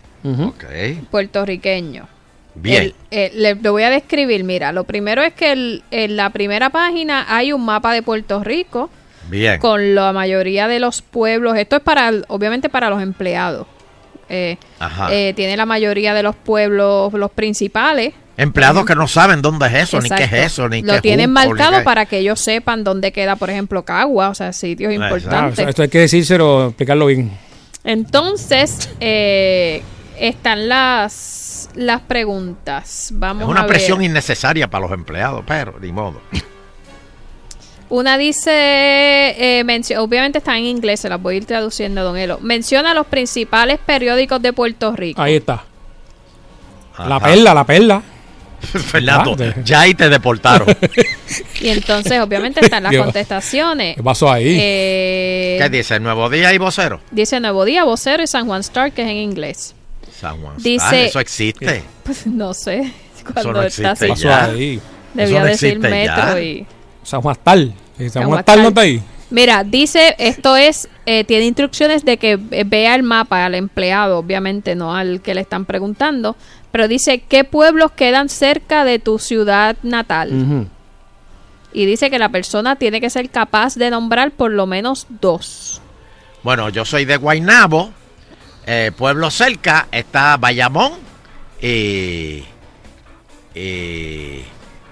[1.11, 2.07] puertorriqueño.
[2.55, 2.93] bien.
[3.11, 4.43] El- le, lo voy a describir.
[4.43, 8.43] Mira, lo primero es que el- en la primera página hay un mapa de Puerto
[8.43, 8.89] Rico
[9.30, 9.59] bien.
[9.59, 11.57] con la mayoría de los pueblos.
[11.57, 13.67] Esto es para, obviamente, para los empleados.
[14.30, 15.09] Eh, Ajá.
[15.13, 18.13] eh, tiene la mayoría de los pueblos, los principales.
[18.35, 21.27] Empleados que no saben dónde es eso, ni qué es eso, ni Lo qué tienen
[21.27, 24.51] Junco, ni marcado qué- para que ellos sepan dónde queda, por ejemplo, Cagua, o sea,
[24.53, 25.68] sitios Ah, importantes.
[25.68, 27.31] esto hay que decírselo, explicarlo bien.
[27.84, 29.84] Entonces, eh,
[30.19, 33.10] están las, las preguntas.
[33.14, 33.72] Vamos Es una a ver.
[33.73, 36.19] presión innecesaria para los empleados, pero ni modo.
[37.89, 42.18] Una dice, eh, mencio- obviamente está en inglés, se las voy a ir traduciendo, don
[42.18, 42.39] Elo.
[42.41, 45.22] Menciona los principales periódicos de Puerto Rico.
[45.22, 45.64] Ahí está.
[46.97, 48.01] La perla, la perla.
[48.88, 50.68] Fernando, ya ahí te deportaron.
[51.61, 53.95] Y entonces, obviamente, están las ¿Qué- contestaciones.
[53.95, 54.57] ¿Qué pasó ahí?
[54.60, 55.99] Eh, ¿Qué dice?
[55.99, 56.99] ¿Nuevo Día y Vocero?
[57.11, 59.73] dice Nuevo Día, Vocero y San Juan Star, que es en inglés.
[60.19, 60.56] San Juan.
[60.57, 61.84] Dice- Star, eso existe.
[62.03, 62.91] Pues no sé.
[63.34, 64.23] Cuando no está existe así.
[64.23, 64.48] ya.
[64.48, 64.84] Debía
[65.26, 66.41] Eso no decir metro ya.
[66.41, 66.65] y.
[67.03, 67.38] San Juan.
[67.45, 69.02] Eh, San San Juan Tal no está ahí.
[69.30, 74.19] Mira, dice, esto es, eh, tiene instrucciones de que eh, vea el mapa al empleado,
[74.19, 76.35] obviamente no al que le están preguntando,
[76.73, 80.67] pero dice qué pueblos quedan cerca de tu ciudad natal.
[81.71, 85.81] Y dice que la persona tiene que ser capaz de nombrar por lo menos dos.
[86.43, 87.91] Bueno, yo soy de Guaynabo.
[88.65, 90.93] eh, pueblo cerca está Bayamón
[91.61, 92.43] y,
[93.55, 94.41] y,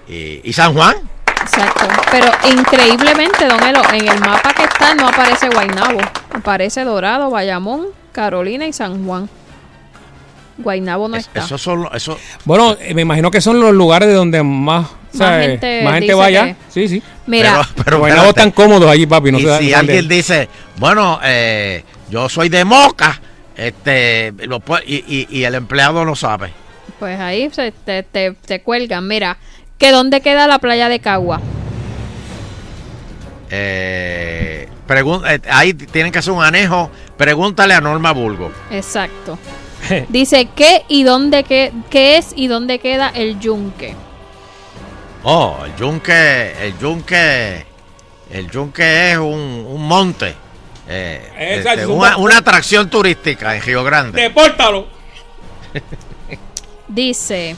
[0.08, 0.96] y- y San Juan.
[1.26, 1.86] Exacto.
[2.10, 6.00] Pero increíblemente, Don Elo, en el mapa que está no aparece Guaynabo.
[6.32, 9.28] Aparece Dorado, Bayamón, Carolina y San Juan.
[10.58, 11.40] Guaynabo no está.
[11.44, 15.30] Esos son eso, Bueno, eh, me imagino que son los lugares de donde más, Más
[15.44, 16.44] eh, gente más gente vaya.
[16.44, 17.02] que- Sí, sí.
[17.26, 19.32] Mira, Pero- pero Guaynabo están cómodos allí, papi.
[19.32, 23.20] No y se da- si alguien dice, bueno, eh, yo soy de Moca,
[23.56, 26.52] este, lo y, y- y el empleado no sabe.
[26.98, 29.06] Pues ahí se te, te, te cuelgan.
[29.08, 29.36] Mira,
[29.78, 31.40] que dónde queda la playa de Cagua.
[33.50, 36.90] Eh, eh, ahí tienen que hacer un anejo.
[37.16, 38.50] Pregúntale a Norma Bulgo.
[38.70, 39.38] Exacto.
[40.08, 43.94] Dice qué y dónde que, qué es y dónde queda el yunque.
[45.24, 47.64] Oh, el yunque, el yunque,
[48.30, 50.34] el yunque es un, un monte.
[50.88, 51.30] eh,
[51.64, 54.20] este, es un- una, una atracción turística en Río Grande.
[54.22, 54.86] Depórtalo.
[56.88, 57.56] Dice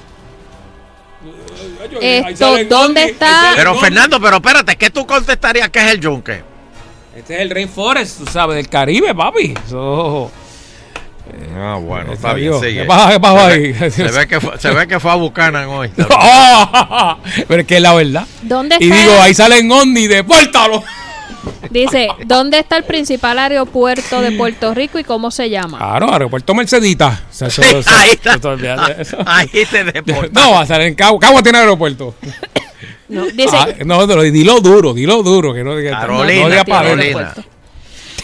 [2.00, 3.52] esto, ¿dónde Gondi, está?
[3.56, 6.42] Pero Fernando, pero espérate, ¿qué tú contestarías que es el yunque?
[7.16, 9.54] Este es el Rainforest, tú sabes, del Caribe, papi.
[9.66, 10.30] Eso.
[11.56, 12.82] Ah, bueno, está bien, sigue.
[12.82, 13.72] ¿qué pasa- qué pasó Se ahí?
[13.72, 15.90] ve- Se ve, que fue, se ve que fue a Buchanan hoy.
[17.48, 18.26] Pero es que es la verdad.
[18.42, 19.00] ¿Dónde Y está?
[19.00, 20.82] digo, ahí salen Ondi, depórtalo.
[21.70, 25.78] Dice, ¿dónde está el principal aeropuerto de Puerto Rico y cómo se llama?
[25.78, 27.22] Claro, aeropuerto Mercedita.
[27.30, 28.38] O sea, eso- Sí, eso- ahí está.
[29.26, 30.30] Ahí te deportaron.
[30.32, 31.18] No, va a salir en Cagua.
[31.20, 32.14] Cagua tiene aeropuerto.
[33.08, 35.52] No, dice, Ah, no, no, dilo duro, dilo duro.
[35.52, 37.34] Que no, que Carolina, no diga para Carolina.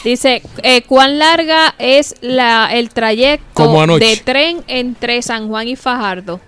[0.05, 6.41] Dice eh, ¿cuán larga es la, el trayecto de tren entre San Juan y Fajardo?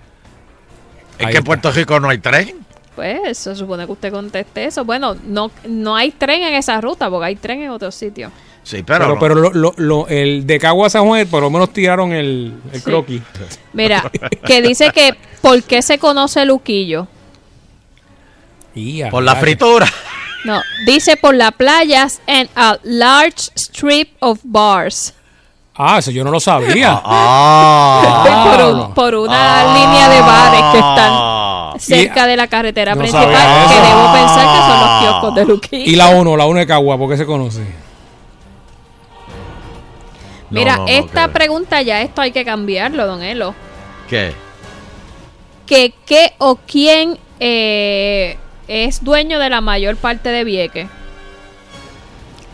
[1.18, 1.44] Es Ahí que en.
[1.44, 2.56] Puerto Rico no hay tren.
[2.96, 4.84] Pues se supone que usted conteste eso.
[4.84, 8.30] Bueno, no, no hay tren en esa ruta porque hay tren en otro sitio.
[8.64, 9.00] Sí, pero.
[9.00, 9.20] Pero, no.
[9.20, 12.52] pero lo, lo- lo- el de Cagua a San Juan, por lo menos tiraron el,
[12.72, 12.84] el Sí.
[12.84, 13.22] croquis.
[13.72, 14.10] Mira,
[14.44, 17.08] que dice que ¿por qué se conoce Luquillo?
[19.10, 19.86] Por la fritura.
[20.44, 25.14] No, dice por las playas and a large strip of bars.
[25.74, 27.00] Ah, eso yo no lo sabía.
[27.04, 28.46] Ah.
[28.56, 33.28] por, un- por una línea de bares que están cerca de la carretera No principal,
[33.28, 33.82] que eso.
[33.84, 35.90] debo pensar que son los kioscos de Luquillo.
[35.90, 37.64] Y la 1, la 1 de Cagua, ¿por qué se conoce?
[40.50, 43.54] Mira, No, no, no, esta pregunta ya esto hay que cambiarlo, don Elo.
[44.08, 44.34] ¿Qué?
[45.66, 48.36] Que qué o quién eh,
[48.72, 50.88] es dueño de la mayor parte de Vieques.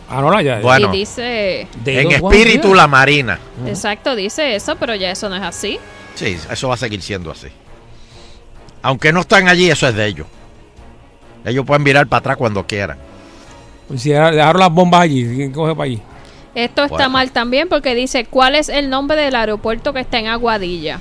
[0.09, 0.59] Ah, no, la ya.
[0.59, 0.93] Bueno.
[0.93, 3.39] Y dice, En espíritu la marina.
[3.67, 5.79] exacto, dice eso, pero ya eso no es así.
[6.15, 7.47] Sí, eso va a seguir siendo así.
[8.81, 10.27] Aunque no están allí, eso es de ellos.
[11.45, 12.97] Ellos pueden virar para atrás cuando quieran.
[13.87, 16.01] Pues si dejaron las bombas allí, ¿quién coge para allí?
[16.55, 17.09] Esto está Bueno.
[17.11, 20.99] mal también porque dice, ¿cuál es el nombre del aeropuerto que está en Aguadilla?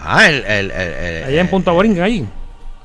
[0.00, 2.24] Ah, el, el, el, el- Allá en Punta Boringa, allí.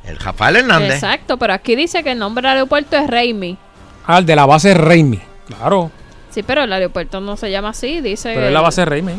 [0.06, 0.96] El Rafael Hernández.
[0.96, 3.58] Exacto, pero aquí dice que el nombre del aeropuerto es Reimi.
[4.06, 5.20] Ah, el de la base Reimi.
[5.48, 5.92] Claro.
[6.32, 8.34] Sí, pero el aeropuerto no se llama así, dice...
[8.34, 9.14] Pero es la base Reimi.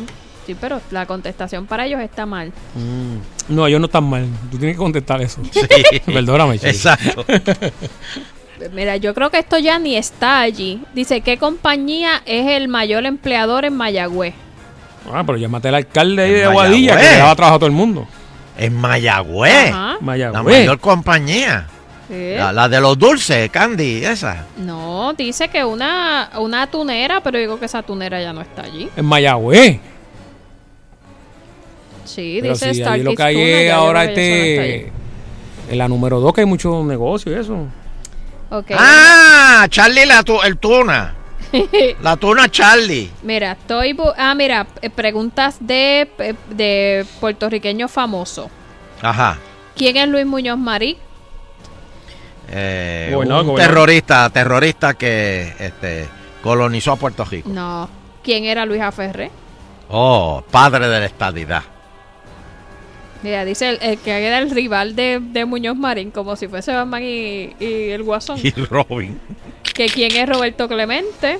[0.46, 2.52] Sí, pero la contestación para ellos está mal.
[2.74, 3.54] Mm.
[3.54, 4.26] No, ellos no están mal.
[4.50, 5.40] Tú tienes que contestar eso.
[5.52, 6.00] Sí.
[6.06, 6.70] Perdóname, Che.
[6.70, 7.24] Exacto.
[8.72, 10.82] Mira, yo creo que esto ya ni está allí.
[10.94, 14.34] Dice, ¿qué compañía es el mayor empleador en Mayagüez?
[15.12, 17.72] Ah, pero llámate al alcalde ahí de Aguadilla, que le daba trabajo a todo el
[17.72, 18.06] mundo.
[18.58, 19.70] En Mayagüez.
[19.72, 19.96] Ajá.
[20.00, 20.32] Mayagüez.
[20.34, 21.66] La mayor compañía.
[22.10, 24.44] La, la de los dulces, Candy, esa.
[24.58, 28.90] No, dice que una, una tunera, pero digo que esa tunera ya no está allí.
[28.96, 29.78] En Mayagüez.
[32.04, 34.92] Sí, Pero dice si Star lo que hay Tuna, es ahora este...
[35.70, 37.66] En la número 2 que hay mucho negocio y eso.
[38.76, 41.14] Ah, Charlie la tu- el tuna.
[42.02, 43.10] La tuna Charlie.
[43.22, 43.96] Mira, estoy...
[44.16, 46.08] Ah, mira, eh, preguntas de,
[46.50, 48.50] de puertorriqueño famoso.
[49.00, 49.38] Ajá.
[49.76, 50.96] ¿Quién es Luis Muñoz Marí?
[52.48, 53.74] Eh, Gobernador, un gobernador.
[53.74, 56.08] terrorista, terrorista que este,
[56.42, 57.48] colonizó a Puerto Rico.
[57.48, 57.88] No.
[58.22, 59.30] ¿Quién era Luis Aferré?
[59.88, 61.62] Oh, padre de la estadidad.
[63.22, 66.72] Mira, dice el, el que era el rival de, de Muñoz Marín, como si fuese
[66.72, 68.38] Batman y, y el Guasón.
[68.42, 69.18] Y Robin.
[69.72, 71.38] Que quién es Roberto Clemente.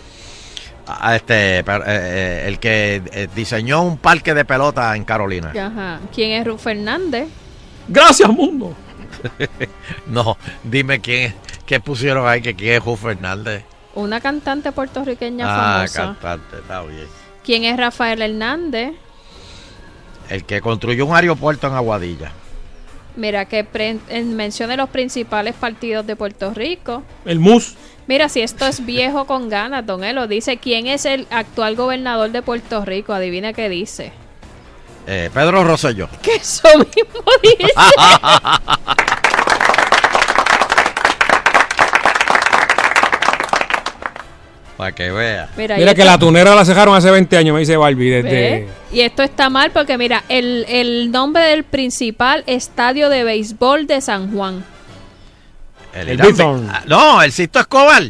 [0.86, 5.50] Ah, Este, eh, eh, el que eh, diseñó un parque de pelota en Carolina.
[5.50, 6.00] Ajá.
[6.14, 7.28] ¿Quién es Ruth Fernández?
[7.88, 8.74] Gracias, mundo.
[10.06, 11.34] No, dime quién,
[11.64, 13.62] qué pusieron ahí, que quién es Ju Fernández.
[13.94, 16.02] Una cantante puertorriqueña Ah, famosa.
[16.02, 17.06] cantante, está bien.
[17.44, 18.94] ¿Quién es Rafael Hernández?
[20.30, 22.32] El que construyó un aeropuerto en Aguadilla.
[23.16, 23.64] Mira, que
[24.24, 27.02] mencione los principales partidos de Puerto Rico.
[27.26, 27.74] El MUS.
[28.06, 30.26] Mira, si esto es viejo con ganas, Don Elo.
[30.26, 33.12] Dice, ¿quién es el actual gobernador de Puerto Rico?
[33.12, 34.12] Adivina qué dice.
[35.06, 36.08] Eh, Pedro Rosselló.
[36.22, 37.72] Que eso mismo dice.
[44.76, 45.48] Para que vea.
[45.56, 48.10] Mira, que esto- la tunera la cejaron hace 20 años, me dice Barbie.
[48.22, 48.68] Desde...
[48.90, 54.00] Y esto está mal porque, mira, el, el nombre del principal estadio de béisbol de
[54.00, 54.64] San Juan.
[55.94, 56.68] El Irán- Bison.
[56.70, 58.02] Ah, No, el Sisto Escobar.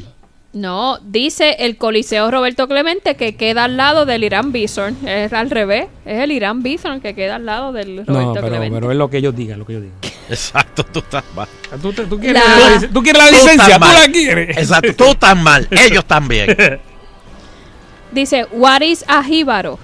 [0.54, 4.96] No, dice el Coliseo Roberto Clemente que queda al lado del Irán Bison.
[5.08, 5.86] Es al revés.
[6.04, 8.74] Es el Irán Bison que queda al lado del Roberto No, pero, Clemente.
[8.78, 9.98] pero es lo que ellos digan, lo que ellos digan.
[10.28, 11.48] Exacto, tú estás mal.
[11.80, 13.74] ¿Tú, tú quieres, La- la, tú quieres la licencia?
[13.74, 13.94] ¿Tú mal.
[13.94, 14.58] la quieres?
[14.58, 15.66] Exacto, tú estás mal.
[15.70, 16.54] Ellos también.
[18.12, 19.78] Dice, what is a jíbaro?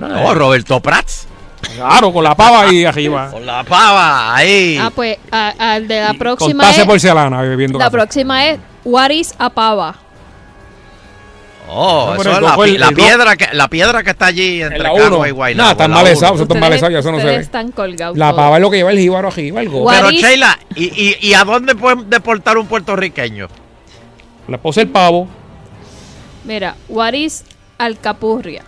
[0.00, 1.26] No, Roberto Prats.
[1.76, 3.30] Claro, con la pava ahí arriba.
[3.30, 4.78] Con la pava ahí.
[4.80, 7.96] Ah, pues al de la Con próxima de es, porcelana bebiendo la café.
[7.96, 9.94] próxima es what is a pava?
[11.70, 14.62] Oh, No, eso es el la, el- el piedra que la piedra que está allí
[14.62, 15.66] entre En la Cagua y Guaynabo.
[15.66, 16.12] No, están en la mal uno.
[16.18, 17.36] echados, están ya eso no se ve.
[17.36, 18.16] están colgados.
[18.16, 19.82] La pava es lo que lleva el jíbaro arriba, el go.
[19.82, 23.48] What Pero is- Sheila, ¿y, y, y a dónde pueden deportar un puertorriqueño?
[24.48, 25.28] La esposa del pavo.
[26.44, 27.44] Mira, what is
[27.76, 28.62] alcapurria?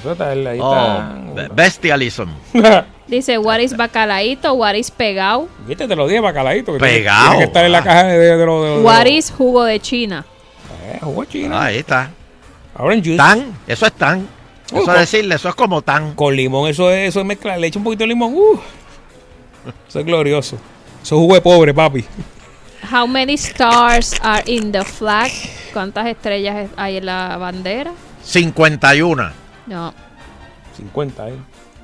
[0.00, 0.46] Eso está ahí.
[0.46, 0.74] ahí Oh,
[1.36, 1.54] está.
[1.54, 2.28] bestialism.
[3.06, 6.72] Dice what is bacalaíto, what is pegao, Viste, te lo dije bacaladito.
[6.72, 7.22] que tiene- Pegao.
[7.30, 7.84] Tiene que estar en la Ah.
[7.84, 10.24] caja de, de, de de what is jugo de China.
[10.86, 11.58] Eh, jugo chino.
[11.58, 12.10] Ahí está.
[12.76, 13.16] Orange juice.
[13.18, 14.26] Tan, eso es tan.
[14.72, 16.14] Uh, Eso es decirle, eso es como tan.
[16.14, 17.58] Con limón, eso es, eso es mezclar.
[17.60, 18.34] Le echa un poquito de limón.
[18.34, 18.58] Uh,
[19.88, 20.56] eso es glorioso.
[21.02, 22.04] Eso es jugo de pobre, papi.
[22.90, 25.30] How many stars are in the flag?
[25.72, 27.92] ¿Cuántas estrellas hay en la bandera?
[28.22, 29.32] 51.
[29.66, 29.92] No.
[30.76, 31.34] 50, ¿eh?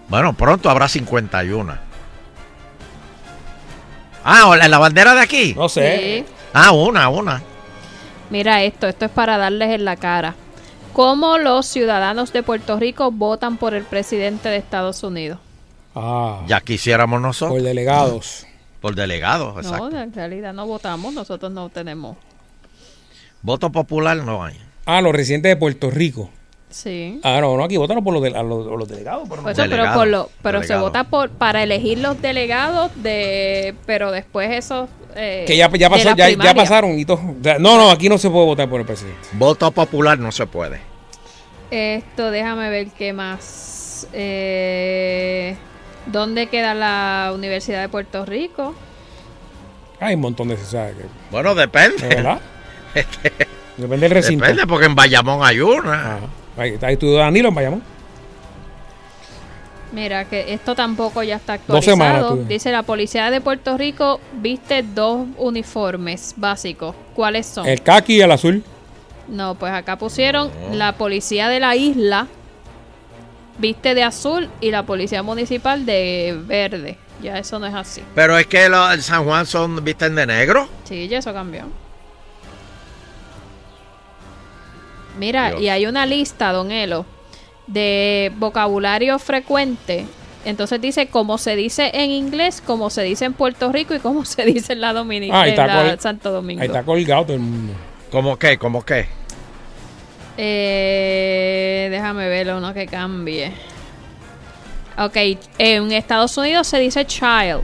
[0.09, 1.79] Bueno, pronto habrá 51.
[4.25, 5.55] Ah, ¿o la, la bandera de aquí?
[5.55, 6.25] No sé.
[6.27, 6.33] Sí.
[6.53, 7.43] Ah, una, una.
[8.29, 10.35] Mira esto, esto es para darles en la cara.
[10.93, 15.39] ¿Cómo los ciudadanos de Puerto Rico votan por el presidente de Estados Unidos?
[15.95, 17.59] Ah, Ya quisiéramos nosotros.
[17.59, 18.47] por delegados.
[18.81, 19.91] Por delegados, exacto.
[19.91, 22.17] No, en realidad no votamos, nosotros no tenemos.
[23.43, 24.59] Voto popular no hay.
[24.87, 26.31] Ah, los residentes de Puerto Rico.
[26.71, 27.21] Sí.
[27.25, 29.29] Ah, no, no, aquí votaron por los, de- a los, a los delegados.
[29.29, 34.13] Por eso, pero por lo, pero se vota por para elegir los delegados de, pero
[34.13, 37.21] después esos eh, Que ya, ya, pasó, ya, ya pasaron y todo.
[37.59, 39.19] No, no, aquí no se puede votar por el presidente.
[39.33, 40.81] Voto popular no se puede.
[41.73, 44.07] Esto, déjame ver qué más.
[44.13, 45.57] Eh,
[46.07, 48.75] ¿Dónde queda la Universidad de Puerto Rico?
[49.99, 50.55] Hay un montón de...
[50.57, 50.61] que-
[51.31, 51.97] Bueno, depende.
[52.09, 52.41] ¿de verdad?
[53.77, 54.45] Depende del recinto.
[54.45, 56.17] Depende, porque en Bayamón hay una.
[56.17, 56.21] Ajá.
[56.61, 57.83] Ahí, ahí estudió Danilo en Bayamón.
[59.93, 62.49] Mira, que esto tampoco ya está Dos semanas actualizado.
[62.49, 66.95] Dice la policía de Puerto Rico viste dos uniformes básicos.
[67.15, 67.67] ¿Cuáles son?
[67.67, 68.63] El caqui y el azul.
[69.27, 72.27] No, pues acá pusieron la policía de la isla
[73.59, 76.99] viste de azul y la policía municipal de verde.
[77.23, 78.03] Ya eso no es así.
[78.15, 80.69] Pero es que los en San Juan son visten de negro.
[80.85, 81.65] Sí, ya eso cambió.
[85.19, 85.63] Mira, Dios.
[85.63, 87.05] y hay una lista, don Elo,
[87.67, 90.07] de vocabulario frecuente.
[90.45, 94.25] Entonces dice cómo se dice en inglés, cómo se dice en Puerto Rico y cómo
[94.25, 96.63] se dice en la Dominicana, Ah, ahí en está la Santo Domingo.
[96.63, 97.75] Ahí está colgado todo el mundo.
[98.11, 98.57] ¿Cómo qué?
[98.59, 99.07] ¿Cómo qué?
[100.37, 103.53] Eh, déjame ver uno que cambie.
[104.99, 105.17] Ok,
[105.59, 107.63] en Estados Unidos se dice child,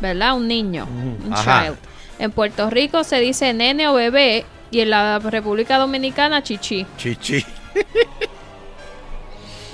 [0.00, 0.34] ¿verdad?
[0.36, 0.86] Un niño,
[1.24, 1.64] un Ajá.
[1.64, 1.76] child.
[2.18, 6.86] En Puerto Rico se dice nene o bebé y en la República Dominicana chichi.
[6.96, 7.44] Chichi.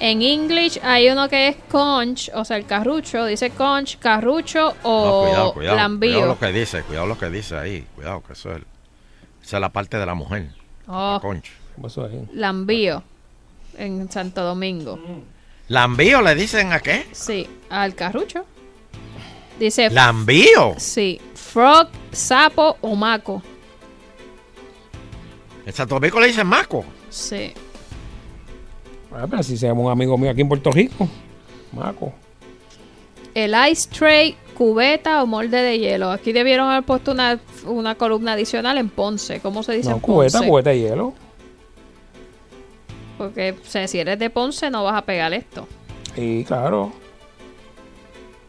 [0.00, 4.90] En English hay uno que es conch, o sea, el carrucho, dice conch, carrucho No,
[4.90, 5.76] o cuidado, cuidado.
[5.76, 6.10] lambío.
[6.14, 7.86] Cuidado lo que dice, cuidado lo que dice ahí.
[7.94, 8.62] Cuidado, que eso es,
[9.44, 10.48] esa es la parte de la mujer.
[10.88, 11.52] Oh, La concha.
[11.76, 12.20] ¿Qué pasó ahí?
[12.32, 13.04] lambío
[13.78, 14.98] en Santo Domingo.
[15.68, 17.06] ¿Lambío le dicen a qué?
[17.12, 18.44] Sí, al carrucho.
[19.60, 20.74] Dice ¿Lambío?
[20.78, 23.40] Sí, frog, sapo o maco.
[25.66, 26.84] En Santo Domingo le dicen maco.
[27.10, 27.52] Sí.
[29.14, 31.08] Ah, pero si se llama un amigo mío aquí en Puerto Rico.
[31.72, 32.12] Maco.
[33.34, 36.10] El ice tray, cubeta o molde de hielo.
[36.10, 39.40] Aquí debieron haber puesto una, una columna adicional en Ponce.
[39.40, 40.50] ¿Cómo se dice No, en cubeta, Ponce?
[40.50, 41.12] cubeta de hielo.
[43.18, 45.68] Porque o sea, si eres de Ponce no vas a pegar esto.
[46.14, 46.92] Sí, claro.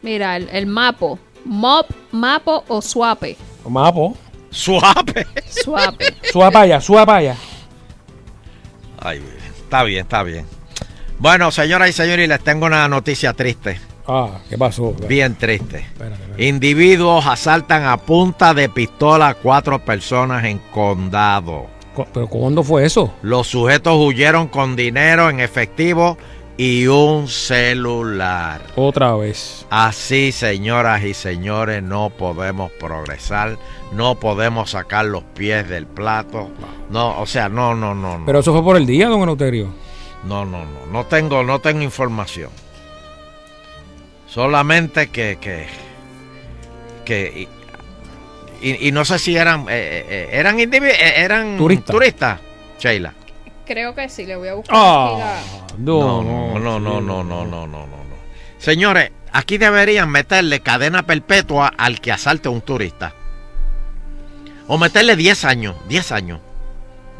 [0.02, 1.18] Mira, el, el mapo.
[1.44, 3.36] Mop, mapo o suape.
[3.68, 4.16] Mapo.
[4.54, 5.26] Suape.
[5.48, 6.14] Suape.
[6.32, 7.36] Suapaya, suapaya.
[9.00, 9.22] Ay,
[9.58, 10.46] está bien, está bien.
[11.18, 13.80] Bueno, señoras y señores, les tengo una noticia triste.
[14.06, 14.92] Ah, ¿qué pasó?
[15.08, 15.78] Bien triste.
[15.78, 16.46] Espérate, espérate.
[16.46, 21.66] Individuos asaltan a punta de pistola a cuatro personas en condado.
[21.94, 23.14] Co- ¿Pero cuándo fue eso?
[23.22, 26.18] Los sujetos huyeron con dinero en efectivo
[26.56, 28.60] y un celular.
[28.76, 29.64] Otra vez.
[29.70, 33.56] Así, señoras y señores, no podemos progresar,
[33.94, 36.50] no podemos sacar los pies del plato.
[36.90, 38.26] No, o sea, no, no, no, no.
[38.26, 39.74] Pero eso fue por el día, don Eleuterio.
[40.24, 42.50] No, no, no, no tengo, no tengo información.
[44.28, 45.66] Solamente que, que,
[47.04, 47.48] que
[48.60, 50.68] y, no sé si eran, eh, eh, eh, eran eh,
[51.16, 51.92] eran Turista.
[51.92, 52.40] turistas,
[52.80, 53.12] Sheila.
[53.66, 55.18] Creo que sí, le voy a buscar Ah, aquí
[55.72, 58.04] la- no, no, no, no, no, no, no, no, no, no.
[58.58, 63.12] Señores, aquí deberían meterle cadena perpetua al que asalte a un turista.
[64.66, 66.40] O meterle 10 años, 10 años.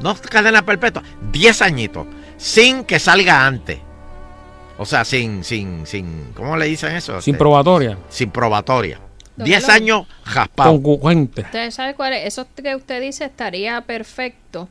[0.01, 1.03] No cadena perpetua,
[1.33, 2.07] 10 añitos,
[2.37, 3.79] sin que salga antes.
[4.77, 7.21] O sea, sin, sin, sin, ¿cómo le dicen eso?
[7.21, 7.97] Sin Este, probatoria.
[8.09, 8.99] Sin probatoria.
[9.37, 9.73] Don 10 Elo.
[9.73, 10.71] años jaspado.
[10.83, 11.43] Concurrente.
[11.43, 12.27] ¿Usted sabe cuál es?
[12.27, 14.69] Eso que usted dice estaría perfecto.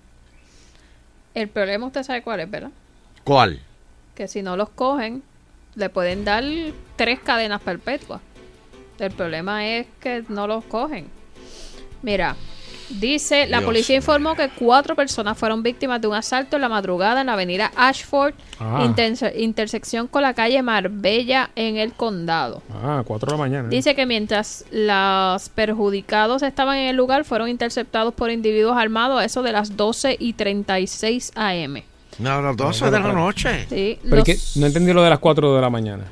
[1.34, 2.72] El problema usted sabe cuál es, ¿verdad?
[3.24, 3.62] ¿Cuál?
[4.14, 5.24] Que si no los cogen,
[5.76, 6.44] le pueden dar
[6.96, 8.22] tres cadenas perpetuas.
[9.00, 11.08] El problema es que no los cogen.
[12.02, 12.36] Mira,
[12.90, 16.70] dice, la Dios policía informó que cuatro personas fueron víctimas de un asalto en la
[16.70, 18.84] madrugada en la avenida Ashford, Ah.
[18.86, 22.62] interse- intersección con la calle Marbella en el condado.
[22.84, 23.70] Ah, 4 de la mañana.
[23.70, 29.26] Dice que mientras los perjudicados estaban en el lugar, fueron interceptados por individuos armados a
[29.26, 31.82] eso de las 12 y 36 am.
[32.20, 33.66] No, las 12 de la noche.
[33.70, 36.04] Sí, Pero los- es que no entendí lo de las 4 de la mañana.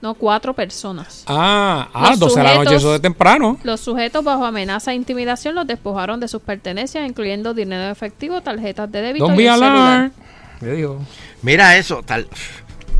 [0.00, 1.24] No, cuatro personas.
[1.26, 3.58] Ah, ah, Los 12 de la noche, sujetos- eso de temprano.
[3.64, 8.90] Los sujetos bajo amenaza e intimidación los despojaron de sus pertenencias, incluyendo dinero efectivo, tarjetas
[8.92, 9.62] de débito Don't y celular.
[9.72, 10.12] alarmed.
[10.60, 11.00] Le digo.
[11.42, 12.28] Mira eso, tal.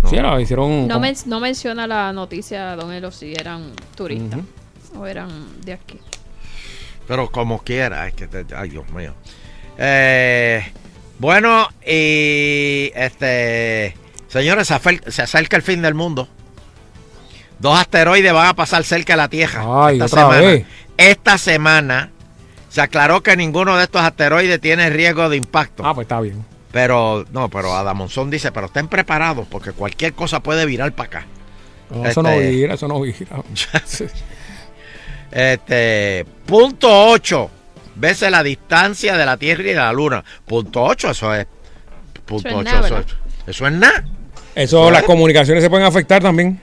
[0.08, 0.86] Sí, ahora hicieron.
[0.86, 4.40] No, men- no menciona la noticia, don Elo, si eran turistas
[4.96, 5.28] o eran
[5.64, 5.98] de aquí.
[7.08, 9.14] Pero como quiera, es que te- ay Dios mío.
[9.76, 10.62] Eh,
[11.18, 13.96] bueno, y este
[14.28, 14.68] señores,
[15.08, 16.28] se acerca el fin del mundo.
[17.58, 19.62] Dos asteroides van a pasar cerca de la Tierra.
[19.86, 20.40] Ay, esta otra semana.
[20.40, 20.66] vez.
[20.96, 22.10] Esta semana
[22.68, 25.84] se aclaró que ninguno de estos asteroides tiene riesgo de impacto.
[25.84, 26.44] Ah, pues está bien.
[26.70, 31.26] Pero, no, pero Adamonzón dice, pero estén preparados porque cualquier cosa puede virar para acá.
[31.90, 33.16] No, eso no Este, vira, eso no vira.
[35.30, 37.50] Este, punto 8
[37.96, 40.24] veces la distancia de la Tierra y de la Luna.
[40.46, 41.46] Punto 8, eso es.
[42.24, 43.06] Punto Eso es 8, nada, eso, es,
[43.46, 44.04] eso es nada.
[44.54, 46.60] Eso, las comunicaciones se pueden afectar también.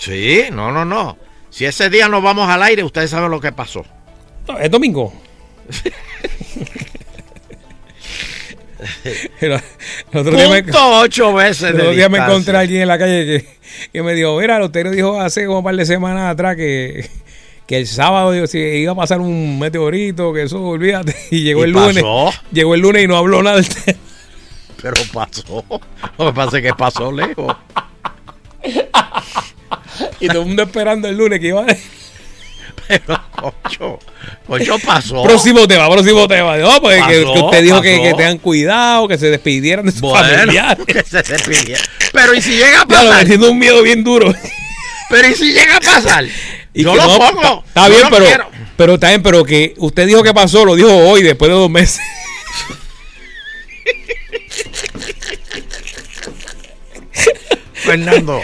[0.00, 1.18] Sí, no, no, no.
[1.50, 3.84] Si ese día nos vamos al aire, ustedes saben lo que pasó.
[4.48, 5.12] No, Es domingo.
[9.40, 9.52] el,
[10.14, 13.26] otro día me, 8 veces el otro día me encontré a alguien en la calle
[13.26, 13.46] que,
[13.92, 17.06] que me dijo, mira, usted dijo hace como un par de semanas atrás que,
[17.66, 21.14] que el sábado digo, si iba a pasar un meteorito, que eso, olvídate.
[21.30, 22.02] Y llegó ¿Y el lunes.
[22.02, 22.32] pasó?
[22.52, 23.98] Llegó el lunes y no habló nada del tema.
[24.80, 25.62] Pero pasó.
[26.18, 27.54] Lo que pasa es que pasó lejos.
[30.20, 31.66] Y todo el mundo esperando el lunes que iba a...
[32.88, 33.98] Pero, cocho,
[34.46, 35.22] cocho pasó.
[35.22, 36.56] Próximo tema, próximo tema.
[36.56, 39.92] No, pues que, Pasó, que usted dijo que, que tengan cuidado, que se despidieran de
[39.92, 40.84] sus Bueno, familiares.
[40.86, 41.84] que se despidieran.
[42.12, 43.38] Pero ¿y si llega a Ya lo pasar?
[43.38, 44.34] un miedo bien duro.
[45.08, 46.24] Pero ¿y si llega a pasar?
[46.72, 47.64] Y Yo lo no, pongo.
[47.66, 48.48] Está bien, pero, quiero.
[48.76, 51.68] pero está bien, pero que usted dijo que pasó, lo dijo hoy, después de dos
[51.70, 51.98] meses.
[57.84, 58.40] Fernando,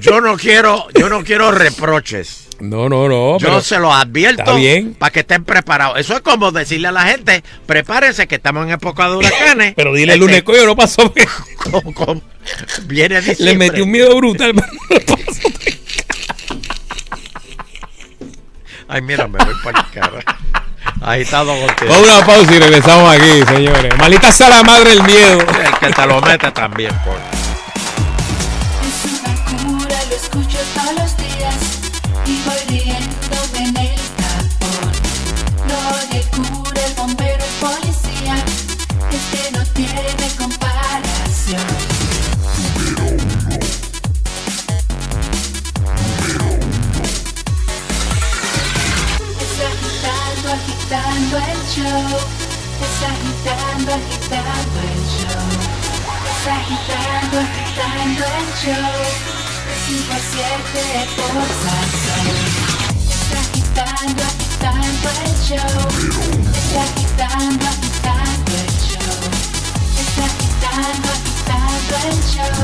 [0.00, 2.44] yo no quiero, yo no quiero reproches.
[2.60, 3.38] No, no, no.
[3.38, 5.98] Yo se los advierto Está para que estén preparados.
[6.00, 9.74] Eso es como decirle a la gente, prepárense que estamos en época de huracanes.
[9.76, 11.12] Pero dile el Este, lunes, coño, no pasó.
[11.70, 12.22] con- con-
[12.86, 13.68] viene Le diciembre.
[13.70, 14.52] metí un miedo brutal.
[18.88, 20.38] Ay, mira, me voy para el cara.
[21.02, 21.90] Agitado contigo.
[21.92, 23.96] Vamos a una pausa y regresamos aquí, señores.
[23.98, 25.38] Malita sea la madre el miedo.
[25.40, 27.37] El que te lo mete también, por.
[51.38, 52.18] El show.
[52.78, 55.46] Es agitando, agitando el show.
[56.30, 58.98] Es agitando, agitando el show.
[59.66, 62.26] De 5 a 7 por Salsón.
[63.08, 65.80] Es agitando, agitando el show.
[66.54, 69.22] Es agitando, agitando el show.
[69.98, 72.58] Es agitando, agitando el show.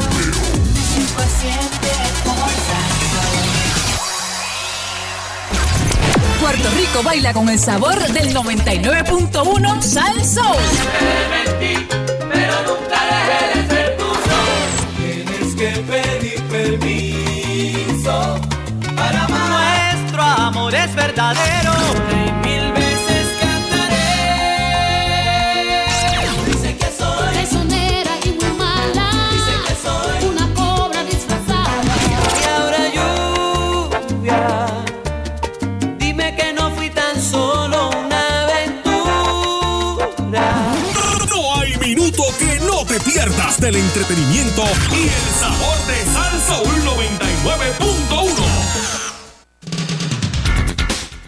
[0.74, 2.03] De 5
[6.55, 10.47] Puerto Rico baila con el sabor del 99.1 Sal Soul.
[12.32, 13.97] Pero nunca dejé de ser.
[14.97, 18.39] Tienes que pedir permiso
[18.94, 19.94] para amar.
[19.98, 21.72] Nuestro amor es verdadero.
[43.60, 48.44] Del entretenimiento y el sabor de Salsa 99.1.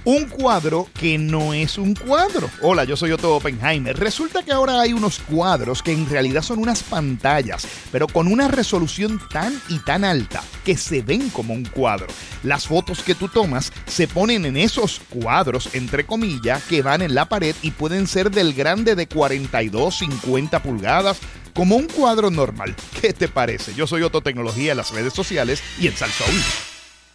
[0.04, 2.48] Un cuadro que no es un cuadro.
[2.62, 3.96] Hola, yo soy Otto Oppenheimer.
[3.98, 8.48] Resulta que ahora hay unos cuadros que en realidad son unas pantallas, pero con una
[8.48, 12.06] resolución tan y tan alta que se ven como un cuadro.
[12.42, 17.14] Las fotos que tú tomas se ponen en esos cuadros, entre comillas, que van en
[17.14, 21.18] la pared y pueden ser del grande de 42, 50 pulgadas,
[21.56, 22.76] como un cuadro normal.
[23.00, 23.74] ¿Qué te parece?
[23.74, 26.24] Yo soy Otto Tecnología en las redes sociales y en Salsa.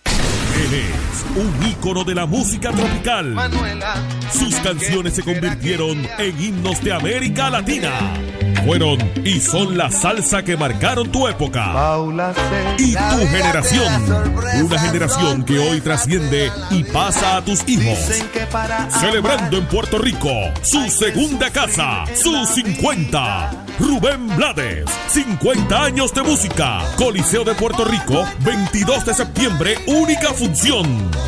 [0.04, 3.36] Él es un ícono de la música tropical.
[4.34, 8.14] Sus canciones se convirtieron en himnos de América Latina.
[8.66, 11.74] Fueron y son la salsa que marcaron tu época.
[12.78, 14.04] Y tu generación.
[14.64, 17.98] Una generación que hoy trasciende y pasa a tus hijos.
[19.00, 20.30] Celebrando en Puerto Rico
[20.62, 23.52] su segunda casa, sus 50.
[23.80, 24.86] Rubén Blades.
[25.08, 26.82] 50 años de música.
[26.98, 30.86] Coliseo de Puerto Rico, 22 de septiembre, única función.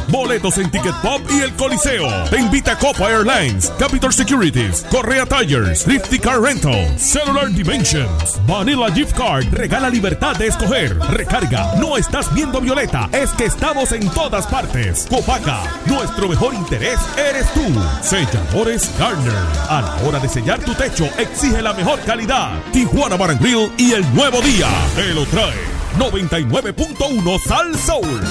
[0.09, 2.07] Boletos en Ticket Pop y el Coliseo.
[2.29, 9.15] Te invita Copa Airlines, Capital Securities, Correa Tires, Rifty Car Rental, Cellular Dimensions, Vanilla Gift
[9.15, 9.45] Card.
[9.53, 10.99] Regala libertad de escoger.
[11.09, 11.73] Recarga.
[11.79, 15.07] No estás viendo Violeta, es que estamos en todas partes.
[15.09, 17.63] Copaca, nuestro mejor interés eres tú.
[18.01, 19.33] Selladores Garner.
[19.69, 22.61] A la hora de sellar tu techo, exige la mejor calidad.
[22.73, 24.67] Tijuana Bar Grill y el nuevo día.
[24.95, 25.55] Te lo trae
[25.97, 28.21] 99.1 Sal Soul.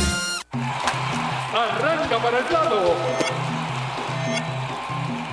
[1.55, 2.95] Arranca para el lado.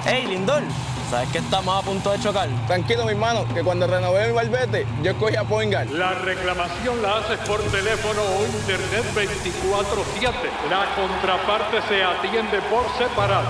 [0.06, 0.64] Hey, Lindor,
[1.10, 2.48] ¿sabes que estamos a punto de chocar?
[2.68, 5.98] Tranquilo, mi hermano, que cuando renové mi barbete, yo escogí a Poingal.
[5.98, 10.32] La reclamación la haces por teléfono o internet 24-7.
[10.70, 13.50] La contraparte se atiende por separado.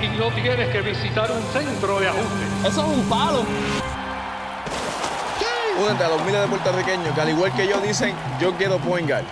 [0.00, 2.68] Y no tienes que visitar un centro de ajuste.
[2.68, 3.44] Eso es un palo.
[5.78, 9.24] Únete a los miles de puertorriqueños que al igual que yo dicen, yo quiero Poingal.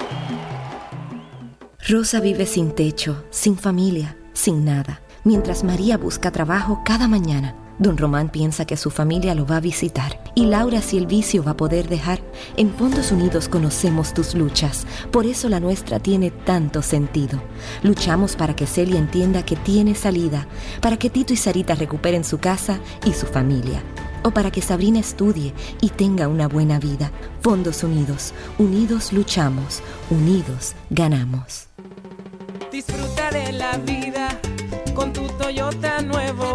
[1.88, 5.00] Rosa vive sin techo, sin familia, sin nada.
[5.24, 9.60] Mientras María busca trabajo cada mañana, Don Román piensa que su familia lo va a
[9.60, 12.20] visitar y Laura si el vicio va a poder dejar.
[12.56, 17.42] En Fondos Unidos conocemos tus luchas, por eso la nuestra tiene tanto sentido.
[17.82, 20.46] Luchamos para que Celia entienda que tiene salida,
[20.80, 23.82] para que Tito y Sarita recuperen su casa y su familia,
[24.22, 27.10] o para que Sabrina estudie y tenga una buena vida.
[27.40, 31.68] Fondos Unidos, unidos luchamos, unidos ganamos.
[32.70, 34.40] Disfruta de la vida
[34.94, 36.54] con tu Toyota nuevo,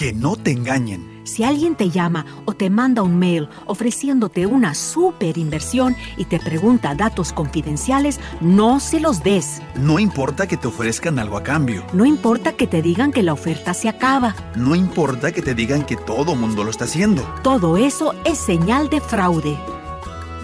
[0.00, 1.20] Que no te engañen.
[1.24, 6.40] Si alguien te llama o te manda un mail ofreciéndote una super inversión y te
[6.40, 9.60] pregunta datos confidenciales, no se los des.
[9.74, 11.84] No importa que te ofrezcan algo a cambio.
[11.92, 14.34] No importa que te digan que la oferta se acaba.
[14.56, 17.22] No importa que te digan que todo mundo lo está haciendo.
[17.42, 19.58] Todo eso es señal de fraude.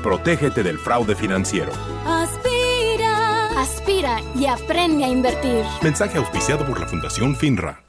[0.02, 1.72] Protégete del fraude financiero.
[2.04, 3.58] Aspira.
[3.58, 5.64] Aspira y aprende a invertir.
[5.82, 7.85] Mensaje auspiciado por la Fundación FINRA.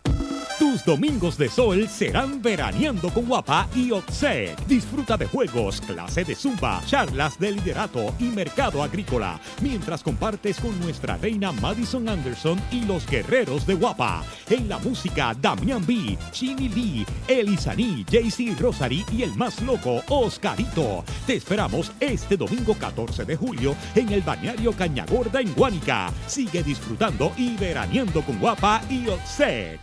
[0.59, 4.57] Tus domingos de sol serán veraneando con Guapa y Oxec.
[4.65, 10.79] Disfruta de juegos, clase de zumba, charlas de liderato y mercado agrícola, mientras compartes con
[10.79, 14.23] nuestra reina Madison Anderson y los guerreros de Guapa.
[14.49, 21.03] En la música, Damian B, Chini Lee, Elisaní, JC Rosary y el más loco, Oscarito.
[21.27, 26.11] Te esperamos este domingo 14 de julio en el Bañario Cañagorda en Guánica.
[26.25, 29.79] Sigue disfrutando y veraneando con Guapa y Oxec.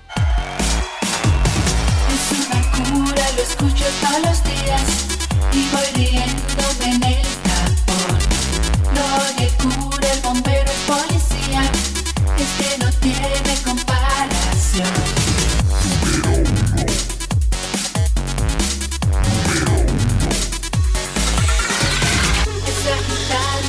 [2.14, 4.86] Es una cura, lo escucho todos los días
[5.52, 8.18] y voy riéndome en el tapón.
[8.94, 11.62] Lo que cura el bombero y policía
[12.38, 14.94] es que no tiene comparación.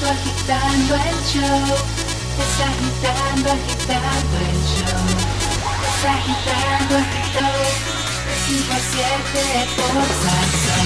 [0.06, 1.66] Agitando el show.
[2.38, 5.06] Es agitando, agitando el show.
[5.90, 8.05] Es agitando, agitando.
[8.48, 9.10] 5 a 7
[9.76, 10.86] por Salsón.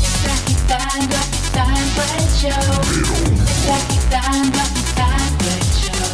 [0.00, 2.70] Es agitando, agitando el show.
[3.48, 6.06] Es agitando, agitando el show.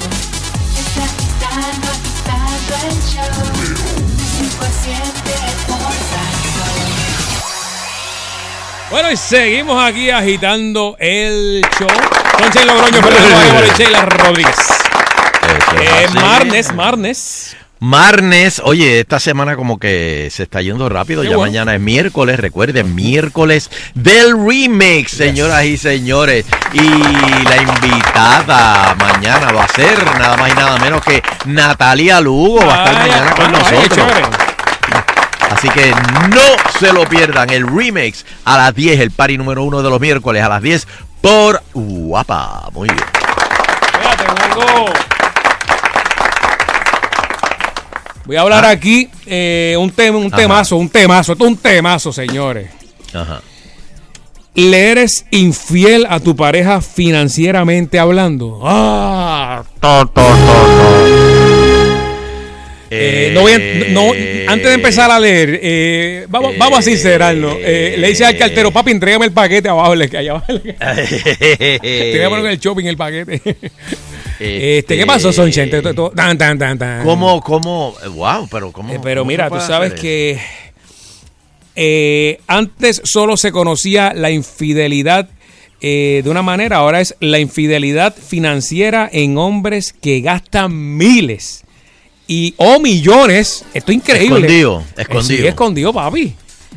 [0.81, 3.45] Es agitando, agitando el show.
[4.39, 5.05] 5 a 7
[5.67, 6.81] por Salsón.
[8.91, 11.89] Bueno, y seguimos aquí agitando el show.
[12.39, 13.01] Con Sheila Logroño,
[13.67, 14.57] y Sheila Rodríguez.
[15.79, 16.07] Eh.
[16.15, 17.55] Marnes, Marnes.
[17.85, 21.21] Marnes, oye, esta semana como que se está yendo rápido.
[21.21, 21.51] Qué ya bueno.
[21.51, 26.47] mañana es miércoles, recuerden, miércoles del remix, señoras y señores.
[26.73, 32.65] Y la invitada mañana va a ser nada más y nada menos que Natalia Lugo.
[32.65, 34.09] Va a estar mañana con nosotros.
[35.51, 35.91] Así que
[36.31, 37.51] no se lo pierdan.
[37.51, 40.89] El remix a las 10, el party número uno de los miércoles a las 10
[41.21, 42.71] por Guapa.
[42.73, 43.05] Muy bien.
[43.93, 44.87] Espérate, algo.
[48.27, 50.37] Voy a hablar aquí eh, un, tema, un Ajá.
[50.37, 51.33] temazo, un temazo.
[51.33, 52.71] Esto es un temazo, señores.
[53.13, 53.43] Ajá.
[54.55, 58.61] ¿Le eres infiel a tu pareja financieramente hablando?
[58.65, 60.25] Ah, to, to, to.
[62.97, 63.59] Eh, no voy a-
[63.91, 64.13] no,
[64.53, 67.57] antes de empezar a leer, eh, vamos, vamos a sincerarnos.
[67.59, 69.97] Eh, le dice al cartero, papi, entrégame el paquete abajo.
[69.97, 70.77] Le, allá abajo le-
[71.83, 73.43] Entrégame en el shopping el paquete.
[74.41, 77.05] este, ¿Qué pasó, te- tan, tan, tan, tan.
[77.05, 77.95] ¿Cómo, cómo?
[78.15, 78.93] Wow, pero ¿cómo?
[78.93, 80.39] Eh, pero cómo mira, tú sabes que
[81.77, 85.29] eh, antes solo se conocía la infidelidad
[85.81, 91.65] eh, de una manera, ahora es la infidelidad financiera en hombres que gastan miles
[92.27, 93.65] y o millones.
[93.75, 94.37] Esto es increíble.
[94.39, 95.43] Escondido, Eh, escondido.
[95.43, 96.35] sí, escondido, papi.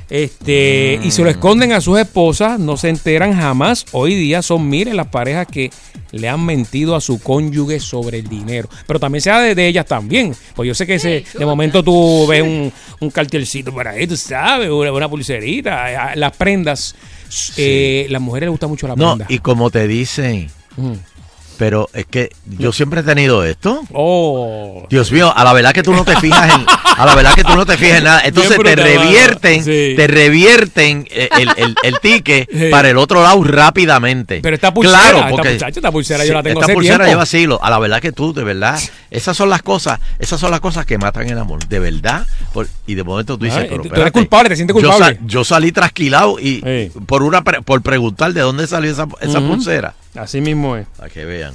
[0.09, 3.85] Este, y se lo esconden a sus esposas, no se enteran jamás.
[3.91, 5.69] Hoy día son miles las parejas que
[6.11, 8.69] le han mentido a su cónyuge sobre el dinero.
[8.87, 10.33] Pero también sea de, de ellas también.
[10.55, 12.71] Pues yo sé que se, de momento tú ves un,
[13.01, 16.95] un cartelcito por ahí, tú sabes, una, una pulserita, eh, las prendas.
[17.57, 19.25] eh, las mujeres les gusta mucho la No, prenda.
[19.29, 20.93] y como te dicen, Mm.
[21.57, 23.81] Pero es que yo siempre he tenido esto.
[23.93, 24.85] Oh.
[24.89, 26.65] Dios mío, a la verdad que tú no te fijas en,
[26.97, 28.21] a la verdad que tú no te fijas en nada.
[28.23, 29.93] Entonces te revierten, Sí.
[29.95, 32.69] te revierten eh, el, el, el ticket Sí.
[32.69, 34.39] para el otro lado rápidamente.
[34.41, 36.97] Pero esta pulsera, claro, esta porque muchacha, esta pulsera yo la tengo Esta hace pulsera
[36.97, 37.11] tiempo.
[37.11, 37.59] lleva siglos.
[37.61, 38.79] A la verdad que tú, de verdad,
[39.11, 42.25] esas son las cosas, esas son las cosas que matan el amor, de verdad.
[42.53, 44.81] Por- y de momento tú dices, Ay, pero tú- tú eres culpable, te sientes yo
[44.89, 45.15] culpable.
[45.15, 49.39] sa- Yo, salí trasquilado y por una pre- por preguntar de dónde salió esa, esa
[49.39, 49.93] pulsera.
[50.17, 50.87] Así mismo es.
[50.97, 51.53] Para que vean.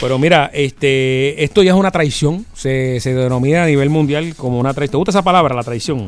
[0.00, 2.44] Pero mira, este, esto ya es una traición.
[2.54, 4.92] Se, se denomina a nivel mundial como una traición.
[4.92, 6.06] ¿Te gusta esa palabra, la traición?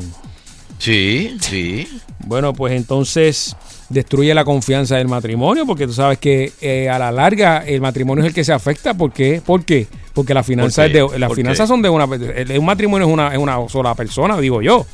[0.77, 1.87] Sí, sí.
[2.25, 3.55] Bueno, pues entonces
[3.89, 8.23] destruye la confianza del matrimonio, porque tú sabes que eh, a la larga el matrimonio
[8.23, 8.93] es el que se afecta.
[8.93, 9.41] ¿Por qué?
[9.45, 9.87] ¿Por qué?
[10.13, 11.13] Porque las finanzas, ¿Por qué?
[11.13, 12.05] de, las ¿Por finanzas son de una...
[12.05, 14.85] Un matrimonio es una, es una sola persona, digo yo.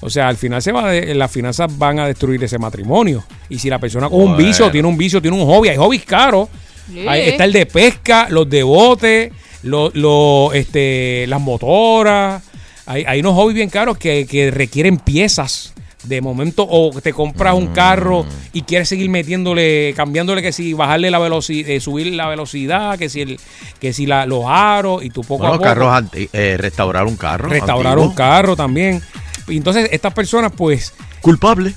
[0.00, 3.24] O sea, al final se va de- las finanzas van a destruir ese matrimonio.
[3.48, 6.04] Y si la persona con un vicio, tiene un vicio, tiene un hobby, hay hobbies
[6.04, 6.48] caros.
[6.92, 7.06] Sí.
[7.08, 9.32] Ahí está el de pesca, los de bote,
[9.62, 12.42] los, los, este, las motoras.
[12.86, 15.72] Hay, hay unos hobbies bien caros que, que requieren piezas.
[16.04, 21.10] De momento, o te compras un carro y quieres seguir metiéndole, cambiándole que si bajarle
[21.10, 23.40] la velocidad, subir la velocidad, que si el,
[23.80, 27.06] que si la, los aros y tu poco Bueno, a poco carros anti- eh, restaurar
[27.06, 27.48] un carro.
[27.48, 28.10] restaurar antiguo.
[28.10, 29.02] un carro también.
[29.48, 30.92] Y entonces estas personas, pues.
[31.20, 31.74] Culpable.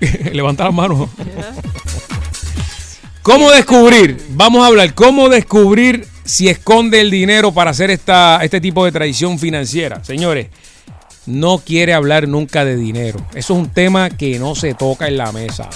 [0.32, 1.08] Levanta las manos.
[3.22, 4.16] ¿Cómo descubrir?
[4.30, 4.94] Vamos a hablar.
[4.94, 10.02] ¿Cómo descubrir si esconde el dinero para hacer esta, este tipo de traición financiera?
[10.02, 10.48] Señores,
[11.26, 13.18] no quiere hablar nunca de dinero.
[13.34, 15.68] Eso es un tema que no se toca en la mesa.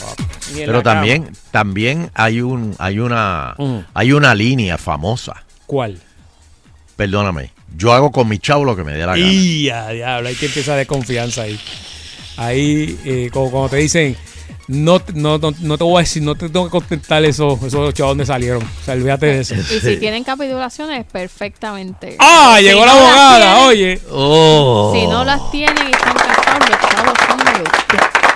[0.51, 0.94] en Pero la cama.
[1.01, 3.78] también, también hay un, hay una, Mm.
[3.93, 5.44] hay una línea famosa.
[5.66, 6.01] ¿Cuál?
[6.97, 7.52] Perdóname.
[7.77, 9.19] Yo hago con mi chavo lo que me dé la gana.
[9.19, 11.59] Y a diablo, hay que empezar de confianza ahí.
[12.36, 14.16] Ahí, eh, como, como te dicen,
[14.69, 17.59] no, te- no, no, no te voy a decir, no te tengo que contestar eso,
[17.66, 18.62] esos chavos donde salieron.
[18.62, 19.55] O sea, olvídate de eso.
[19.55, 22.16] Y si tienen capitulaciones, perfectamente.
[22.19, 22.55] ¡Ah!
[22.59, 24.01] Si llegó la abogada, tienen- oye.
[24.11, 24.93] Oh.
[24.94, 28.32] Si no las tienen y están casados, los chavos son de.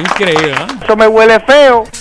[0.00, 0.84] Increíble, ¿no?
[0.84, 1.84] Eso me huele feo.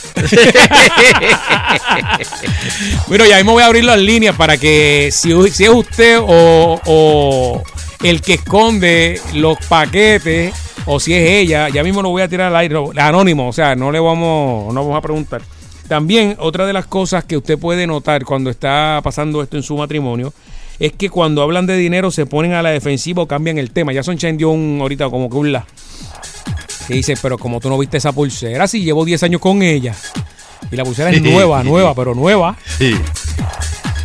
[3.08, 6.82] Bueno, ya mismo voy a abrir las líneas para que si, si es usted o,
[6.86, 7.64] o
[8.02, 10.54] el que esconde los paquetes
[10.86, 13.76] o si es ella, ya mismo lo voy a tirar al aire, anónimo, o sea,
[13.76, 15.42] no le vamos, no vamos a preguntar.
[15.88, 19.78] También otra de las cosas que usted puede notar cuando está pasando esto en su
[19.78, 20.34] matrimonio
[20.80, 23.94] es que cuando hablan de dinero se ponen a la defensiva o cambian el tema.
[23.94, 25.66] Ya Sunshine dio un ahorita como que un la.
[26.88, 29.96] Que dice, pero como tú no viste esa pulsera, si llevo 10 años con ella.
[30.72, 32.56] Y la pulsera es nueva, nueva, pero nueva.
[32.78, 32.96] Sí.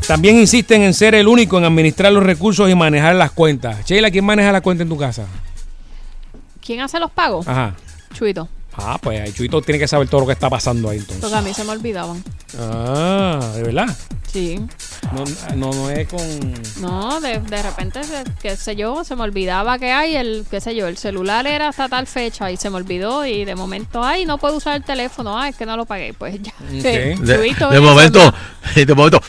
[0.07, 3.85] También insisten en ser el único en administrar los recursos y manejar las cuentas.
[3.85, 5.27] Sheila, ¿quién maneja la cuenta en tu casa?
[6.65, 7.47] ¿Quién hace los pagos?
[7.47, 7.75] Ajá.
[8.13, 8.49] Chuito.
[8.83, 11.21] Ah, pues ahí Chuito tiene que saber todo lo que está pasando ahí entonces.
[11.21, 12.23] Porque a mí se me olvidaban.
[12.59, 13.97] Ah, ¿de verdad?
[14.33, 14.61] Sí.
[15.13, 15.25] No,
[15.57, 16.21] no, no es con...
[16.81, 20.61] No, de, de repente, se- qué sé yo, se me olvidaba que hay el, qué
[20.61, 24.05] sé yo, el celular era hasta tal fecha y se me olvidó y de momento,
[24.05, 26.53] ay, no puedo usar el teléfono, ay, es que no lo pagué, pues ya.
[26.71, 28.33] De, Chuito, de momento, ¿no?
[28.85, 29.21] de momento,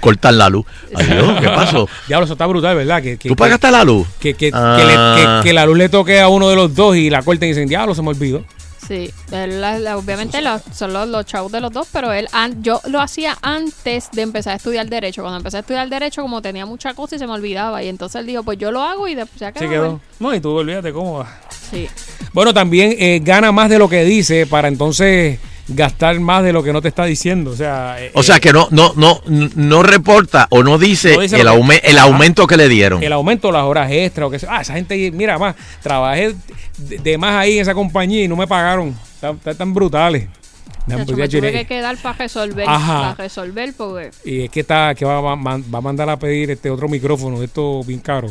[0.00, 0.64] cortan la luz.
[0.94, 1.88] Adiós, ¿qué pasó?
[2.08, 3.02] Diablo, eso está brutal, ¿verdad?
[3.02, 4.06] Que, que- ¿Tú que- pagaste la luz?
[4.18, 4.76] Que, que, Ah.
[4.78, 4.94] que le-
[5.42, 7.52] que- que la luz le toque a uno de los dos y la corten y
[7.52, 8.42] dicen, diablo, se me olvidó.
[8.86, 9.64] Sí, él,
[9.94, 13.36] obviamente los- son los, los chavos de los dos, pero él an- yo lo hacía
[13.42, 15.22] antes de empezar a estudiar Derecho.
[15.22, 17.82] Cuando empecé a estudiar Derecho, como tenía mucha cosa y se me olvidaba.
[17.82, 20.00] Y entonces él dijo, pues yo lo hago y después ya Se quedó.
[20.20, 21.40] No, y tú olvídate cómo va.
[21.70, 21.88] Sí.
[22.32, 26.62] Bueno, también eh, gana más de lo que dice para entonces gastar más de lo
[26.62, 27.50] que no te está diciendo.
[27.50, 31.20] O sea, eh, O sea que no, no, no, no reporta o no dice, No
[31.22, 33.02] dice el, que- aume- el aumento que le dieron.
[33.02, 34.56] el aumento de las horas extras o que sea.
[34.58, 36.34] Ah, esa gente, mira, más, trabajé
[36.78, 38.96] de, de más ahí en esa compañía y no me pagaron.
[39.14, 40.28] Están, están tan brutales.
[40.86, 41.50] Me pues, tuve Chile.
[41.50, 42.64] que quedar para resolver.
[42.64, 44.10] Para resolver porque.
[44.24, 46.88] Y es que está que va, va- va- va a mandar a pedir este otro
[46.88, 48.28] micrófono, de esto bien caro.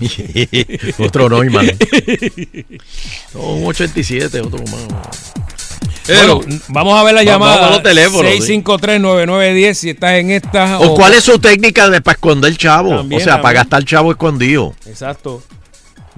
[0.98, 1.70] otro Neumann.
[3.34, 5.32] No, un 87, otro más.
[6.16, 7.68] Bueno, vamos a ver la llamada.
[7.68, 8.62] a los teléfonos, sí.
[8.62, 10.78] 653-9910 si estás en esta.
[10.80, 12.96] ¿O cuál es su técnica de para esconder chavo?
[12.96, 14.74] También, o sea, para gastar chavo escondido.
[14.86, 15.42] Exacto.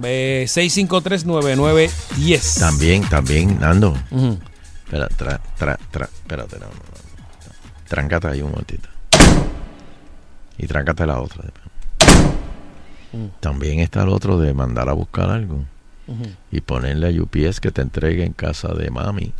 [0.03, 2.59] Eh, 653-9910.
[2.59, 3.95] También, también, Nando.
[4.11, 4.39] Ujú.
[4.85, 7.87] Espera, tra, tra, tra, espérate, no, no, no.
[7.87, 8.89] Tráncate ahí un momentito.
[10.57, 11.43] Y tráncate la otra.
[13.39, 15.63] También está el otro de mandar a buscar algo
[16.51, 19.31] y ponerle a UPS que te entregue en casa de mami.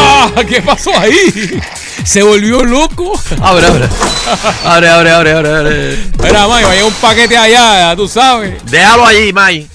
[0.00, 0.30] ¡Ah!
[0.48, 1.60] ¿Qué pasó ahí?
[2.04, 3.12] Se volvió loco.
[3.42, 3.88] Abre, abre.
[4.64, 5.98] Abre, abre, abre, abre, abre.
[6.22, 8.54] Mira, May, vaya un paquete allá, tú sabes.
[8.70, 9.66] Déjalo allí, May.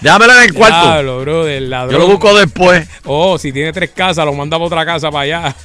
[0.00, 0.86] Déjamelo en el cuarto.
[0.86, 1.92] Diablo, bro, del ladrón.
[1.92, 2.86] Yo lo busco después.
[3.04, 5.54] Oh, si tiene tres casas, lo manda para otra casa para allá.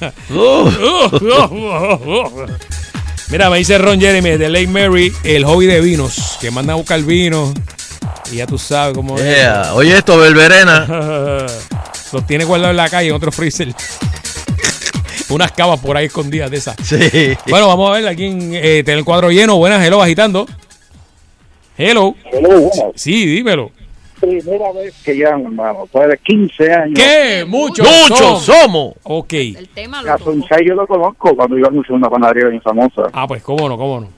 [3.30, 6.76] Mira, me dice Ron Jeremy de Lake Mary, el hobby de vinos, que manda a
[6.76, 7.54] buscar vino.
[8.32, 9.74] Y ya tú sabes cómo Yeah.
[9.74, 10.86] Oye, esto, Belverena.
[12.12, 13.68] Los tiene guardados en la calle en otro freezer.
[15.30, 16.76] Unas cavas por ahí escondidas de esas.
[16.82, 16.98] Sí.
[17.48, 19.56] Bueno, vamos a ver aquí en eh, tener el cuadro lleno.
[19.58, 20.46] Buenas, hello, agitando.
[21.78, 22.14] Hello.
[22.96, 23.70] Sí, dímelo.
[24.20, 25.88] Primera vez que llamo, hermano.
[25.92, 26.98] De 15 años.
[26.98, 27.44] ¿Qué?
[27.46, 28.94] Muchos Muchos somos.
[29.04, 29.32] Ok.
[29.32, 33.04] El tema A Sunshine yo lo conozco cuando iba mucho a una panadería bien famosa.
[33.12, 34.08] Ah, pues cómo no, cómo no.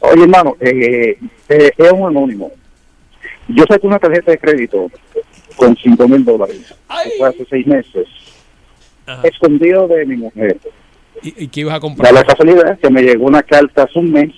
[0.00, 1.18] Oye, hermano, eh,
[1.48, 2.50] eh, es un anónimo.
[3.48, 4.90] Yo saqué una tarjeta de crédito
[5.58, 6.74] con 5 mil dólares.
[7.18, 8.06] Fue hace seis meses.
[9.24, 10.56] Escondido de mi mujer.
[11.22, 12.12] ¿Y, y qué ibas a Da comprar?
[12.12, 14.32] la casualidad que me llegó una carta hace un mes.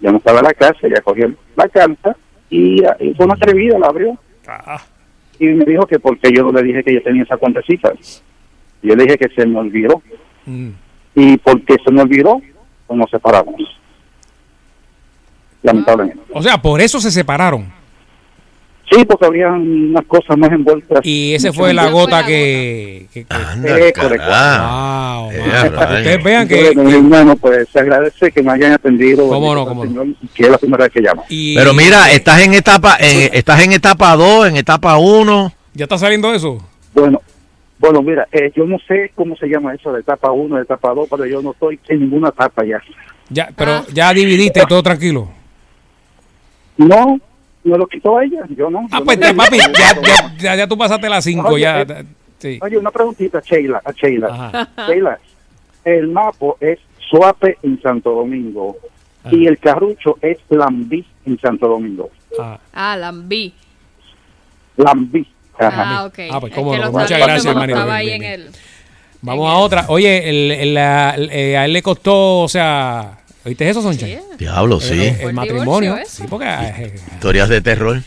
[0.00, 2.16] Ya no estaba en la casa, ella cogió la carta
[2.48, 4.18] y, ah, y fue una atrevida, la abrió.
[5.38, 7.92] Y me dijo que porque yo no le dije que yo tenía esa cuentecita.
[8.82, 10.02] Yo le dije que se me olvidó.
[10.46, 10.70] Mm.
[11.14, 12.40] Y porque se me olvidó,
[12.86, 13.60] pues nos separamos.
[15.62, 16.22] Lamentablemente.
[16.32, 17.70] O sea, por eso se separaron.
[18.92, 21.00] Sí, porque había unas cosas más envueltas.
[21.02, 23.06] Y ese fue la gota que.
[23.12, 24.26] que- que- Eh, correcto.
[24.26, 26.72] Wow, Eh, mano, para que ustedes vean que.
[26.74, 29.28] Bueno, hermano, pues se agradece que me hayan atendido.
[29.28, 31.22] Cómo no, cómo Señor, y que es la primera vez que llama.
[31.28, 35.52] Pero mira, estás en etapa, en- estás en etapa 2, en etapa 1.
[35.74, 36.58] ¿Ya está saliendo eso?
[36.92, 37.22] Bueno,
[37.78, 40.92] bueno, mira, eh, yo no sé cómo se llama eso de etapa 1, de etapa
[40.92, 42.78] 2, pero yo no estoy en ninguna etapa ya.
[43.30, 45.30] Ya, pero ya dividiste todo tranquilo.
[46.76, 47.18] No,
[47.64, 48.86] me lo quitó ella, yo no.
[48.90, 49.72] Ah, yo pues no- ya, papi, ya,
[50.02, 51.80] ya, ya, ya tú pasaste las 5, Oye, ya.
[51.82, 52.04] eh,
[52.38, 52.58] sí.
[52.62, 54.68] Oye, una preguntita, Sheila, a Sheila.
[54.88, 55.18] Sheila,
[55.84, 56.78] el mapo es
[57.10, 58.76] Suape en Santo Domingo
[59.30, 62.10] y el carrucho es Lambí en Santo Domingo.
[62.72, 63.52] Ah, Lambí.
[64.76, 65.26] Lambí.
[65.58, 66.18] Ah, ok.
[66.30, 66.90] Ah, pues Es cómo que no.
[66.92, 67.78] Muchas gracias, como hermanito.
[67.78, 68.50] estaba Bien, ahí bien, en el-
[69.24, 69.84] Vamos a otra.
[69.88, 73.18] Oye, el, el- la- eh, a él le costó, o sea.
[73.44, 74.06] ¿Oíste eso, Soncha?
[74.38, 75.02] Diablo, sí.
[75.20, 75.96] El, matrimonio.
[76.06, 76.46] Sí, porque.
[76.48, 78.00] eh, Historias de terror.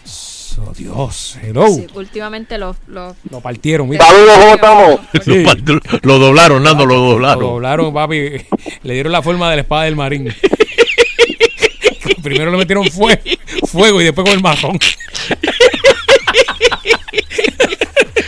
[0.59, 1.67] oh, Dios, hello.
[1.67, 4.05] Sí, últimamente los, los Lo partieron, mira.
[4.05, 4.99] Saludos, ¿cómo estamos?
[6.03, 7.41] Lo, doblaron, Nando, lo Lo doblaron.
[7.43, 8.45] doblaron, papi.
[8.83, 10.33] Le dieron la forma de la espada del marín.
[12.23, 13.21] Primero le metieron fue-
[13.67, 14.79] fuego y después con el marrón.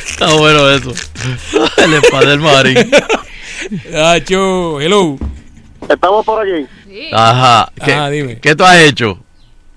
[0.10, 0.94] Está bueno eso.
[1.78, 2.78] El espada del marín.
[3.96, 5.18] Acho, hello.
[5.90, 6.46] Estamos por
[7.14, 7.70] Ajá.
[7.84, 8.40] ¿Qué, Ah, dime.
[8.40, 9.18] ¿Qué tú has hecho?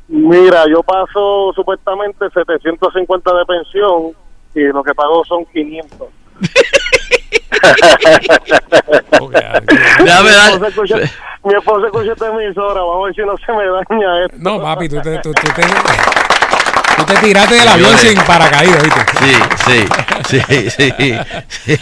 [0.09, 4.13] Mira, yo paso supuestamente 750 de pensión
[4.55, 6.09] y lo que pago son 500.
[10.05, 10.97] Déjame mi, dar- esposa escucha,
[11.45, 14.37] mi esposa escucha esta emisora, vamos a ver si no se me daña esto.
[14.39, 15.63] No, papi, tú te, tú, tú te,
[17.07, 19.01] tú te tiraste del avión sin paracaídas, ¿viste?
[19.21, 19.33] Sí,
[20.29, 20.41] sí,
[20.71, 20.93] sí,
[21.67, 21.79] sí,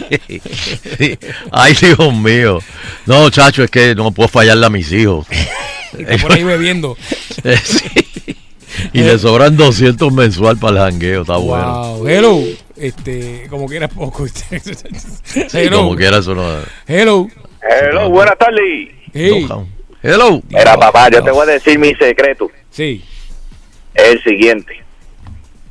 [0.97, 1.19] sí.
[1.51, 2.59] Ay, Dios mío.
[3.05, 5.27] No, chacho, es que no puedo fallarle a mis hijos.
[6.21, 6.97] Por ahí bebiendo.
[7.63, 8.05] Sí.
[8.93, 11.97] Y le sobran 200 mensual para el jangueo, está bueno.
[11.97, 12.39] Wow, hello.
[12.77, 14.25] Este, como quieras poco.
[15.23, 16.43] Sí, como quiera eso no.
[16.87, 17.27] Hello.
[17.61, 18.89] Hello, buenas tardes.
[19.13, 20.41] Hello.
[20.47, 22.49] Mira, papá, yo te voy a decir mi secreto.
[22.69, 23.03] Sí.
[23.95, 24.81] Es el siguiente.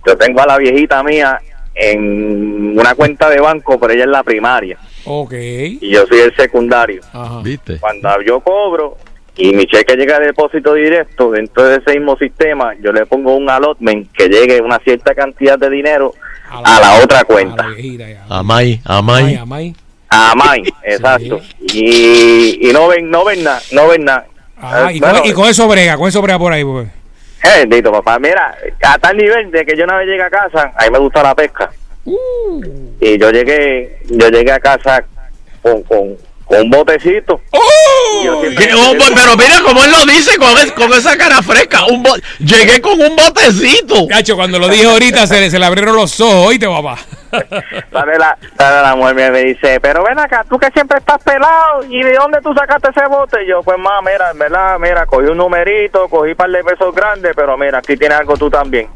[0.06, 1.38] Yo tengo a la viejita mía
[1.74, 4.78] en una cuenta de banco, pero ella es la primaria.
[5.04, 5.32] Ok.
[5.32, 7.02] Y yo soy el secundario.
[7.12, 7.40] Ajá.
[7.42, 7.78] ¿Viste?
[7.78, 8.96] Cuando yo cobro
[9.36, 13.36] y mi cheque llega a depósito directo, dentro de ese mismo sistema, yo le pongo
[13.36, 16.12] un allotment que llegue una cierta cantidad de dinero
[16.50, 17.66] a la otra cuenta.
[18.28, 19.36] Amay, amay.
[19.36, 19.74] Amay.
[20.10, 21.38] A Mai, exacto.
[21.60, 24.26] Y, y no ven, no ven nada, no ven nada.
[24.56, 26.88] Ah, Eh, y, bueno, con, y con eso brega, con eso brega por ahí, pues.
[27.44, 30.72] Eh, bendito papá, mira, a tal nivel de que yo una vez llegue a casa,
[30.76, 31.70] a mí me gusta la pesca.
[32.04, 32.62] Uh.
[33.00, 35.04] y yo llegué, yo llegué a casa
[35.60, 36.16] con, con
[36.50, 37.40] un botecito.
[37.50, 38.22] Oh,
[39.14, 41.84] pero mira como él lo dice con, es- con esa cara fresca.
[41.86, 44.06] Un bo- llegué con un botecito.
[44.08, 46.98] Cacho, cuando lo dije ahorita se le, se le abrieron los ojos, oíste, papá.
[47.92, 51.84] Sale la, sale la mujer me dice, pero ven acá, tú que siempre estás pelado,
[51.88, 53.44] ¿y de dónde tú sacaste ese bote?
[53.44, 56.64] Y yo, pues más, mira, en verdad, mira, cogí un numerito, cogí un par de
[56.64, 58.88] pesos grandes, pero mira, aquí tienes algo tú también.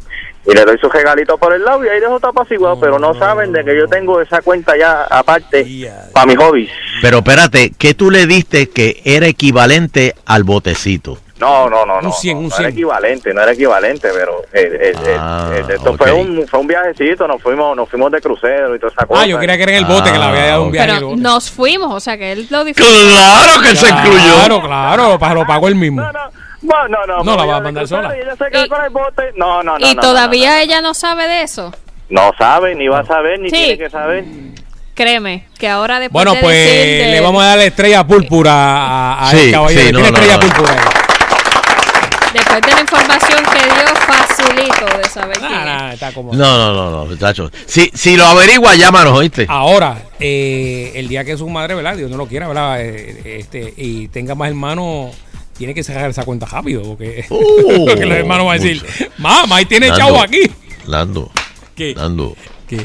[0.44, 3.14] Y le doy su regalito por el lado y ahí dejo todo apaciguado, pero no
[3.14, 5.64] saben de que yo tengo esa cuenta ya aparte
[6.12, 6.70] para mis hobbies.
[7.00, 11.18] Pero espérate, ¿qué tú le diste que era equivalente al botecito?
[11.38, 12.66] No, no, no, no, Un cien, no, un no cien.
[12.66, 16.60] era equivalente, no era equivalente, pero eh, eh, eh, Ah, eh, esto fue un fue
[16.60, 19.22] un viajecito, nos fuimos nos fuimos de crucero y toda esa cosa.
[19.22, 20.92] Ah, yo creía que era en el bote que le había dado un viaje.
[20.94, 22.90] Pero nos fuimos, o sea que él lo disfrutó.
[22.90, 24.34] Claro que se incluyó.
[24.36, 26.00] Claro, claro, lo pagó él mismo.
[26.02, 26.20] No, no,
[26.62, 27.24] no.
[27.24, 28.16] No la fue va a mandar sola.
[28.16, 29.22] y ella se quedó con el bote.
[29.36, 29.86] No, no, no.
[29.86, 31.72] y no, todavía ella no sabe de eso.
[32.08, 33.56] No, sabe, ni va a saber, ni Sí.
[33.56, 34.24] tiene que saber.
[34.94, 39.28] Créeme, que ahora después Bueno, de pues le vamos a dar la estrella púrpura a,
[39.28, 39.82] a Sí, el caballero.
[39.86, 40.40] sí, no, estrella no.
[40.40, 40.78] púrpura ahí.
[42.34, 45.94] después de la información que dio, facilito de saber quién es.
[45.94, 46.34] Está como...
[46.34, 47.50] No, no, no, no, muchachos.
[47.66, 49.46] Si, si lo averigua, llámanos, ¿oíste?
[49.48, 51.96] Ahora, eh, el día que su madre, ¿verdad?
[51.96, 52.80] Dios no lo quiera, ¿verdad?
[52.82, 55.16] Eh, este, y tenga más hermanos,
[55.56, 58.84] tiene que sacar esa cuenta rápido, porque, Oh, porque los hermanos van a decir,
[59.18, 60.50] mamá, ahí tiene Nando, chavo aquí.
[60.86, 61.30] Nando,
[61.76, 61.94] ¿Qué?
[61.94, 62.36] Nando,
[62.68, 62.80] ¿Qué?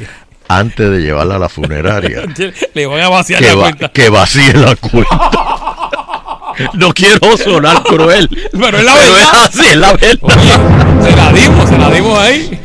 [0.50, 2.24] antes de llevarla a la funeraria,
[2.74, 3.90] Le voy a vaciar que, la va- cuenta.
[3.90, 5.32] que vacíe la cuenta.
[6.74, 9.46] No quiero sonar cruel, Pero es la verdad.
[9.46, 11.04] así, es la verdad.
[11.04, 12.60] Se la dimos, se la dimos ahí.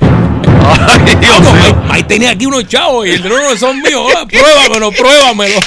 [0.64, 1.50] Ay, Dios mío.
[1.52, 4.10] ahí, ahí tenía aquí unos chavos y el de uno son míos.
[4.16, 5.60] Ah, Pruébamelo, pruébamelo.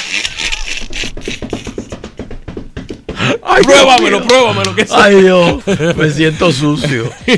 [3.42, 4.74] Ay, pruébamelo, pruébamelo.
[4.74, 5.66] Que Ay, Dios,
[5.96, 7.10] me siento sucio.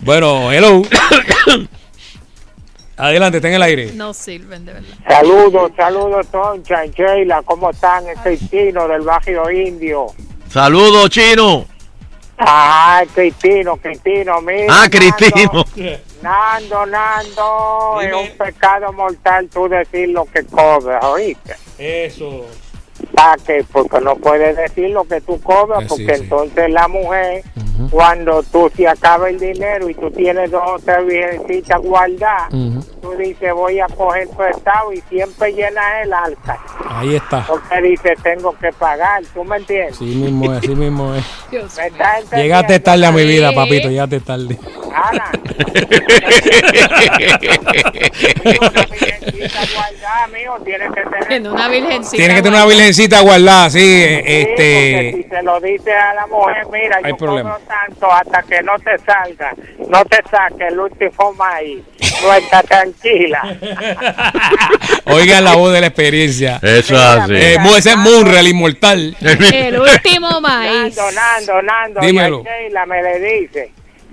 [0.00, 0.82] bueno, hello.
[2.96, 3.92] Adelante, está en el aire.
[3.94, 4.88] No sirven, de verdad.
[5.06, 8.08] Saludos, saludos, Toncha y Sheila, ¿cómo están?
[8.08, 10.06] Es Cristino del barrio Indio.
[10.50, 11.64] Saludos, chino.
[12.38, 14.66] Ah, Cristino, Cristino, mira.
[14.68, 15.64] Ah, Cristino.
[16.22, 21.54] Nando, Nando, es un pecado mortal tú decir lo que cobras, ¿oíste?
[21.78, 22.46] Eso.
[23.14, 23.64] ¿Para qué?
[23.70, 26.22] Porque no puedes decir lo que tú cobras, Eh, sí, porque sí.
[26.24, 27.42] entonces la mujer,
[27.90, 32.48] cuando tú se acaba el dinero y tú tienes dos o tres virgencitas guardadas,
[33.00, 36.58] tú dices voy a coger prestado y siempre llenas el alta.
[36.88, 37.44] Ahí está.
[37.46, 39.94] Porque dice tengo que pagar, ¿tú me entiendes?
[39.96, 41.24] Así mismo es, así mismo es.
[41.52, 42.36] ¿Me estás entendiendo?
[42.36, 43.54] Llegaste tarde a mi vida, Sí.
[43.56, 44.58] papito, llegaste tarde.
[44.94, 45.30] Ana,
[49.46, 51.32] guardada, mijo, tienes que tener...
[51.32, 52.16] En una virgencita.
[52.16, 53.78] Tienes que tener una virgencita guardada, sí.
[53.80, 55.12] Sí, porque Este.
[55.22, 57.52] si se lo dice a la mujer, mira, Hay yo problema.
[57.54, 59.52] cobro tanto hasta que no te salga,
[59.88, 61.82] no te saque el último maíz,
[62.22, 63.56] no está tranquila.
[65.06, 66.58] Oigan la voz de la experiencia.
[66.62, 67.34] Eso es así.
[67.34, 69.16] Eh, ese es Munra, el inmortal.
[69.20, 70.96] El último maíz.
[70.96, 72.42] Nando, Nando, Nando, Dímelo.
[72.44, 73.70] y a Sheila me le dice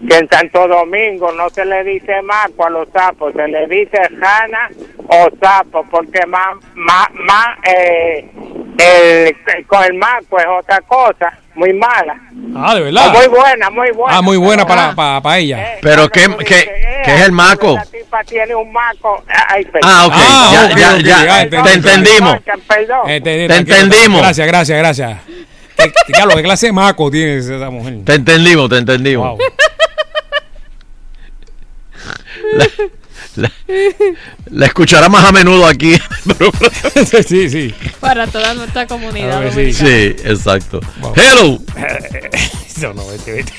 [0.07, 3.97] que en Santo Domingo no se le dice maco a los sapos, se le dice
[4.19, 4.69] jana
[5.07, 8.29] o sapo, porque más, más, más, eh,
[8.77, 12.19] el, con el maco es otra cosa, muy mala.
[12.55, 13.13] Ah, de verdad.
[13.13, 14.17] Muy buena, muy buena.
[14.17, 15.77] Ah, muy buena para, para, para ella.
[15.81, 17.75] Pero, ¿qué, qué, qué es el maco?
[17.75, 19.23] La tipa tiene un maco.
[19.47, 19.91] Ay, perdón.
[19.93, 20.13] Ah, ok.
[20.15, 21.43] Ah, ya, ya, ya.
[21.43, 22.37] ya Te entendimos.
[22.67, 23.09] Perdón.
[23.09, 24.21] Eh, Te entendimos.
[24.21, 25.19] Gracias, gracias, gracias.
[25.77, 27.95] ¿Qué, qué, qué clase de maco tiene esa mujer?
[28.05, 29.37] Te entendimos, te entendimos.
[29.37, 29.39] Wow.
[32.57, 32.67] La,
[33.35, 33.51] la-
[34.51, 35.93] la escuchará más a menudo aquí.
[37.27, 37.73] sí, sí.
[37.99, 40.15] Para toda nuestra comunidad ver, sí.
[40.23, 40.79] exacto.
[41.15, 41.57] Hello.
[42.67, 43.53] Eso no, vete, vete.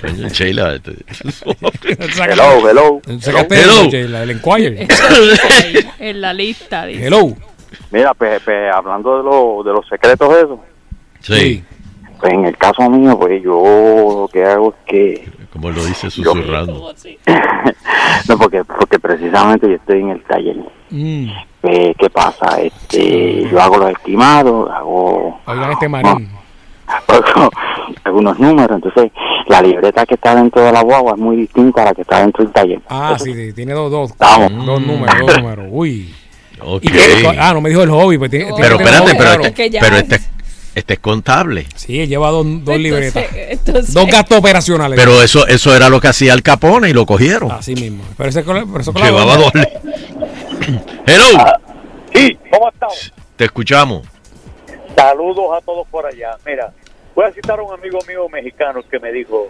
[0.00, 0.96] Coño, Sheila, este-
[1.44, 3.00] Hello, hello.
[3.06, 3.46] Hello.
[3.50, 4.86] el, Sheila, el Enquirer.
[5.98, 7.06] En la lista, dice.
[7.06, 7.34] Hello.
[7.90, 10.58] Mira, pues, pues, hablando de, lo, de los secretos esos,
[11.20, 11.62] Sí,
[12.20, 13.52] pues en el caso mío, pues yo
[14.22, 16.92] lo que hago es que, como lo dice susurrando.
[18.28, 20.56] no, porque, porque precisamente yo estoy en el taller.
[20.90, 21.28] Mm.
[21.60, 22.60] Pues, ¿Qué pasa?
[22.60, 25.40] Este, yo hago los estimados, hago,
[25.72, 26.28] este marín.
[26.86, 27.50] hago
[28.04, 29.10] algunos números, entonces
[29.48, 32.20] la libreta que está dentro de la guagua es muy distinta a la que está
[32.20, 32.80] dentro del taller.
[32.88, 34.12] Ah, sí, sí, tiene dos, dos.
[34.18, 34.66] Vamos.
[34.66, 35.66] Dos números, dos números.
[35.70, 36.14] Uy.
[36.60, 36.84] Ok.
[36.84, 37.36] ¿Y qué?
[37.38, 38.16] Ah, no me dijo el hobby.
[38.18, 39.42] Pues Pero espérate, hobby, pero, claro.
[39.44, 40.20] este, ya pero es- este,
[40.76, 41.66] este es contable.
[41.74, 43.24] Sí, él lleva dos, dos libretas.
[43.34, 44.98] entonces- Dos gastos operacionales.
[44.98, 47.50] Pero eso, eso era lo que hacía el Capone y lo cogieron.
[47.50, 48.04] Así mismo.
[48.16, 49.52] Pero ese, pero eso Llevaba dos.
[51.06, 51.26] Hello,
[52.14, 53.12] Sí, ¿cómo estamos?
[53.36, 54.06] te escuchamos.
[54.96, 56.36] Saludos a todos por allá.
[56.46, 56.72] Mira,
[57.14, 59.48] voy a citar a un amigo mío mexicano que me dijo,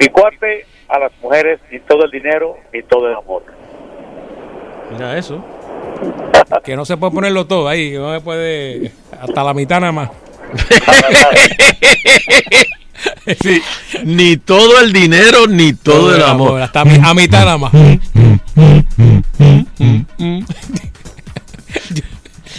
[0.00, 3.42] Mi cuate a las mujeres ni todo el dinero ni todo el amor.
[4.92, 5.44] Mira eso.
[6.64, 8.92] Que no se puede ponerlo todo ahí, que no se puede.
[9.20, 10.10] Hasta la mitad nada más.
[13.42, 13.60] Sí,
[14.04, 16.62] ni todo el dinero ni todo el amor.
[16.62, 17.72] Hasta a mi- a mitad nada más.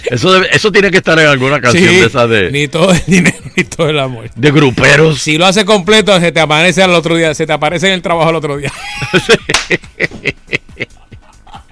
[0.09, 3.01] Eso, eso tiene que estar en alguna canción Sí, de esas de, Ni todo el
[3.07, 4.29] dinero, ni todo el amor.
[4.35, 5.19] de gruperos.
[5.21, 8.01] Si lo hace completo, se te aparece al otro día, se te aparece en el
[8.03, 8.71] trabajo al otro día.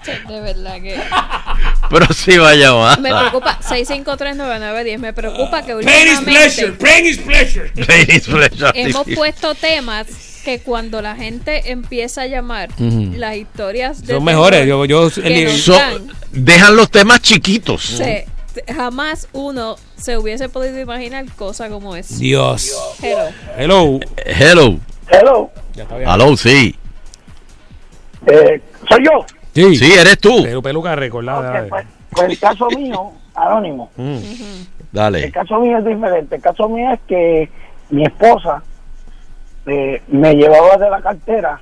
[0.27, 0.99] De verdad que.
[1.89, 2.99] Pero sí va a llamar.
[2.99, 7.71] Me preocupa, 6539910, me preocupa que Pain is pleasure, últimamente pain is pleasure.
[7.85, 14.05] Pain is pleasure, hemos puesto temas que cuando la gente empieza a llamar las historias
[14.05, 14.67] de Son mejores.
[14.67, 15.77] Yo, yo, So-
[16.31, 18.01] dejan los temas chiquitos.
[18.67, 22.19] jamás uno se hubiese podido imaginar cosa como es.
[22.19, 22.71] Dios.
[23.01, 23.29] Hello.
[23.57, 23.99] Hello.
[24.25, 24.79] Hello.
[25.07, 25.51] Hello.
[26.05, 26.75] Hello, sí.
[28.25, 29.25] Eh, soy yo.
[29.53, 29.75] Sí.
[29.75, 30.41] Sí, eres tú.
[30.43, 31.65] Pero peluca recordada.
[31.69, 33.89] Pues, pues el caso mío, anónimo.
[34.91, 35.25] Dale.
[35.25, 36.35] El caso mío es diferente.
[36.35, 37.49] El caso mío es que
[37.89, 38.63] mi esposa
[39.65, 41.59] eh, me llevaba de la cartera.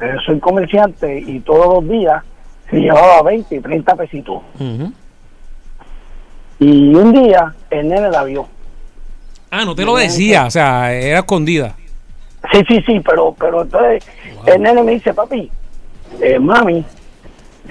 [0.00, 2.22] eh, soy comerciante y todos los días
[2.70, 4.42] se llevaba 20 y 30 pesitos.
[6.58, 8.46] Y un día el nene la vio.
[9.50, 11.74] Ah, no te lo decía, o sea, era escondida.
[12.52, 14.04] Sí, sí, sí, pero, pero entonces
[14.46, 15.50] el nene me dice, papi,
[16.20, 16.84] eh, mami,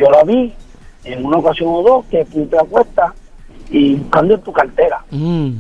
[0.01, 0.53] yo la vi
[1.03, 3.13] en una ocasión o dos que tú te acuestas
[3.69, 5.03] y buscando en tu cartera.
[5.11, 5.51] Mm.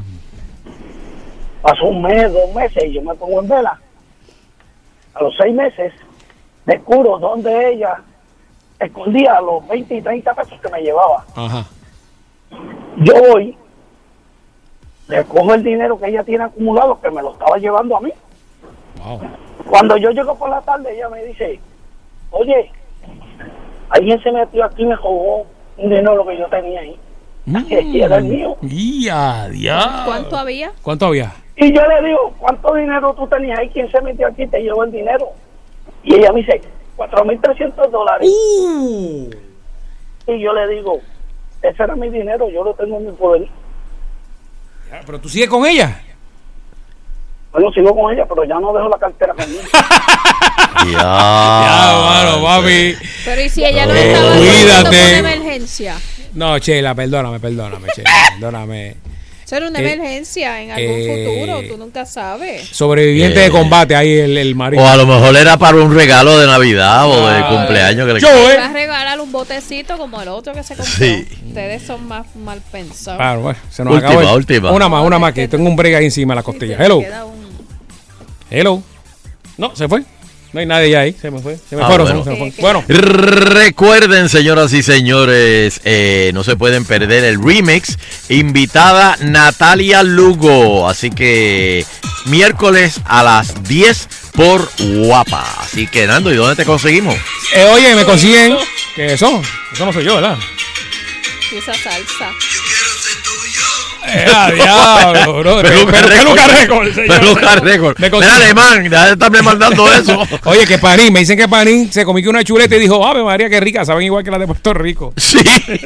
[1.61, 3.79] Pasó un mes, dos meses y yo me pongo en vela.
[5.13, 5.93] A los seis meses
[6.65, 8.01] descubro dónde ella
[8.79, 11.23] escondía los 20 y 30 pesos que me llevaba.
[11.35, 11.65] Ajá.
[12.97, 13.55] Yo voy,
[15.07, 18.11] le cojo el dinero que ella tiene acumulado, que me lo estaba llevando a mí.
[19.69, 21.59] Cuando yo llego por la tarde, ella me dice,
[22.31, 22.71] oye,
[23.91, 25.45] alguien se metió aquí y me robó
[25.77, 26.99] un dinero que yo tenía ahí.
[27.69, 28.57] Y era el mío.
[28.61, 30.03] Ya, ya.
[30.05, 30.71] ¿Cuánto había?
[30.81, 31.33] ¿Cuánto había?
[31.55, 33.69] Y yo le digo, ¿cuánto dinero tú tenías ahí?
[33.69, 35.29] ¿Quién se metió aquí y te llevó el dinero?
[36.03, 36.61] Y ella me dice,
[36.97, 38.29] 4.300 dólares.
[40.27, 40.99] Y yo le digo,
[41.61, 43.47] ese era mi dinero, yo lo tengo en mi poder.
[45.05, 46.01] Pero tú sigues con ella.
[47.51, 49.61] Bueno, sigo con ella, pero ya no dejo la cartera conmigo.
[50.93, 52.95] Ya, mano, papi.
[53.25, 54.83] Pero ¿y si ella no Eh, estaba cuídate.
[54.83, 55.95] con una emergencia?
[56.33, 58.09] No, Sheila, perdóname, perdóname, Sheila,
[58.39, 58.95] perdóname.
[59.45, 62.67] Eso era una Eh, emergencia en algún eh, futuro, tú nunca sabes.
[62.69, 64.81] Sobreviviente de combate ahí el, el marido.
[64.81, 68.19] O a lo mejor era para un regalo de Navidad o de cumpleaños que le
[68.21, 68.55] Yo, eh.
[68.57, 70.93] vas a regalar un botecito como el otro que se compró.
[70.95, 71.27] Sí.
[71.47, 73.17] Ustedes son más mal pensados.
[73.19, 74.33] Claro, bueno, se nos Última, acabó.
[74.35, 74.71] última.
[74.71, 76.77] Una más, una más, que tengo un break ahí encima de la costilla.
[76.79, 77.03] Hello.
[78.51, 78.83] Hello.
[79.57, 80.03] No, se fue.
[80.53, 81.15] No hay nadie ya ahí.
[81.19, 81.57] Se me fue.
[81.69, 82.07] Se me Ah, fueron.
[82.07, 82.23] bueno.
[82.25, 82.83] se me fueron.
[82.87, 83.01] Bueno.
[83.01, 87.97] Recuerden, señoras y señores, eh, no se pueden perder el remix.
[88.27, 90.89] Invitada Natalia Lugo.
[90.89, 91.85] Así que
[92.25, 95.45] miércoles a las 10 por Guapa.
[95.61, 97.15] Así que, Nando, ¿y dónde te conseguimos?
[97.55, 98.57] Eh, oye, me consiguen.
[98.95, 99.41] ¿Qué eso?
[99.71, 100.37] Eso no soy yo, ¿verdad?
[101.53, 102.29] Y esa salsa.
[104.07, 105.61] Eh, a diablo, bro.
[105.61, 106.93] Peluca Peluca Record.
[106.93, 107.19] Señor.
[107.19, 107.99] Peluca Record.
[107.99, 108.35] Me consiguen.
[108.35, 110.19] alemán, deja de estarme mandando eso.
[110.45, 113.49] Oye, que Panín, me dicen que Panín se comió una chuleta y dijo, ave María,
[113.49, 115.13] qué rica, saben igual que la de Puerto Rico.
[115.17, 115.37] Sí,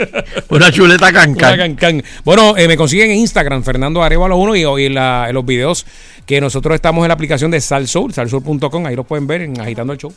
[0.50, 1.58] una chuleta Una cancán.
[1.58, 2.04] cancán.
[2.24, 5.46] Bueno, eh, me consiguen en Instagram, Fernando Arevalo 1 y hoy en, la- en los
[5.46, 5.86] videos
[6.26, 9.94] que nosotros estamos en la aplicación de Salsoul, salsoul.com, ahí lo pueden ver en Agitando
[9.94, 10.14] el Show.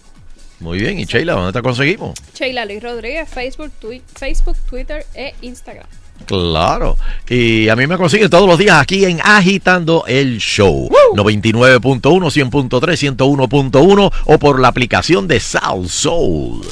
[0.61, 2.15] Muy bien, y Sheila, ¿dónde te conseguimos?
[2.35, 5.87] Sheila Luis Rodríguez, Facebook, twi- Facebook, Twitter e Instagram.
[6.27, 6.97] Claro.
[7.29, 10.91] Y a mí me consigue todos los días aquí en Agitando el Show.
[11.15, 16.67] 99.1, 100.3, 101.1 o por la aplicación de South Soul.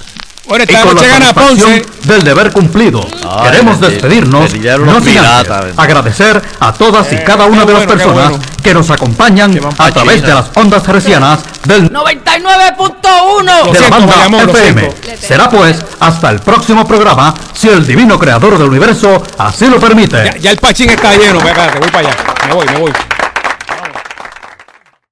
[0.46, 5.18] Bueno, Y con la satisfacción del deber cumplido, Ay, queremos despedirnos, no sin
[5.76, 8.44] agradecer a todas y cada una de las bueno, qué personas bueno.
[8.62, 13.72] que nos acompañan a través de las ondas hercianas del 99.1.
[13.72, 14.92] de la banda lo FM.
[15.20, 20.38] Será pues hasta el próximo programa, si el divino creador del universo así lo permite.
[20.40, 22.16] Ya el pachín está lleno, espérate, voy para allá.
[22.46, 22.92] Me voy, me voy.